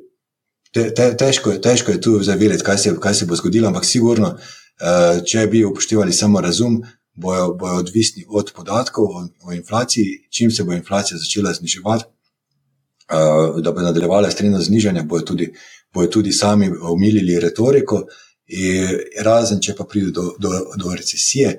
te, 0.72 0.86
te, 0.94 1.10
težko, 1.16 1.52
težko 1.58 1.92
je 1.92 2.00
tu 2.00 2.14
zavedeti, 2.22 2.64
kaj, 2.64 2.94
kaj 3.00 3.14
se 3.14 3.26
bo 3.26 3.36
zgodilo, 3.36 3.68
ampak 3.68 3.84
sigurno, 3.84 4.32
uh, 4.36 5.20
če 5.26 5.46
bi 5.50 5.64
upoštevali 5.66 6.12
samo 6.12 6.40
razum, 6.40 6.78
bojo, 7.14 7.52
bojo 7.60 7.82
odvisni 7.82 8.24
od 8.28 8.52
podatkov 8.56 9.04
o, 9.04 9.26
o 9.44 9.52
inflaciji. 9.52 10.24
Čim 10.30 10.50
se 10.50 10.64
bo 10.64 10.72
inflacija 10.72 11.18
začela 11.18 11.52
zniževati, 11.52 12.08
uh, 12.08 13.60
da 13.60 13.72
bo 13.72 13.84
nadaljevala 13.84 14.30
s 14.30 14.40
trendom 14.40 14.62
znižanja, 14.62 15.02
bojo 15.02 15.26
tudi, 15.32 15.50
bojo 15.94 16.08
tudi 16.18 16.32
sami 16.32 16.70
omilili 16.80 17.40
retoriko. 17.40 18.04
In 18.50 18.96
razen, 19.24 19.60
če 19.62 19.76
pa 19.78 19.84
pride 19.86 20.10
do, 20.14 20.32
do, 20.38 20.50
do 20.76 20.94
recesije, 20.94 21.56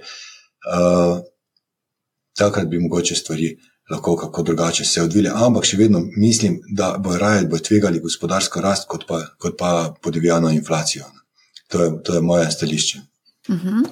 uh, 0.68 1.20
takrat 2.38 2.68
bi 2.68 2.80
mogoče 2.80 3.16
stvari 3.16 3.54
lahko 3.92 4.16
kako 4.18 4.44
drugače 4.44 4.86
se 4.86 5.02
odvile. 5.02 5.32
Ampak 5.36 5.66
še 5.68 5.78
vedno 5.78 6.02
mislim, 6.18 6.60
da 6.70 6.96
bo 7.00 7.18
raje 7.18 7.48
bo 7.48 7.60
tvegali 7.60 8.00
gospodarsko 8.00 8.62
rast, 8.62 8.88
kot 8.88 9.08
pa, 9.08 9.22
kot 9.40 9.58
pa 9.60 9.72
podivjano 10.02 10.52
inflacijo. 10.52 11.08
To 11.72 11.84
je, 11.84 11.92
to 12.04 12.16
je 12.16 12.22
moje 12.22 12.52
stališče. 12.52 13.00
Uh 13.50 13.56
-huh. 13.56 13.86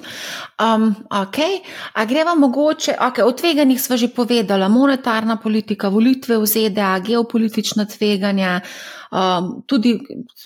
um, 0.76 0.94
okay. 1.10 1.60
A 1.92 2.04
greva 2.04 2.34
mogoče, 2.34 2.92
okay, 3.00 3.22
o 3.24 3.32
tveganjih 3.32 3.82
smo 3.82 3.96
že 3.96 4.08
povedali, 4.08 4.68
monetarna 4.68 5.36
politika, 5.36 5.88
volitve 5.88 6.38
v 6.38 6.46
ZDA, 6.46 6.98
geopolitična 6.98 7.84
tveganja. 7.84 8.60
Um, 9.10 9.62
tudi 9.66 10.00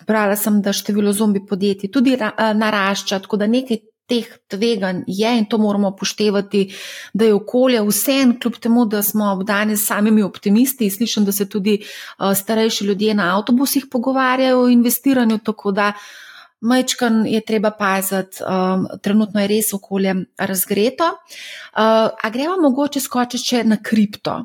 brala 0.06 0.36
sem, 0.36 0.62
da 0.62 0.72
število 0.72 1.12
zombi 1.12 1.46
podjetij 1.46 1.90
tudi 1.90 2.14
uh, 2.14 2.20
narašča, 2.54 3.18
tako 3.18 3.36
da 3.36 3.46
nekaj 3.46 3.76
teh 4.06 4.24
tveganj 4.48 5.02
je 5.06 5.38
in 5.38 5.46
to 5.46 5.58
moramo 5.58 5.88
upoštevati, 5.88 6.74
da 7.14 7.24
je 7.24 7.34
okolje 7.34 7.82
vsem, 7.82 8.40
kljub 8.40 8.56
temu, 8.56 8.86
da 8.86 9.02
smo 9.02 9.42
danes 9.44 9.86
samimi 9.86 10.22
optimisti. 10.22 10.90
Slišim, 10.90 11.24
da 11.24 11.32
se 11.32 11.48
tudi 11.48 11.84
uh, 12.18 12.36
starejši 12.36 12.84
ljudje 12.84 13.14
na 13.14 13.36
avtobusih 13.36 13.86
pogovarjajo 13.90 14.62
o 14.62 14.68
investiranju, 14.68 15.38
tako 15.38 15.72
da 15.72 15.88
uh, 15.88 16.23
Majčkan 16.64 17.26
je 17.28 17.40
treba 17.44 17.70
paziti, 17.76 18.40
um, 18.40 18.86
trenutno 19.02 19.42
je 19.42 19.50
res 19.50 19.72
okolje 19.76 20.14
razgreto. 20.38 21.10
Uh, 21.12 22.08
a 22.22 22.30
gremo 22.32 22.56
mogoče 22.62 23.00
skočiti 23.04 23.44
še 23.44 23.64
na 23.68 23.76
kripto? 23.82 24.40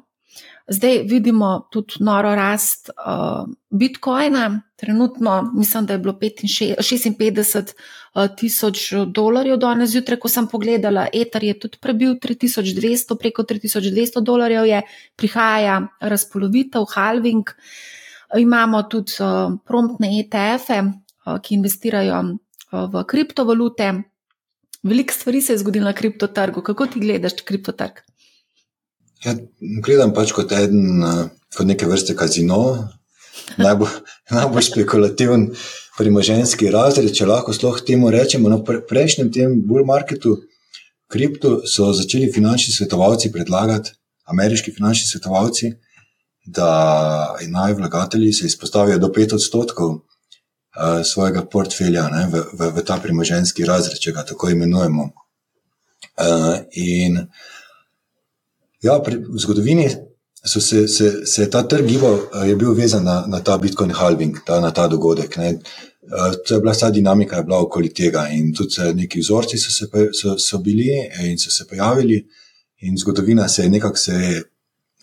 Zdaj 0.70 1.00
vidimo 1.10 1.68
tudi 1.72 2.04
noro 2.06 2.36
rast 2.36 2.90
uh, 2.90 3.48
Bitcoina, 3.70 4.62
trenutno 4.76 5.52
mislim, 5.56 5.86
da 5.86 5.94
je 5.94 6.00
bilo 6.00 6.14
56 6.14 7.74
uh, 8.16 8.28
tisoč 8.38 8.94
dolarjev 9.08 9.58
danes 9.58 9.90
zjutraj, 9.90 10.20
ko 10.20 10.30
sem 10.30 10.48
pogledala, 10.48 11.08
Ether 11.14 11.44
je 11.44 11.58
tudi 11.60 11.82
prebil 11.82 12.14
3200, 12.22 13.18
preko 13.18 13.44
3200 13.44 14.22
dolarjev 14.22 14.66
je, 14.66 14.82
prihaja 15.16 15.82
razpolovitev, 16.00 16.86
halving. 16.94 17.50
Imamo 18.38 18.84
tudi 18.84 19.18
uh, 19.24 19.58
promptne 19.66 20.20
ETF-e, 20.20 20.84
ki 21.44 21.56
investirajo 21.56 22.22
eh, 22.24 22.86
v 22.94 23.04
kriptovalute. 23.08 23.94
Veliko 24.84 25.14
stvari 25.14 25.42
se 25.42 25.54
je 25.54 25.58
zgodilo 25.58 25.86
na 25.86 25.94
kriptotrgu. 25.94 26.62
Kako 26.62 26.88
ti 26.88 27.00
gledaš 27.00 27.42
kriptotrg? 27.46 28.00
Ja, 29.26 29.36
gledam 29.84 30.14
pač 30.16 30.32
kot 30.32 30.52
eden, 30.56 31.04
eh, 31.04 31.26
kot 31.56 31.68
neke 31.68 31.90
vrste 31.90 32.16
kazino, 32.16 32.62
najbolj, 33.58 34.00
najbolj 34.38 34.68
špekulativen 34.72 35.50
premoženski 36.00 36.72
razred, 36.72 37.12
če 37.16 37.28
lahko 37.28 37.54
sploh 37.54 37.82
temu 37.86 38.12
rečemo. 38.14 38.50
No, 38.50 38.62
v 38.64 38.80
prejšnjem 38.88 39.34
tem 39.36 39.60
bull 39.68 39.86
marketu, 39.88 40.38
kripto, 41.12 41.60
so 41.68 41.92
začeli 41.94 42.32
finančni 42.32 42.72
svetovalci 42.72 43.34
predlagati, 43.34 43.92
ameriški 44.30 44.72
finančni 44.72 45.10
svetovalci, 45.10 45.74
da 46.46 47.36
naj 47.50 47.74
vlagatelji 47.78 48.32
se 48.34 48.46
izpostavijo 48.48 48.98
do 49.02 49.10
5 49.14 49.36
odstotkov 49.36 49.98
svojega 51.04 51.46
portfelja 51.46 52.08
ne, 52.10 52.28
v, 52.32 52.44
v, 52.54 52.70
v 52.76 52.84
ta 52.86 53.00
premoženski 53.04 53.66
razred, 53.68 54.00
če 54.00 54.14
ga 54.16 54.24
tako 54.28 54.50
imenujemo. 54.54 55.10
Uh, 56.20 56.60
in 56.76 57.20
ja, 58.84 58.96
pri, 59.04 59.20
v 59.24 59.40
zgodovini 59.40 59.88
so 60.40 60.62
se, 60.64 60.88
se, 60.88 61.12
se 61.28 61.44
je 61.44 61.50
ta 61.52 61.64
trg 61.68 61.88
gibal, 61.88 62.16
uh, 62.16 62.44
je 62.48 62.56
bil 62.60 62.74
vezan 62.76 63.04
na, 63.04 63.22
na 63.28 63.40
ta 63.44 63.58
Bitcoin 63.58 63.92
halving, 63.96 64.42
ta, 64.46 64.60
na 64.64 64.72
ta 64.72 64.88
dogodek. 64.88 65.38
Ne. 65.40 65.58
To 66.10 66.56
je 66.56 66.60
bila 66.60 66.74
vsa 66.74 66.90
dinamika, 66.90 67.38
je 67.38 67.46
bila 67.48 67.60
okoli 67.62 67.92
tega, 67.94 68.26
in 68.34 68.54
tudi 68.56 68.94
neki 68.98 69.20
vzorci 69.22 69.60
so, 69.62 69.72
se, 69.72 69.88
so, 70.16 70.38
so 70.40 70.58
bili 70.64 70.88
in 71.28 71.38
so 71.38 71.52
se 71.52 71.68
pojavili, 71.70 72.24
in 72.88 72.98
zgodovina 72.98 73.48
se 73.48 73.64
je 73.64 73.70
nekako 73.70 74.00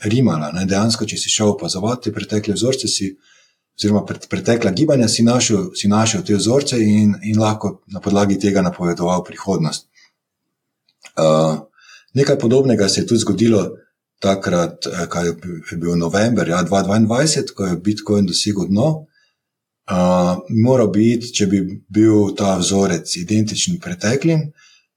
rimala. 0.04 0.50
Ne? 0.52 0.64
Dejansko, 0.66 1.06
če 1.06 1.16
si 1.20 1.30
šel 1.30 1.52
opazovati 1.52 2.12
pretekle 2.12 2.56
vzorce, 2.56 2.88
si, 2.88 3.12
oziroma 3.78 4.04
pretekla 4.30 4.70
gibanja, 4.70 5.08
si 5.08 5.22
našel, 5.22 5.70
si 5.74 5.88
našel 5.88 6.22
te 6.24 6.34
vzorce 6.34 6.78
in, 6.80 7.14
in 7.22 7.40
lahko 7.40 7.80
na 7.92 8.00
podlagi 8.00 8.38
tega 8.40 8.62
napovedoval 8.62 9.24
prihodnost. 9.24 9.88
Uh, 11.16 11.58
nekaj 12.14 12.38
podobnega 12.38 12.88
se 12.88 13.00
je 13.00 13.06
tudi 13.06 13.20
zgodilo 13.20 13.66
takrat, 14.20 14.86
eh, 14.86 15.06
ko 15.08 15.20
je 15.20 15.76
bil 15.76 15.96
november 15.96 16.48
ja, 16.48 16.64
2022, 16.64 17.52
ko 17.54 17.66
je 17.66 17.76
Bitcoin 17.76 18.26
dosegel 18.26 18.66
dno. 18.68 19.06
Uh, 19.86 20.40
moral 20.50 20.88
biti, 20.90 21.30
če 21.30 21.46
bi 21.46 21.60
bil 21.88 22.32
ta 22.34 22.56
vzorec 22.58 23.12
identičen 23.20 23.76
preteklim, 23.78 24.48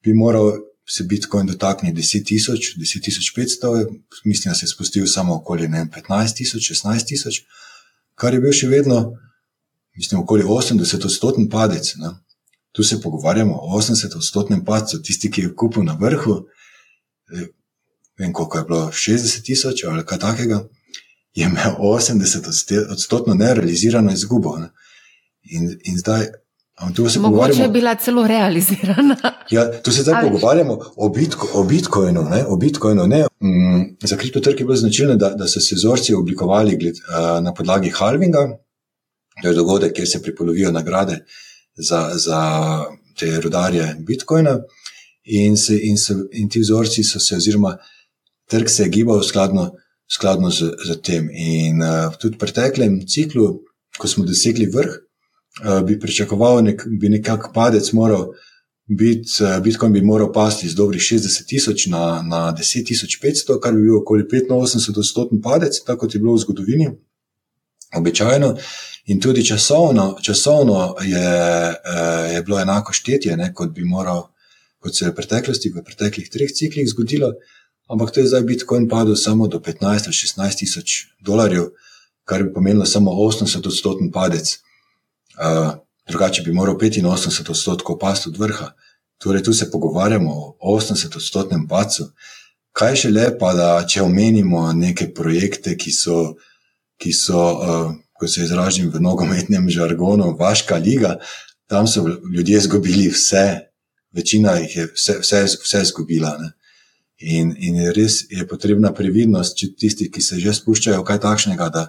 bi 0.02 0.16
moral 0.18 0.56
se 0.90 1.04
Bitcoin 1.04 1.46
dotakne 1.46 1.92
10.000, 1.94 2.80
10.500, 2.80 3.86
mislim, 4.26 4.50
da 4.52 4.56
se 4.56 4.66
je 4.66 4.72
spustil 4.72 5.06
samo 5.08 5.36
okoli 5.36 5.68
15.000, 5.68 6.58
16.000, 6.74 7.44
kar 8.20 8.36
je 8.36 8.42
bil 8.44 8.56
še 8.56 8.68
vedno, 8.68 9.00
mislim, 9.98 10.24
okoli 10.24 10.44
80-odstotni 10.44 11.48
padec. 11.52 11.94
Ne. 12.02 12.14
Tu 12.76 12.84
se 12.84 13.00
pogovarjamo 13.02 13.56
o 13.56 13.78
80-odstotnem 13.80 14.66
padcu, 14.66 15.02
tisti, 15.04 15.32
ki 15.32 15.48
je 15.48 15.54
kupil 15.56 15.88
na 15.88 15.96
vrhu, 16.00 16.36
eh, 17.32 17.48
vem, 18.20 18.34
koliko 18.34 18.58
je 18.58 18.68
bilo 18.68 18.82
60.000 18.92 19.88
ali 19.90 20.06
kaj 20.06 20.20
takega, 20.20 20.60
je 21.34 21.48
imel 21.48 21.80
80-odstotno 21.80 23.34
nerealizirano 23.40 24.14
izgubo. 24.14 24.58
Ne. 24.60 24.70
In, 25.56 25.72
in 25.84 25.98
zdaj 25.98 26.28
Mogoče 27.20 27.62
je 27.62 27.70
bila 27.70 27.96
celo 27.96 28.28
realizirana. 28.28 29.16
Ja, 29.52 29.82
tu 29.82 29.92
se 29.92 30.02
zdaj 30.02 30.16
Ali... 30.16 30.30
pogovarjamo 30.30 30.80
o, 30.96 31.10
bitko, 31.10 31.50
o 31.54 31.64
Bitcoinu. 31.64 32.24
Ne, 32.24 32.46
o 32.48 32.56
Bitcoinu 32.56 33.08
ne. 33.08 33.26
Mm, 33.42 33.98
za 34.04 34.18
kriptotrg 34.18 34.60
je 34.60 34.66
bilo 34.66 34.76
značilno, 34.76 35.16
da, 35.16 35.30
da 35.30 35.48
so 35.48 35.60
se 35.60 35.76
vzorci 35.76 36.14
oblikovali 36.14 36.78
gled, 36.78 36.96
uh, 36.96 37.44
na 37.44 37.54
podlagi 37.54 37.90
halvinga, 37.90 38.48
to 39.42 39.48
je 39.48 39.56
dogodek, 39.56 39.94
kjer 39.94 40.08
se 40.08 40.22
pripolovijo 40.22 40.72
nagrade 40.72 41.26
za, 41.76 42.12
za 42.14 42.42
te 43.20 43.42
rodarje 43.42 43.96
Bitcoina. 44.00 44.60
In, 45.24 45.58
se, 45.58 45.80
in, 45.84 45.98
se, 45.98 46.16
in 46.32 46.50
ti 46.50 46.60
vzorci 46.60 47.04
so 47.04 47.20
se, 47.20 47.36
oziroma 47.36 47.78
trg 48.50 48.70
se 48.70 48.84
je 48.84 48.90
gibal 48.90 49.24
skladno, 49.24 49.72
skladno 50.12 50.50
z, 50.50 50.72
z 50.86 51.02
tem. 51.02 51.30
In 51.34 51.82
uh, 51.82 52.14
tudi 52.22 52.36
v 52.36 52.40
preteklem 52.40 53.02
ciklu, 53.08 53.60
ko 53.98 54.08
smo 54.08 54.26
dosegli 54.26 54.70
vrh, 54.70 55.09
bi 55.86 56.00
pričakoval, 56.00 56.62
da 56.62 56.72
bi 57.00 57.10
nekako 57.10 57.52
padec 57.54 57.92
moral 57.94 58.28
biti, 58.90 59.30
eh, 59.44 59.60
Bitcoin 59.60 59.94
bi 59.94 60.02
moral 60.02 60.34
pasti 60.34 60.70
z 60.70 60.76
dobrih 60.76 61.02
60 61.02 61.46
tisoč 61.46 61.86
na, 61.86 62.22
na 62.22 62.54
10 62.58 62.86
tisoč 62.86 63.20
500, 63.22 63.60
kar 63.62 63.74
bi 63.74 63.82
bil 63.82 63.98
okoli 64.02 64.24
85 64.24 64.98
odstoten 65.00 65.42
padec, 65.42 65.84
tako 65.86 66.00
kot 66.00 66.16
je 66.16 66.20
bilo 66.20 66.34
v 66.34 66.42
zgodovini, 66.42 66.90
običajno. 67.98 68.56
In 69.06 69.22
tudi 69.22 69.46
časovno, 69.46 70.18
časovno 70.22 70.96
je, 71.02 71.30
eh, 71.74 72.34
je 72.34 72.42
bilo 72.44 72.60
enako 72.60 72.94
štetje, 72.94 73.38
ne, 73.38 73.54
kot 73.54 73.70
bi 73.74 73.86
moral, 73.86 74.30
kot 74.80 74.96
se 74.96 75.06
je 75.06 75.12
v 75.12 75.16
preteklosti, 75.16 75.70
v 75.70 75.84
preteklih 75.86 76.30
treh 76.30 76.50
ciklih 76.50 76.90
zgodilo. 76.90 77.34
Ampak 77.90 78.12
to 78.12 78.20
je 78.20 78.28
zdaj 78.28 78.44
Bitcoin 78.44 78.90
padel 78.90 79.16
samo 79.16 79.48
do 79.48 79.60
15-16 79.60 80.56
tisoč 80.56 81.06
dolarjev, 81.26 81.72
kar 82.26 82.44
bi 82.44 82.54
pomenilo 82.54 82.86
samo 82.86 83.12
80 83.12 83.68
odstoten 83.68 84.12
padec 85.40 85.86
drugače 86.10 86.42
bi 86.42 86.52
moral 86.54 86.76
85 86.76 87.50
odstotkov 87.50 87.98
pasti 88.00 88.30
od 88.30 88.38
vrha. 88.38 88.72
Torej, 89.18 89.44
tu 89.44 89.54
se 89.54 89.72
pogovarjamo 89.72 90.32
o 90.60 90.78
80 90.78 91.16
odstotnem 91.16 91.68
pacu. 91.68 92.12
Kaj 92.72 92.96
še 92.96 93.10
lepa, 93.10 93.54
da 93.54 93.70
če 93.88 94.02
omenimo 94.02 94.62
neke 94.74 95.10
projekte, 95.14 95.76
ki 95.78 95.92
so, 95.92 96.20
ki 97.02 97.12
so 97.14 97.40
uh, 97.40 97.90
ko 98.14 98.28
se 98.28 98.44
izražim 98.44 98.92
v 98.94 99.02
nogometnem 99.02 99.70
žargonu, 99.70 100.36
vaška 100.40 100.78
liga, 100.78 101.18
tam 101.68 101.88
so 101.88 102.06
ljudje 102.08 102.58
izgubili 102.58 103.10
vse, 103.10 103.60
večina 104.16 104.56
jih 104.60 104.76
je 104.76 104.86
vse, 104.94 105.18
vse, 105.24 105.44
vse 105.66 105.82
izgubila. 105.82 106.38
Ne? 106.40 106.52
In, 107.20 107.52
in 107.58 107.82
res 107.96 108.22
je 108.32 108.48
potrebna 108.48 108.94
previdnost, 108.96 109.58
če 109.60 109.74
tisti, 109.76 110.08
ki 110.12 110.22
se 110.24 110.40
že 110.40 110.56
spuščajo 110.56 111.02
v 111.02 111.08
kaj 111.10 111.20
takšnega, 111.26 111.70
da, 111.74 111.86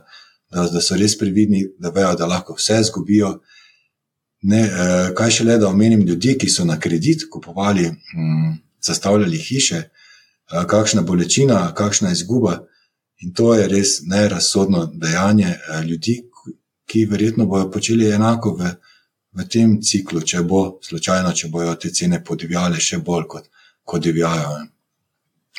da, 0.50 0.66
da 0.66 0.80
so 0.80 0.96
res 0.98 1.16
previdni, 1.18 1.64
da 1.78 1.90
vejo, 1.94 2.14
da 2.18 2.26
lahko 2.26 2.56
vse 2.58 2.80
izgubijo. 2.80 3.38
Ne, 4.42 4.60
eh, 4.64 5.10
kaj 5.16 5.30
še 5.36 5.44
le, 5.44 5.58
da 5.60 5.68
omenim 5.68 6.02
ljudi, 6.06 6.36
ki 6.40 6.48
so 6.48 6.64
na 6.64 6.78
kredit 6.80 7.26
kupovali, 7.30 7.86
hm, 7.90 8.54
zastavljali 8.82 9.38
hiše, 9.38 9.82
eh, 9.82 10.64
kakšna 10.66 11.02
bolečina, 11.02 11.74
kakšna 11.74 12.12
izguba. 12.12 12.60
In 13.20 13.34
to 13.36 13.54
je 13.54 13.68
res 13.68 14.00
nerazsodno 14.08 14.86
dejanje 14.94 15.50
eh, 15.50 15.82
ljudi, 15.84 16.22
ki 16.90 17.04
verjetno 17.06 17.46
bodo 17.46 17.70
počeli 17.70 18.08
enako 18.10 18.56
v, 18.58 18.72
v 19.36 19.46
tem 19.46 19.76
ciklu, 19.82 20.24
če 20.26 20.42
bo 20.42 20.80
slučajno, 20.82 21.32
če 21.32 21.48
bojo 21.48 21.76
te 21.78 21.92
cene 21.94 22.18
podivjale 22.24 22.80
še 22.80 22.98
bolj 22.98 23.28
kot, 23.28 23.46
kot 23.84 24.02
divjajo. 24.02 24.56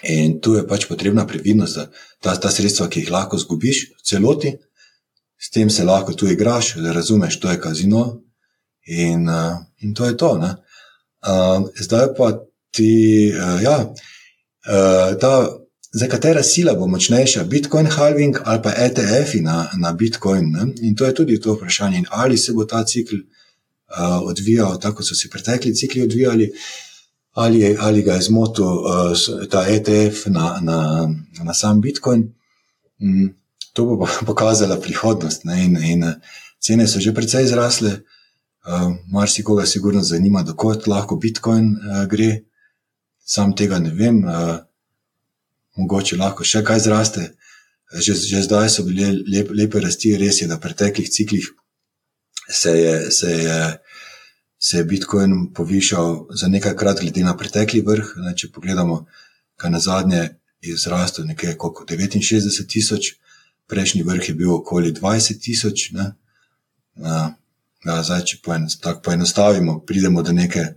In 0.09 0.39
tu 0.41 0.55
je 0.57 0.65
pač 0.67 0.87
potrebna 0.89 1.27
previdnost, 1.29 1.77
da 1.77 1.85
ta, 2.19 2.35
ta 2.35 2.51
sredstva, 2.51 2.89
ki 2.89 3.05
jih 3.05 3.13
lahko 3.13 3.37
zgubiš 3.37 3.83
v 3.93 4.03
celoti, 4.03 4.55
s 5.41 5.49
tem 5.49 5.69
se 5.69 5.83
lahko 5.83 6.13
tu 6.13 6.27
igraš, 6.27 6.75
da 6.75 6.93
razumeš, 6.93 7.39
to 7.39 7.51
je 7.51 7.59
kazino 7.61 8.21
in, 8.85 9.29
uh, 9.29 9.57
in 9.79 9.93
to 9.93 10.05
je 10.05 10.17
to. 10.17 10.31
Uh, 10.31 11.67
zdaj 11.79 12.07
pa 12.17 12.31
ti, 12.71 13.33
uh, 13.33 13.63
ja, 13.63 13.93
uh, 15.17 15.47
zdaj 15.93 16.09
katera 16.09 16.43
sila 16.43 16.73
bo 16.73 16.87
močnejša, 16.87 17.43
Bitcoin 17.43 17.87
halving 17.87 18.37
ali 18.43 18.61
pa 18.63 18.73
ETF-i 18.77 19.41
na, 19.41 19.67
na 19.77 19.93
Bitcoin. 19.93 20.51
Ne? 20.51 20.67
In 20.81 20.95
to 20.95 21.05
je 21.05 21.15
tudi 21.15 21.39
to 21.41 21.53
vprašanje, 21.53 21.97
in 21.97 22.05
ali 22.09 22.37
se 22.37 22.53
bo 22.53 22.65
ta 22.65 22.83
cikl 22.85 23.15
uh, 23.15 24.21
odvijal 24.21 24.79
tako, 24.79 24.95
kot 24.95 25.07
so 25.07 25.15
se 25.15 25.29
pretekli 25.29 25.75
cikli 25.75 26.03
odvijali. 26.03 26.51
Ali, 27.33 27.77
ali 27.79 28.01
ga 28.01 28.13
je 28.13 28.21
zmotil 28.21 28.65
uh, 28.65 29.47
ta 29.49 29.65
ETF 29.67 30.25
na, 30.25 30.59
na, 30.61 31.09
na 31.43 31.53
sam 31.53 31.81
Bitcoin. 31.81 32.33
Mm, 32.99 33.40
to 33.73 33.85
bo 33.85 34.07
pokazala 34.29 34.79
prihodnost. 34.79 35.45
In, 35.45 35.77
in 35.77 36.03
eh, 36.03 36.15
cene 36.59 36.87
so 36.87 36.99
že 36.99 37.13
precej 37.13 37.47
zrasle, 37.47 38.03
uh, 38.65 38.93
marsikoga 39.07 39.65
sigurno 39.65 40.03
zanima, 40.03 40.43
dokot 40.43 40.87
lahko 40.87 41.15
Bitcoin 41.15 41.75
uh, 41.75 42.05
gre. 42.05 42.43
Sam 43.25 43.55
tega 43.55 43.79
ne 43.79 43.89
vem, 43.89 44.23
uh, 44.25 44.59
mogoče 45.77 46.17
lahko 46.17 46.43
še 46.43 46.63
kaj 46.63 46.79
zraste. 46.79 47.31
Že, 47.91 48.13
že 48.15 48.43
zdaj 48.47 48.69
so 48.71 48.83
bile 48.87 49.11
lep, 49.27 49.49
lepe 49.51 49.79
rasti, 49.83 50.15
res 50.15 50.39
je, 50.39 50.47
da 50.47 50.55
v 50.55 50.63
preteklih 50.63 51.09
ciklih 51.11 51.43
se 52.47 52.71
je, 52.71 53.11
se 53.11 53.31
je, 53.31 53.79
se 54.59 54.77
je 54.77 54.83
Bitcoin 54.83 55.51
povišal 55.53 56.31
za 56.31 56.47
nekajkrat, 56.47 57.01
glede 57.03 57.23
na 57.23 57.35
pretekli 57.37 57.81
vrh. 57.83 58.13
Ne, 58.23 58.35
če 58.35 58.51
pogledamo, 58.51 59.05
kaj 59.59 59.71
na 59.71 59.79
zadnje 59.83 60.21
je 60.61 60.77
zrastel 60.77 61.27
nekaj 61.27 61.57
kot 61.59 61.83
69 61.89 62.67
tisoč, 62.67 63.15
prejšnji 63.71 64.03
vrh 64.03 64.29
je 64.29 64.35
bil 64.35 64.51
okoli 64.53 64.91
20 64.91 65.39
tisoč. 65.39 65.87
Zdaj, 67.81 68.21
če 68.27 68.41
poenostavimo, 69.03 69.79
pridemo 69.87 70.23
do 70.25 70.35
neke 70.35 70.67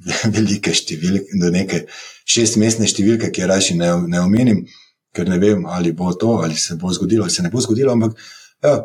velike 0.36 0.72
številke, 0.72 1.36
do 1.42 1.50
neke 1.52 1.84
šestmestne 2.30 2.88
številke, 2.88 3.32
ki 3.34 3.44
je 3.44 3.50
raje 3.50 3.76
ne, 3.76 3.90
ne 4.08 4.22
omenim, 4.22 4.62
ker 5.12 5.28
ne 5.28 5.40
vem, 5.42 5.66
ali 5.66 5.92
bo 5.96 6.14
to, 6.14 6.38
ali 6.44 6.56
se 6.56 6.78
bo 6.80 6.92
zgodilo, 6.94 7.26
ali 7.26 7.34
se 7.34 7.44
ne 7.44 7.50
bo 7.52 7.60
zgodilo. 7.60 7.92
Ampak, 7.92 8.16
ja, 8.64 8.78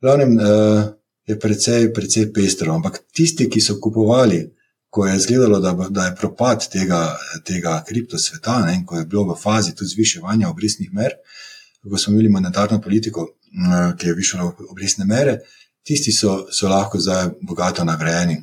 glavnem, 0.00 0.38
uh, 0.38 0.88
je 1.28 1.36
precej, 1.42 1.90
precej 1.92 2.30
pestro. 2.34 2.78
Ampak 2.78 3.02
tisti, 3.12 3.50
ki 3.50 3.60
so 3.60 3.76
kupovali, 3.82 4.44
ko 4.92 5.06
je 5.08 5.18
izgledalo, 5.18 5.58
da, 5.60 5.72
da 5.90 6.06
je 6.08 6.16
propad 6.16 6.64
tega, 6.72 7.02
tega 7.48 7.78
kriptosveta, 7.88 8.60
ne, 8.68 8.78
ko 8.86 9.00
je 9.00 9.06
bilo 9.08 9.26
v 9.32 9.36
fazi 9.40 9.74
tudi 9.76 9.92
zviševanja 9.92 10.50
obrestnih 10.52 10.92
mer, 10.96 11.16
uh, 11.18 11.41
ko 11.90 11.98
smo 11.98 12.12
imeli 12.12 12.28
monetarno 12.28 12.80
politiko, 12.80 13.28
eh, 13.28 13.96
ki 13.98 14.06
je 14.06 14.14
višala 14.14 14.52
obrestne 14.70 15.04
mere, 15.04 15.38
tisti 15.82 16.12
so, 16.12 16.46
so 16.52 16.68
lahko 16.68 17.00
zdaj 17.00 17.30
bogato 17.42 17.84
nagrajeni. 17.84 18.42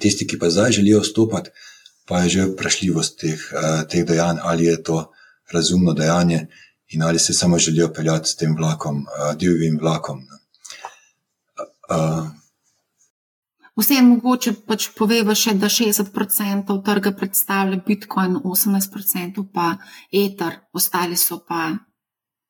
Tisti, 0.00 0.26
ki 0.26 0.38
pa 0.38 0.50
zdaj 0.50 0.72
želijo 0.72 1.00
vstopati, 1.00 1.50
pa 2.06 2.20
je 2.22 2.28
že 2.28 2.46
vprašljivost 2.52 3.18
teh, 3.20 3.40
eh, 3.52 3.84
teh 3.88 4.04
dejanj, 4.06 4.38
ali 4.42 4.64
je 4.64 4.82
to 4.82 5.10
razumno 5.52 5.92
dejanje 5.92 6.46
in 6.88 7.02
ali 7.02 7.18
se 7.18 7.34
samo 7.34 7.58
želijo 7.58 7.92
peljati 7.92 8.28
s 8.28 8.36
tem 8.36 8.56
vlakom, 8.56 9.06
eh, 9.06 9.36
divjim 9.36 9.78
vlakom. 9.80 10.20
Vseeno 13.76 14.08
mogoče 14.08 14.52
pač 14.66 14.88
poveva 14.96 15.34
še, 15.34 15.54
da 15.54 15.68
60% 15.68 16.76
trga 16.84 17.10
predstavlja 17.12 17.80
Bitcoin, 17.86 18.36
18% 18.44 19.44
pa 19.52 19.76
Ether, 20.12 20.60
ostali 20.72 21.16
so 21.16 21.40
pa, 21.48 21.72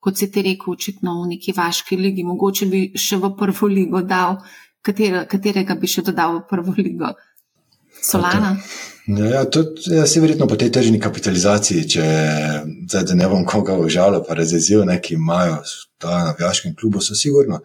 kot 0.04 0.20
si 0.20 0.28
ti 0.30 0.42
rekel, 0.44 0.76
očitno 0.76 1.16
v 1.22 1.30
neki 1.34 1.54
vaški 1.56 1.96
ligi. 1.96 2.24
Mogoče 2.28 2.68
bi 2.68 2.80
še 3.00 3.16
v 3.22 3.30
prvo 3.38 3.68
ligo 3.72 4.02
dal, 4.04 4.36
katera, 4.84 5.24
katerega 5.30 5.76
bi 5.80 5.88
še 5.88 6.04
dodal 6.04 6.42
v 6.42 6.42
prvo 6.50 6.74
ligo. 6.76 7.14
Solana. 8.04 8.52
Okay. 8.58 9.30
Ja, 9.32 9.44
tudi 9.48 9.94
ja, 9.96 10.04
se 10.08 10.20
verjetno 10.20 10.48
po 10.48 10.56
tej 10.60 10.70
tržni 10.72 11.00
kapitalizaciji, 11.00 11.86
če 11.94 12.04
zdaj 12.88 13.16
ne 13.16 13.28
bom 13.28 13.44
koga 13.48 13.76
užalil, 13.80 14.22
pa 14.24 14.36
razjezil, 14.36 14.84
neki 14.88 15.16
imajo 15.16 15.58
ta 16.00 16.20
na 16.28 16.34
Vjaškem 16.38 16.74
klubu, 16.76 17.00
so 17.04 17.16
sigurno 17.16 17.62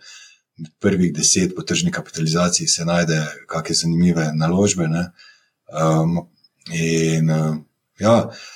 prvih 0.83 1.13
deset 1.15 1.55
po 1.55 1.63
tržni 1.63 1.91
kapitalizaciji 1.95 2.67
se 2.67 2.85
najde 2.85 3.19
kakšne 3.47 3.75
zanimive 3.83 4.25
naložbe. 4.35 4.87
Um, 5.69 6.17
in 6.75 7.31
uh, 7.31 7.55
ja, 7.99 8.15
uh, 8.27 8.49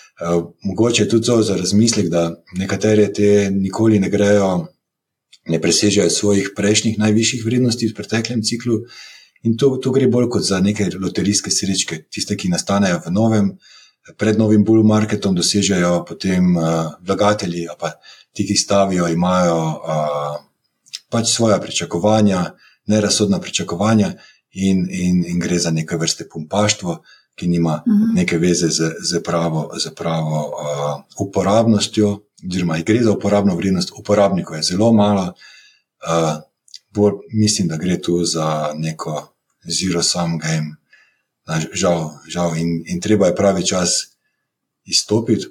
mogoče 0.64 1.04
je 1.04 1.10
tudi 1.10 1.26
to 1.26 1.42
za 1.42 1.56
razmislek, 1.58 2.10
da 2.10 2.44
nekatere 2.58 3.14
te 3.14 3.50
nikoli 3.52 4.00
ne 4.00 4.10
grejo, 4.10 4.68
ne 5.46 5.62
presežejo 5.62 6.10
svojih 6.10 6.52
prejšnjih 6.56 7.00
najvišjih 7.00 7.46
vrednosti 7.46 7.88
v 7.88 7.96
preteklem 7.96 8.44
ciklu. 8.44 8.80
In 9.44 9.58
to, 9.58 9.76
to 9.84 9.92
gre 9.92 10.08
bolj 10.08 10.30
kot 10.30 10.46
za 10.48 10.60
neke 10.60 10.88
loterijske 11.02 11.52
srečke, 11.52 12.06
tiste, 12.12 12.38
ki 12.40 12.50
nastanejo 12.50 13.02
v 13.06 13.12
novem, 13.12 13.50
pred 14.18 14.40
novim 14.40 14.64
bull 14.64 14.84
marketom, 14.88 15.36
dosežejo 15.36 16.06
potem 16.08 16.56
uh, 16.56 16.94
vlagatelji, 17.04 17.68
pa 17.80 17.92
ti, 18.32 18.46
ki 18.48 18.56
stavijo, 18.56 19.08
imajo. 19.12 19.60
Uh, 19.84 20.38
pač 21.14 21.30
svoje 21.30 21.60
pričakovanja, 21.62 22.56
nerazsodna 22.90 23.40
pričakovanja, 23.40 24.14
in, 24.54 24.88
in, 24.90 25.24
in 25.26 25.40
gre 25.40 25.60
za 25.60 25.72
neke 25.72 25.98
vrste 25.98 26.26
pumpaštvo, 26.30 26.98
ki 27.36 27.48
nima 27.48 27.82
mhm. 27.88 28.14
neke 28.16 28.38
veze 28.38 28.70
z, 28.70 28.92
z 29.02 29.24
pravo, 29.24 29.72
z 29.78 29.94
pravo 29.96 30.40
uh, 30.48 31.28
uporabnostjo, 31.28 32.20
oziroma 32.50 32.80
gre 32.86 33.04
za 33.04 33.12
uporabno 33.12 33.56
vrednost, 33.56 33.92
uporabnikov 33.98 34.56
je 34.58 34.64
zelo 34.64 34.94
malo. 34.94 35.34
Uh, 36.04 36.42
bolj 36.94 37.14
mislim, 37.34 37.68
da 37.68 37.78
gre 37.78 38.02
tu 38.02 38.26
za 38.26 38.74
neko 38.76 39.34
zero-sum 39.64 40.38
game. 40.40 40.76
Žal, 41.74 42.12
žal. 42.28 42.58
In, 42.58 42.84
in 42.86 43.02
treba 43.02 43.28
je 43.28 43.36
pravi 43.36 43.66
čas 43.66 43.90
izstopiti, 44.86 45.48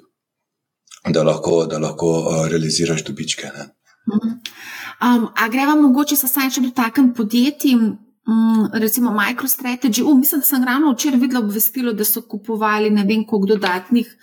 da 1.09 1.23
lahko, 1.23 1.65
da 1.65 1.77
lahko 1.77 2.07
uh, 2.19 2.47
realiziraš 2.47 3.03
dobičke. 3.03 3.47
Mhm. 4.07 4.29
Um, 5.03 5.27
a 5.35 5.49
greva 5.49 5.75
mogoče 5.75 6.15
se 6.15 6.27
saj 6.27 6.49
še 6.55 6.61
dotakniti 6.61 7.15
podjetij, 7.17 7.75
um, 8.27 8.69
recimo 8.73 9.11
MicroStrategy. 9.11 10.03
Uh, 10.03 10.17
mislim, 10.17 10.41
da 10.41 10.45
sem 10.45 10.63
ravno 10.63 10.93
včeraj 10.93 11.19
videla 11.19 11.39
obvestilo, 11.39 11.93
da 11.93 12.05
so 12.05 12.21
kupovali 12.21 12.89
ne 12.89 13.03
vem 13.03 13.27
koliko 13.27 13.47
dodatnih. 13.47 14.15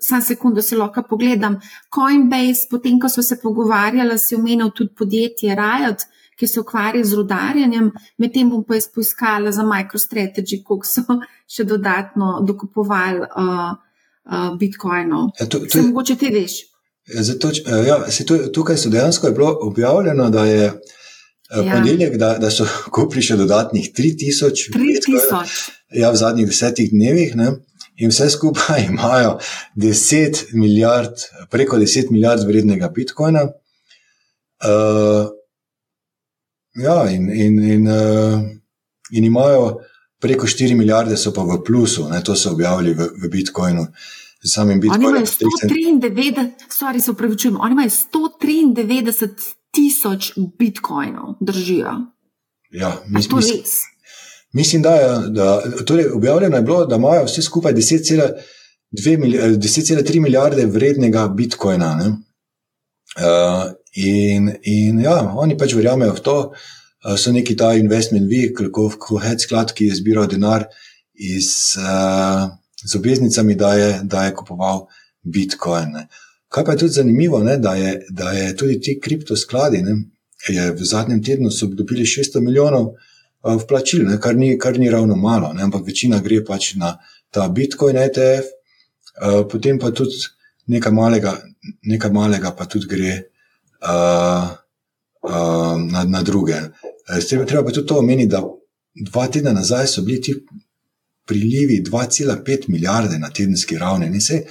Sam 0.00 0.22
sekundo 0.22 0.62
se 0.62 0.76
lahko 0.76 1.02
pogledam. 1.10 1.60
Coinbase, 1.94 2.68
potem 2.70 3.00
ko 3.00 3.08
so 3.08 3.22
se 3.22 3.40
pogovarjali, 3.42 4.18
si 4.18 4.34
omenil 4.34 4.70
tudi 4.70 4.94
podjetje 4.94 5.54
Riot, 5.54 6.06
ki 6.38 6.46
se 6.46 6.60
ukvarja 6.60 7.04
z 7.04 7.14
rudarjenjem, 7.18 7.90
medtem 8.18 8.50
bom 8.50 8.62
pa 8.64 8.78
jaz 8.78 8.86
poiskala 8.94 9.52
za 9.52 9.64
MicroStrategy, 9.66 10.62
koliko 10.64 10.86
so 10.86 11.02
še 11.54 11.64
dodatno 11.64 12.38
dokupovali 12.46 13.26
uh, 13.26 13.74
uh, 14.28 14.58
bitcoinov. 14.58 15.32
Ja, 15.40 15.46
to, 15.46 15.58
to, 15.58 15.72
se 15.72 15.82
mogoče 15.82 16.16
ti 16.16 16.30
veš. 16.34 16.60
Zato, 17.08 17.48
eh, 17.48 17.88
ja, 17.88 17.98
tukaj 18.52 18.76
so 18.76 18.90
dejansko 18.92 19.30
bilo 19.30 19.58
objavljeno, 19.60 20.30
da 20.30 20.44
je 20.44 20.72
ja. 21.50 21.72
ponedeljek, 21.72 22.16
da, 22.16 22.34
da 22.38 22.50
so 22.50 22.66
kupili 22.94 23.24
še 23.24 23.38
dodatnih 23.40 23.90
3000, 23.96 24.68
3000. 24.74 25.56
Ja, 25.96 26.12
v 26.12 26.20
zadnjih 26.20 26.48
desetih 26.50 26.92
dnevih. 26.92 27.34
Ne? 27.38 27.54
In 27.98 28.12
vse 28.12 28.28
skupaj 28.34 28.86
imajo 28.90 29.38
10 29.76 30.54
milijard, 30.58 31.24
preko 31.50 31.80
10 31.80 32.12
milijard 32.14 32.44
vrednega 32.46 32.92
bitcoina. 32.94 33.48
Uh, 34.58 35.30
ja, 36.78 37.00
in, 37.10 37.28
in, 37.30 37.58
in, 37.62 37.88
uh, 37.88 38.40
in 39.14 39.24
imajo 39.24 39.78
preko 40.20 40.46
4 40.50 40.74
milijarde, 40.74 41.16
so 41.16 41.30
pa 41.32 41.44
v 41.46 41.60
plusu, 41.64 42.08
ne? 42.10 42.18
to 42.26 42.34
so 42.36 42.50
objavili 42.52 42.94
v, 42.94 43.12
v 43.22 43.30
bitcoinu. 43.32 43.86
Uh, 43.86 44.16
samim 44.44 44.80
Bitcoinom. 44.80 45.06
Oni 45.06 45.18
imajo 45.18 45.26
193, 45.26 46.50
sorry, 46.68 47.00
se 47.00 47.10
upravičujem, 47.10 47.60
oni 47.60 47.72
imajo 47.72 47.90
193 47.90 49.54
tisoč 49.78 50.32
Bitcoinov, 50.58 51.34
držijo. 51.40 51.94
Ja, 52.74 52.90
mis, 53.06 53.30
mis, 53.30 53.46
mislim, 54.52 54.82
da 54.82 54.94
je. 54.94 55.28
Da, 55.30 55.62
torej, 55.86 56.06
objavljeno 56.14 56.56
je 56.56 56.62
bilo, 56.62 56.86
da 56.86 56.96
imajo 56.96 57.24
vse 57.24 57.42
skupaj 57.42 57.74
10,3 57.74 60.20
milijarde 60.20 60.66
vrednega 60.66 61.28
Bitcoina. 61.28 62.18
Uh, 63.18 63.24
in, 63.94 64.52
in 64.62 65.00
ja, 65.00 65.32
oni 65.36 65.58
pač 65.58 65.74
verjamejo 65.74 66.12
v 66.14 66.20
to, 66.20 66.52
uh, 66.52 66.56
so 67.16 67.32
neki 67.32 67.56
ta 67.56 67.74
investment 67.74 68.30
vehicle, 68.30 68.72
kot 68.72 68.92
head 69.22 69.40
sklad, 69.40 69.72
ki 69.72 69.84
je 69.88 69.94
zbiral 70.02 70.26
denar 70.26 70.64
iz. 71.14 71.76
Uh, 71.78 72.58
z 72.84 72.94
obveznicami, 72.94 73.54
da 73.54 73.74
je, 73.74 74.00
da 74.02 74.24
je 74.24 74.34
kupoval 74.34 74.86
Bitcoin. 75.22 75.92
Ne. 75.92 76.08
Kaj 76.48 76.64
pa 76.64 76.72
je 76.72 76.78
tudi 76.78 76.92
zanimivo, 76.92 77.42
ne, 77.44 77.58
da, 77.58 77.74
je, 77.74 78.06
da 78.10 78.30
je 78.32 78.56
tudi 78.56 78.80
ti 78.80 78.98
kriptoskladi, 79.00 79.82
ne, 79.82 79.96
je 80.48 80.70
v 80.72 80.84
zadnjem 80.84 81.22
tednu 81.24 81.50
so 81.50 81.66
dobili 81.66 82.06
600 82.06 82.40
milijonov 82.40 82.94
vplačil, 83.44 84.06
ne, 84.08 84.20
kar, 84.20 84.36
ni, 84.36 84.58
kar 84.58 84.78
ni 84.78 84.90
ravno 84.90 85.16
malo, 85.16 85.52
ne, 85.52 85.62
ampak 85.62 85.86
večina 85.86 86.20
gre 86.20 86.40
pač 86.44 86.74
na 86.74 86.96
ta 87.30 87.48
Bitcoin 87.48 87.96
ETF, 87.96 88.46
potem 89.50 89.78
pa 89.78 89.90
tudi 89.90 90.16
nekaj 90.66 90.92
malega, 90.92 91.34
nekaj 91.82 92.12
malega 92.12 92.52
pa 92.56 92.66
tudi 92.66 92.86
gre 92.88 93.12
uh, 93.82 94.48
uh, 95.28 95.76
na, 95.92 96.04
na 96.04 96.22
druge. 96.22 96.60
Treba 97.28 97.64
pa 97.64 97.72
tudi 97.72 97.86
to 97.86 97.98
omeniti, 97.98 98.30
da 98.32 98.42
dva 99.04 99.28
tedna 99.28 99.52
nazaj 99.52 99.86
so 99.86 100.02
bili 100.02 100.20
ti 100.22 100.34
prilivi 101.28 101.82
2,5 101.84 102.68
milijarde 102.68 103.18
na 103.18 103.30
tedenski 103.30 103.78
ravni. 103.78 104.06
In 104.06 104.20
se, 104.20 104.34
eh, 104.34 104.44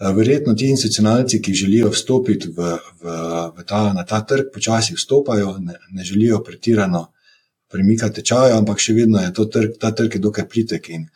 verjetno 0.00 0.54
ti 0.54 0.68
institucionalci, 0.68 1.40
ki 1.42 1.54
želijo 1.54 1.90
vstopiti 1.90 2.48
v, 2.48 2.76
v, 3.00 3.16
v 3.56 3.64
ta, 3.64 3.92
na 3.92 4.04
ta 4.04 4.20
trg, 4.20 4.50
počasi 4.54 4.94
vstopajo, 4.94 5.56
ne, 5.58 5.78
ne 5.90 6.04
želijo 6.04 6.42
pretirano 6.44 7.06
premikati 7.72 8.20
tečaja, 8.20 8.58
ampak 8.58 8.80
še 8.80 8.94
vedno 8.94 9.20
je 9.20 9.32
trg, 9.32 9.78
ta 9.80 9.90
trg 9.96 10.14
je 10.14 10.22
dokaj 10.22 10.48
plitek 10.48 10.90
in, 10.94 11.08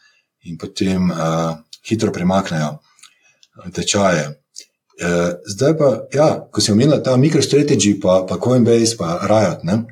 in 0.49 0.59
potem 0.59 1.11
uh, 1.11 1.61
hitro 1.87 2.12
premaknejo 2.12 2.72
eh, 2.78 3.70
tečaje. 3.76 4.26
Uh, 5.01 5.39
zdaj 5.47 5.76
pa, 5.78 5.93
ja, 6.12 6.31
ko 6.53 6.61
sem 6.61 6.74
omenil 6.74 7.01
ta 7.05 7.16
MicroStrategy, 7.16 7.95
pa, 8.01 8.22
pa 8.28 8.41
Coinbase, 8.41 8.97
pa 8.99 9.20
Riot, 9.28 9.64
ne, 9.68 9.85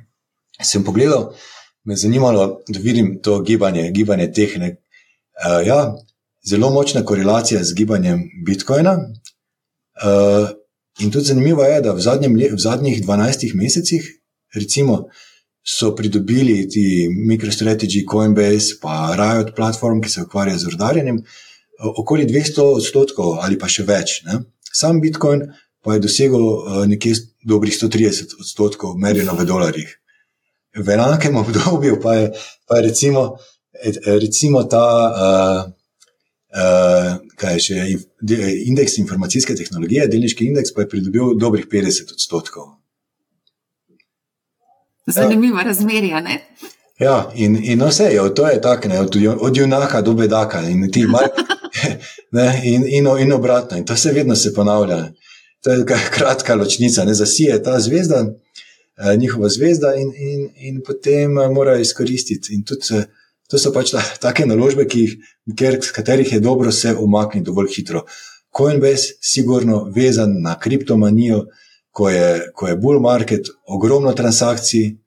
sem 0.65 0.85
pogledal, 0.85 1.31
me 1.85 1.95
je 1.95 2.05
zanimalo, 2.09 2.51
da 2.69 2.81
vidim 2.81 3.19
to 3.23 3.41
gibanje, 3.45 3.91
gibanje 3.93 4.33
teh 4.33 4.61
Uh, 5.39 5.63
ja, 5.63 5.95
zelo 6.47 6.71
močna 6.71 7.05
korelacija 7.05 7.65
z 7.65 7.75
gibanjem 7.75 8.23
Bitcoina. 8.47 8.95
Uh, 8.95 10.49
in 10.99 11.11
tudi 11.11 11.25
zanimivo 11.25 11.65
je, 11.65 11.81
da 11.81 11.93
v, 11.93 12.01
zadnjem, 12.01 12.37
v 12.37 12.59
zadnjih 12.59 13.03
12 13.07 13.55
mesecih, 13.55 14.05
recimo, 14.55 15.05
so 15.63 15.95
pridobili 15.95 16.69
ti 16.69 17.09
MicroStrategy, 17.29 18.07
Coinbase, 18.11 18.79
pa 18.83 19.15
Riot 19.19 19.55
platform, 19.57 20.01
ki 20.01 20.11
se 20.11 20.23
ukvarja 20.23 20.59
z 20.59 20.73
rodarjenjem, 20.73 21.19
okoli 21.97 22.27
200 22.27 22.65
odstotkov 22.79 23.39
ali 23.43 23.59
pa 23.59 23.69
še 23.69 23.85
več. 23.87 24.23
Ne? 24.27 24.41
Sam 24.73 25.01
Bitcoin 25.01 25.45
pa 25.85 25.95
je 25.95 26.05
dosegel 26.07 26.43
uh, 26.43 26.83
nekje 26.89 27.15
dobrih 27.47 27.75
130 27.75 28.39
odstotkov, 28.41 28.97
merjeno 28.99 29.37
v 29.39 29.47
dolarjih. 29.47 29.93
V 30.79 30.95
enakem 30.95 31.37
obdobju 31.43 32.01
pa 32.03 32.17
je, 32.17 32.33
pa 32.67 32.79
je 32.79 32.89
recimo 32.89 33.29
recimo 34.05 34.65
ta, 34.65 34.85
uh, 35.09 35.73
kaj 37.37 37.55
je 37.55 37.61
še, 37.61 37.87
indeks 38.65 38.99
informacijske 38.99 39.55
tehnologije, 39.55 40.09
delniški 40.09 40.47
indeks, 40.49 40.73
pa 40.75 40.85
je 40.85 40.89
pridobil 40.89 41.37
dobrih 41.39 41.67
50 41.69 42.13
odstotkov. 42.13 42.75
Zanimivo 45.07 45.63
razmerje, 45.65 46.21
ne? 46.21 46.41
Ja, 46.99 47.31
in, 47.35 47.57
in 47.65 47.83
vse 47.83 48.11
je, 48.13 48.35
to 48.35 48.49
je 48.49 48.61
tako, 48.61 48.89
od, 49.01 49.17
od 49.41 49.57
junaka 49.57 50.01
do 50.03 50.13
bedaka, 50.13 50.61
in, 50.69 50.91
mal, 51.09 51.29
ne, 52.37 52.61
in, 52.65 52.85
in, 52.89 53.07
in 53.19 53.33
obratno, 53.33 53.79
in 53.79 53.85
to 53.85 53.97
se 53.97 54.13
vedno 54.13 54.37
se 54.37 54.55
ponavlja. 54.55 55.13
To 55.63 55.73
je 55.73 55.85
kratka 56.11 56.55
ločnica, 56.55 57.05
ne 57.05 57.15
zasije 57.15 57.63
ta 57.63 57.81
zvezda, 57.81 58.27
njihova 59.17 59.49
zvezda, 59.49 59.95
in, 59.95 60.13
in, 60.17 60.51
in 60.57 60.83
potem 60.87 61.33
morajo 61.33 61.81
izkoristiti. 61.81 62.55
In 62.55 62.65
tudi 62.65 62.87
To 63.49 63.59
so 63.59 63.73
pač 63.73 63.95
ta, 63.95 64.03
take 64.21 64.45
naložbe, 64.47 64.85
ki 64.85 65.05
jih, 65.05 65.15
ker, 65.57 65.79
katerih 65.95 66.33
je 66.33 66.41
dobro 66.45 66.73
se 66.73 66.93
umakniti 66.95 67.47
dovolj 67.47 67.73
hitro. 67.77 68.05
Coinbase, 68.53 69.17
sigurno 69.21 69.85
vezan 69.95 70.35
na 70.43 70.59
kriptomanijo, 70.59 71.47
ko 71.91 72.11
je, 72.11 72.51
ko 72.55 72.69
je 72.69 72.77
bull 72.77 73.01
market, 73.01 73.49
ogromno 73.67 74.13
transakcij, 74.13 74.99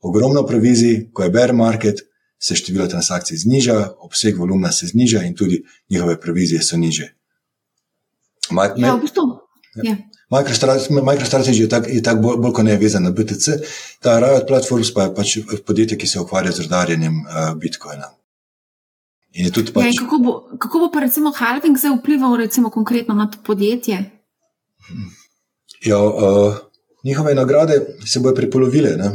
ogromno 0.00 0.46
provizij, 0.46 1.10
ko 1.12 1.22
je 1.22 1.30
bear 1.30 1.52
market, 1.52 2.00
se 2.40 2.56
število 2.56 2.86
transakcij 2.88 3.36
zniža, 3.36 3.76
obseg 4.00 4.38
volumna 4.38 4.72
se 4.72 4.86
zniža 4.86 5.22
in 5.28 5.36
tudi 5.36 5.60
njihove 5.90 6.16
provizije 6.20 6.62
so 6.62 6.76
niže. 6.76 7.12
Ja, 8.50 8.94
v 8.96 9.00
bistvu. 9.04 9.26
Ja. 9.84 9.96
MicroStrategy 10.30 11.62
je 11.62 11.68
tako 11.68 11.88
tak 12.04 12.22
bolj, 12.22 12.36
bolj 12.42 12.52
kot 12.54 12.64
ne 12.64 12.76
vezan 12.78 13.02
na 13.02 13.10
BTC, 13.10 13.58
ta 14.02 14.18
Riot 14.22 14.46
Platforms 14.46 14.92
pa 14.94 15.08
je 15.08 15.14
pač 15.14 15.36
podjetje, 15.66 15.98
ki 15.98 16.06
se 16.06 16.20
ukvarja 16.20 16.52
z 16.52 16.66
rodarjenjem 16.68 17.22
uh, 17.24 17.52
Bitcoina. 17.58 18.12
Pač... 19.30 19.84
Ja, 19.86 19.94
kako, 19.98 20.18
bo, 20.18 20.32
kako 20.58 20.84
bo 20.84 20.90
pa 20.90 21.04
recimo 21.04 21.30
halving 21.34 21.78
zdaj 21.78 21.98
vplival 21.98 22.36
recimo 22.38 22.70
konkretno 22.70 23.14
na 23.14 23.28
to 23.30 23.38
podjetje? 23.46 24.04
Ja, 25.86 25.98
uh, 25.98 26.56
njihove 27.04 27.34
nagrade 27.34 27.80
se 28.06 28.20
bodo 28.20 28.34
prepolovile, 28.34 28.96
ne? 28.96 29.10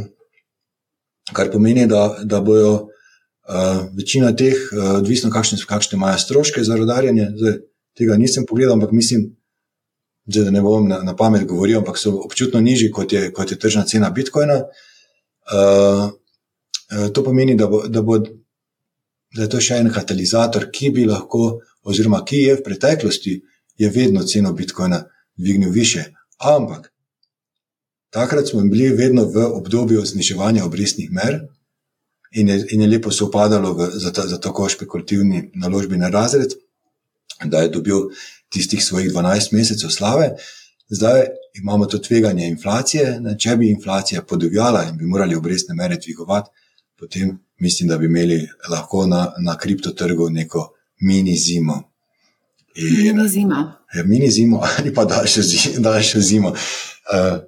kar 1.32 1.50
pomeni, 1.50 1.86
da, 1.86 2.18
da 2.22 2.40
bojo 2.40 2.72
uh, 2.72 3.80
večina 3.96 4.30
teh, 4.36 4.54
uh, 4.72 4.92
odvisno 5.00 5.30
kakšne, 5.30 5.58
kakšne 5.68 5.96
imajo 5.96 6.18
stroške 6.18 6.62
za 6.64 6.76
rodarjenje, 6.76 7.30
zdaj, 7.36 7.58
tega 7.98 8.16
nisem 8.16 8.46
pogledal, 8.48 8.76
ampak 8.76 8.92
mislim, 8.92 9.26
da 10.26 10.50
ne 10.50 10.60
bom 10.62 10.88
na, 10.88 11.02
na 11.02 11.16
pamet 11.16 11.46
govoril, 11.46 11.78
ampak 11.78 11.98
so 11.98 12.16
občutno 12.24 12.60
nižji, 12.60 12.90
kot 12.90 13.12
je, 13.12 13.30
kot 13.32 13.50
je 13.50 13.58
tržna 13.58 13.84
cena 13.86 14.10
Bitcoina. 14.10 14.62
Uh, 15.46 16.10
to 17.14 17.24
pomeni, 17.24 17.54
da, 17.54 17.66
bo, 17.66 17.86
da, 17.88 18.02
bo, 18.02 18.18
da 18.18 19.42
je 19.42 19.48
to 19.50 19.60
še 19.62 19.80
en 19.82 19.90
katalizator, 19.94 20.68
ki 20.72 20.90
bi 20.94 21.06
lahko, 21.06 21.60
oziroma 21.86 22.24
ki 22.26 22.42
je 22.42 22.58
v 22.58 22.64
preteklosti, 22.66 23.36
je 23.78 23.90
vedno 23.90 24.24
ceno 24.26 24.52
Bitcoina 24.52 25.04
dvignil 25.36 25.70
više. 25.70 26.04
Ampak 26.38 26.92
takrat 28.10 28.48
smo 28.48 28.60
bili 28.60 28.88
vedno 28.96 29.24
v 29.24 29.44
obdobju 29.44 30.04
zniževanja 30.06 30.64
obrestnih 30.64 31.10
mer. 31.12 31.40
In 32.32 32.48
je, 32.48 32.64
in 32.70 32.80
je 32.82 32.88
lepo 32.88 33.10
se 33.10 33.24
upadalo 33.24 33.72
v, 33.74 33.90
za, 33.94 34.12
ta, 34.12 34.26
za 34.26 34.40
tako 34.40 34.68
špekulativni 34.68 35.50
naložbeni 35.54 36.10
razred, 36.10 36.52
da 37.44 37.62
je 37.62 37.68
dobil 37.68 38.08
tistih 38.56 38.84
svojih 38.84 39.10
12 39.12 39.52
mesecev 39.52 39.92
slave. 39.92 40.30
Zdaj 40.88 41.26
imamo 41.54 41.86
to 41.86 41.98
tveganje 41.98 42.46
inflacije. 42.48 43.20
Če 43.38 43.56
bi 43.56 43.70
inflacija 43.70 44.22
podivjala 44.22 44.84
in 44.90 44.96
bi 44.96 45.04
morali 45.04 45.36
obrestne 45.36 45.74
mere 45.74 45.98
dvigovati, 46.04 46.50
potem 46.98 47.38
mislim, 47.58 47.88
da 47.88 47.98
bi 47.98 48.06
imeli 48.06 48.48
lahko 48.70 49.06
na, 49.06 49.32
na 49.38 49.58
kriptotrgu 49.58 50.30
neko 50.30 50.68
mini 51.00 51.36
zimo. 51.36 51.82
In, 52.74 53.16
mini 53.16 53.28
zimo. 53.28 53.56
Ja, 53.94 54.04
mini 54.04 54.30
zimo 54.30 54.60
ali 54.78 54.94
pa 54.94 55.04
daljšo, 55.04 55.40
daljšo 55.78 56.20
zimo. 56.20 56.48
Uh, 56.48 57.38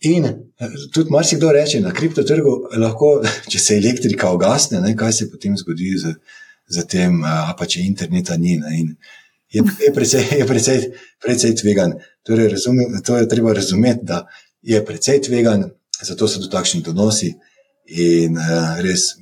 in 0.00 0.28
tudi 0.92 1.10
marsikdo 1.10 1.52
reče, 1.52 1.80
na 1.80 1.92
kriptotrgu 1.92 2.50
lahko, 2.76 3.22
če 3.48 3.58
se 3.58 3.76
elektrika 3.76 4.30
ogasne, 4.30 4.80
ne, 4.80 4.96
kaj 4.96 5.12
se 5.12 5.30
potem 5.30 5.56
zgodi 5.56 5.96
z, 5.98 6.14
z 6.68 6.86
tem, 6.86 7.20
uh, 7.22 7.52
pa 7.58 7.66
če 7.66 7.84
interneta 7.86 8.36
ni. 8.36 8.58
Ne, 8.60 8.78
in, 8.80 8.94
je, 9.52 9.62
je 9.86 9.92
precej, 9.94 10.26
je 10.38 10.46
precej, 10.46 10.90
precej 11.22 11.54
tvegan. 11.56 11.92
Torej, 12.22 12.48
razumem, 12.48 13.02
to 13.04 13.16
je 13.16 13.28
treba 13.28 13.52
razumeti, 13.52 14.00
da 14.02 14.26
je 14.62 14.84
precej 14.84 15.22
tvegan, 15.22 15.64
zato 16.02 16.28
so 16.28 16.40
tu 16.40 16.48
takšni 16.50 16.82
donosi 16.82 17.34
in 17.86 18.38
uh, 18.38 18.80
res 18.80 19.12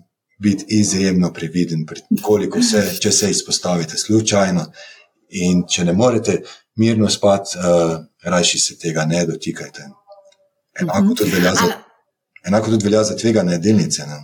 biti 0.40 0.64
izjemno 0.68 1.32
previden, 1.32 1.86
koliko 2.22 2.62
se, 2.62 2.82
če 3.02 3.12
se 3.12 3.30
izpostavite 3.30 3.98
slučajno. 3.98 4.64
In 5.30 5.62
če 5.68 5.84
ne 5.84 5.92
morete 5.92 6.40
mirno 6.76 7.08
spati, 7.08 7.58
uh, 7.58 7.98
rajši 8.24 8.58
se 8.58 8.78
tega 8.78 9.04
ne 9.04 9.26
dotikajte. 9.26 9.88
Enako 10.80 11.04
mhm. 11.04 11.14
tudi 11.14 11.30
velja 11.30 11.54
za, 11.54 11.72
enako 12.46 12.70
tudi 12.70 12.84
velja 12.84 13.04
za 13.04 13.16
tvegane 13.16 13.58
delnice. 13.58 14.06
Ne? 14.06 14.18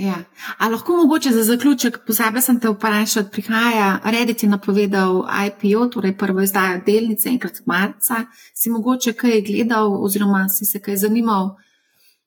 Ja. 0.00 0.24
A 0.58 0.68
lahko 0.68 0.96
mogoče 0.96 1.30
za 1.30 1.42
zaključek, 1.44 1.98
pozabil 2.06 2.40
sem 2.40 2.60
te 2.60 2.68
vprašati, 2.68 3.28
prihaja 3.32 3.98
Reddit 4.04 4.42
je 4.42 4.48
napovedal 4.48 5.24
IPO, 5.46 5.88
torej 5.92 6.14
prvo 6.18 6.40
izdajo 6.40 6.78
delnice 6.86 7.28
enkrat 7.28 7.58
marca. 7.66 8.22
Si 8.54 8.70
mogoče 8.70 9.12
kaj 9.12 9.42
gledal 9.44 9.92
oziroma 10.04 10.46
si 10.48 10.64
se 10.64 10.80
kaj 10.80 10.96
zanimal? 10.96 11.50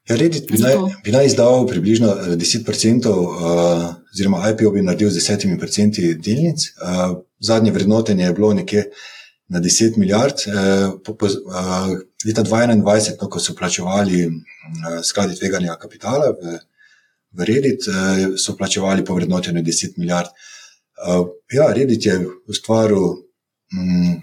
Ja, 0.10 0.16
Reddit 0.16 0.52
bi 0.52 0.60
naj, 0.62 0.78
bi 1.04 1.16
naj 1.16 1.26
izdal 1.26 1.66
približno 1.68 2.12
10%, 2.44 3.10
uh, 3.10 3.88
oziroma 4.14 4.44
IPO 4.52 4.70
bi 4.72 4.84
naredil 4.86 5.10
z 5.10 5.24
10% 5.24 6.22
delnic. 6.22 6.68
Uh, 6.78 7.18
zadnje 7.40 7.72
vrednotenje 7.72 8.26
je 8.26 8.34
bilo 8.34 8.52
nekje 8.54 8.84
na 9.50 9.62
10 9.62 9.98
milijard. 9.98 10.46
Uh, 10.46 11.00
po, 11.06 11.18
po, 11.18 11.26
uh, 11.26 11.90
leta 12.26 12.44
2021, 12.44 13.18
no, 13.22 13.30
ko 13.30 13.40
so 13.40 13.58
plačevali 13.58 14.28
uh, 14.28 15.02
skladi 15.02 15.40
tveganja 15.42 15.80
kapitala 15.82 16.30
v 16.38 16.60
v 17.34 17.48
Reddit, 17.50 17.88
uh, 17.88 18.36
so 18.38 18.56
plačevali 18.58 19.06
po 19.06 19.16
vrednotenju 19.16 19.62
10 19.62 19.98
milijard. 19.98 20.30
Uh, 20.98 21.28
ja, 21.54 21.74
Reddit 21.74 22.06
je 22.06 22.20
ustvaril 22.48 23.08
mm, 23.74 24.20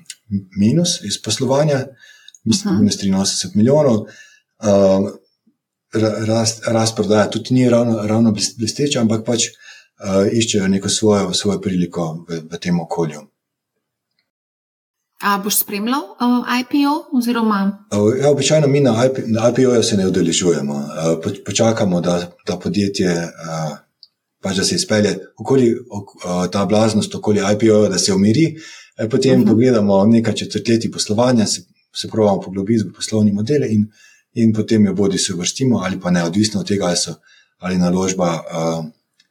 minus 0.59 1.01
iz 1.05 1.23
poslovanja, 1.23 1.87
mislim, 2.45 2.79
minus 2.81 2.97
83 3.03 3.57
milijonov. 3.57 4.07
Uh, 4.61 5.11
rast, 6.27 6.63
rast 6.67 6.97
prodaja 6.97 7.31
tudi 7.31 7.55
ni 7.55 7.69
ravno, 7.71 8.07
ravno 8.07 8.33
blesteča, 8.33 9.01
ampak 9.01 9.25
pač 9.27 9.51
iščejo 10.33 10.69
neko 10.69 10.89
svojo, 10.89 11.33
svojo 11.37 11.61
priliko 11.61 12.25
v, 12.29 12.39
v 12.49 12.59
tem 12.63 12.79
okolju. 12.81 13.21
A 15.21 15.39
boš 15.39 15.59
spremljal 15.59 16.01
uh, 16.01 16.47
IPO? 16.61 17.17
Oziroma... 17.19 17.87
Uh, 17.93 18.19
ja, 18.21 18.31
običajno 18.31 18.67
mi 18.67 18.81
na, 18.81 19.07
IP, 19.07 19.19
na 19.27 19.51
IPO-ju 19.51 19.83
se 19.83 19.97
ne 19.97 20.07
udeležujemo. 20.09 20.75
Uh, 20.75 21.33
počakamo, 21.47 22.01
da, 22.01 22.33
da 22.47 22.57
podjetje 22.57 23.13
uh, 23.13 23.79
pač 24.43 24.57
da 24.57 24.65
se 24.65 24.75
izpelje 24.75 25.19
okoli 25.39 25.75
uh, 25.75 26.47
ta 26.53 26.65
blaznost, 26.67 27.15
okoli 27.15 27.41
IPO-ja, 27.55 27.89
da 27.89 27.99
se 27.99 28.15
umiri. 28.15 28.55
Uh, 29.03 29.11
potem 29.11 29.33
uh 29.33 29.39
mhm. 29.39 29.47
-huh. 29.47 29.53
pogledamo 29.53 30.07
nekaj 30.07 30.35
četrtletij 30.35 30.91
poslovanja, 30.91 31.47
se, 31.47 31.63
se 31.97 32.09
pravimo 32.09 32.41
poglobiti 32.41 32.89
v 32.89 32.93
poslovni 32.93 33.33
model 33.33 33.65
in, 33.65 33.87
in 34.33 34.53
potem 34.53 34.87
jo 34.87 34.95
bodi 34.95 35.19
se 35.19 35.35
vrstimo 35.35 35.79
ali 35.79 36.01
pa 36.01 36.11
ne, 36.11 36.25
odvisno 36.25 36.61
od 36.61 36.69
tega, 36.69 36.87
ali, 36.87 36.97
so, 36.97 37.15
ali 37.59 37.79
naložba 37.79 38.33
uh, 38.35 38.85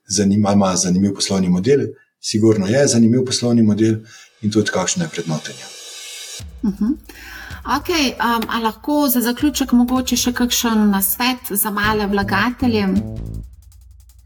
zanima, 0.08 0.54
ima 0.54 0.76
zanimiv 0.76 1.14
poslovni 1.14 1.50
model. 1.50 1.80
Sigurno 2.22 2.68
je 2.68 2.88
zanimiv 2.88 3.26
poslovni 3.26 3.62
model 3.62 3.96
in 4.42 4.52
tudi 4.52 4.72
kakšno 4.72 5.04
je 5.04 5.10
prednotenje. 5.10 5.79
Uh 6.64 6.72
-huh. 6.72 6.98
okay, 7.78 8.14
um, 8.14 8.44
ali 8.50 8.64
lahko 8.64 9.10
za 9.10 9.22
zaključek 9.22 9.72
mogoče 9.72 10.16
še 10.16 10.34
kakšen 10.34 10.90
nasvet 10.90 11.38
za 11.50 11.70
male 11.70 12.08
vlagatelje? 12.08 12.88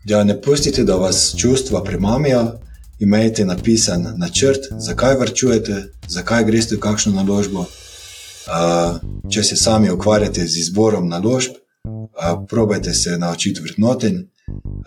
Ja, 0.06 0.24
ne 0.24 0.42
pustite, 0.42 0.84
da 0.84 0.96
vas 0.96 1.36
čustva 1.38 1.84
premamijo. 1.84 2.52
Imejte 3.00 3.46
napisan 3.46 4.14
načrt, 4.18 4.60
zakaj 4.78 5.16
vrčujete, 5.16 5.94
zakaj 6.08 6.44
greste 6.44 6.76
v 6.76 6.80
kakšno 6.80 7.14
naložbo. 7.14 7.60
Uh, 7.60 9.00
če 9.32 9.44
se 9.44 9.56
sami 9.56 9.92
ukvarjate 9.92 10.48
z 10.48 10.58
izborom 10.58 11.08
naložb, 11.10 11.52
uh, 11.84 12.46
probajte 12.50 12.94
se 12.94 13.18
naučiti 13.18 13.62
vrednotenj, 13.62 14.18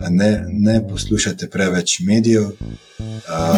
ne, 0.09 0.45
ne 0.49 0.87
poslušajte 0.87 1.49
preveč 1.49 1.99
medijev. 1.99 2.43
Uh, 2.43 3.57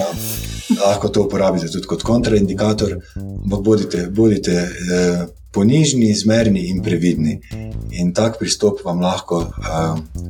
lahko 0.86 1.10
to 1.10 1.24
uporabite 1.24 1.68
tudi 1.68 1.88
kot 1.88 2.04
kontraindikator, 2.04 2.95
ampak 3.43 3.62
bodite, 3.64 4.08
bodite 4.08 4.52
eh, 4.54 5.26
ponižni, 5.52 6.14
zmerni 6.16 6.68
in 6.70 6.84
previdni. 6.84 7.39
In 7.91 8.14
tak 8.14 8.39
pristop 8.39 8.84
vam 8.86 9.02
lahko, 9.02 9.41
eh, 9.41 10.30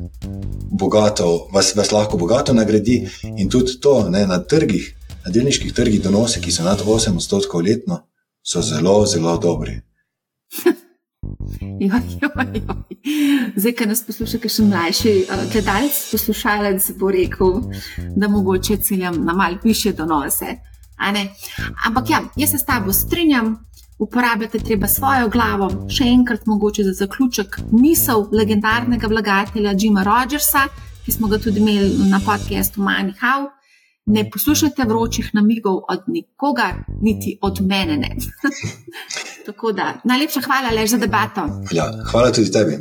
bogato, 0.70 1.48
vas, 1.52 1.74
vas 1.76 1.92
lahko 1.92 2.18
bogato 2.18 2.54
nagradi, 2.54 3.02
in 3.36 3.48
tudi 3.48 3.78
to 3.80 4.08
ne, 4.08 4.26
na 4.26 4.38
trgih, 4.38 4.94
na 5.24 5.32
delniških 5.32 5.74
trgih, 5.74 6.02
donose, 6.02 6.40
ki 6.40 6.52
so 6.52 6.64
nad 6.64 6.80
8 6.80 7.16
odstotkov 7.16 7.62
letno, 7.62 8.02
so 8.42 8.62
zelo, 8.62 9.04
zelo 9.06 9.36
dobri. 9.38 9.80
Joj, 11.60 12.00
joj, 12.20 12.30
joj. 12.54 12.96
Zdaj, 13.56 13.72
ki 13.72 13.86
nas 13.90 14.02
posluša, 14.06 14.38
še 14.48 14.64
mlajši 14.68 15.14
uh, 15.24 15.44
gledalec, 15.52 15.96
poslušalec 16.12 16.90
bo 17.00 17.10
rekel, 17.10 17.56
da 18.16 18.28
mogoče 18.28 18.76
ciljam 18.76 19.24
na 19.24 19.34
mal 19.34 19.56
više 19.64 19.92
donose. 19.92 20.56
Ampak 21.86 22.10
ja, 22.10 22.20
jaz 22.36 22.50
se 22.50 22.58
s 22.58 22.64
tabo 22.64 22.92
strinjam, 22.92 23.56
uporabljate 23.98 24.58
treba 24.58 24.88
svojo 24.88 25.28
glavo. 25.28 25.70
Še 25.88 26.04
enkrat, 26.08 26.46
mogoče 26.46 26.84
za 26.84 26.92
zaključek, 27.04 27.60
misel 27.72 28.26
legendarnega 28.32 29.08
vlagatelja 29.08 29.74
Jima 29.78 30.04
Rogersa, 30.04 30.68
ki 31.04 31.12
smo 31.12 31.28
ga 31.28 31.38
tudi 31.38 31.60
imeli 31.60 32.10
na 32.10 32.20
podkastu 32.24 32.80
How. 33.20 33.59
Ne 34.10 34.24
poslušajte 34.30 34.84
vročih 34.84 35.30
namigov 35.34 35.76
od 35.88 36.00
nikogar, 36.06 36.74
niti 37.00 37.38
od 37.42 37.60
mene. 37.62 38.16
Tako 39.46 39.72
da, 39.72 40.00
najlepša 40.04 40.40
hvala 40.40 40.74
le 40.74 40.86
za 40.86 40.98
debato. 40.98 41.46
Ja, 41.72 41.86
hvala 42.10 42.32
tudi 42.32 42.52
tebi. 42.52 42.78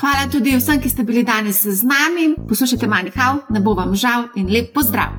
Hvala 0.00 0.26
tudi 0.32 0.56
vsem, 0.56 0.80
ki 0.82 0.90
ste 0.90 1.02
bili 1.02 1.22
danes 1.22 1.62
z 1.62 1.86
nami. 1.86 2.34
Poslušajte 2.48 2.86
Manihau, 2.86 3.38
ne 3.50 3.60
bo 3.60 3.74
vam 3.74 3.94
žal 3.94 4.28
in 4.36 4.50
lep 4.50 4.74
pozdrav. 4.74 5.14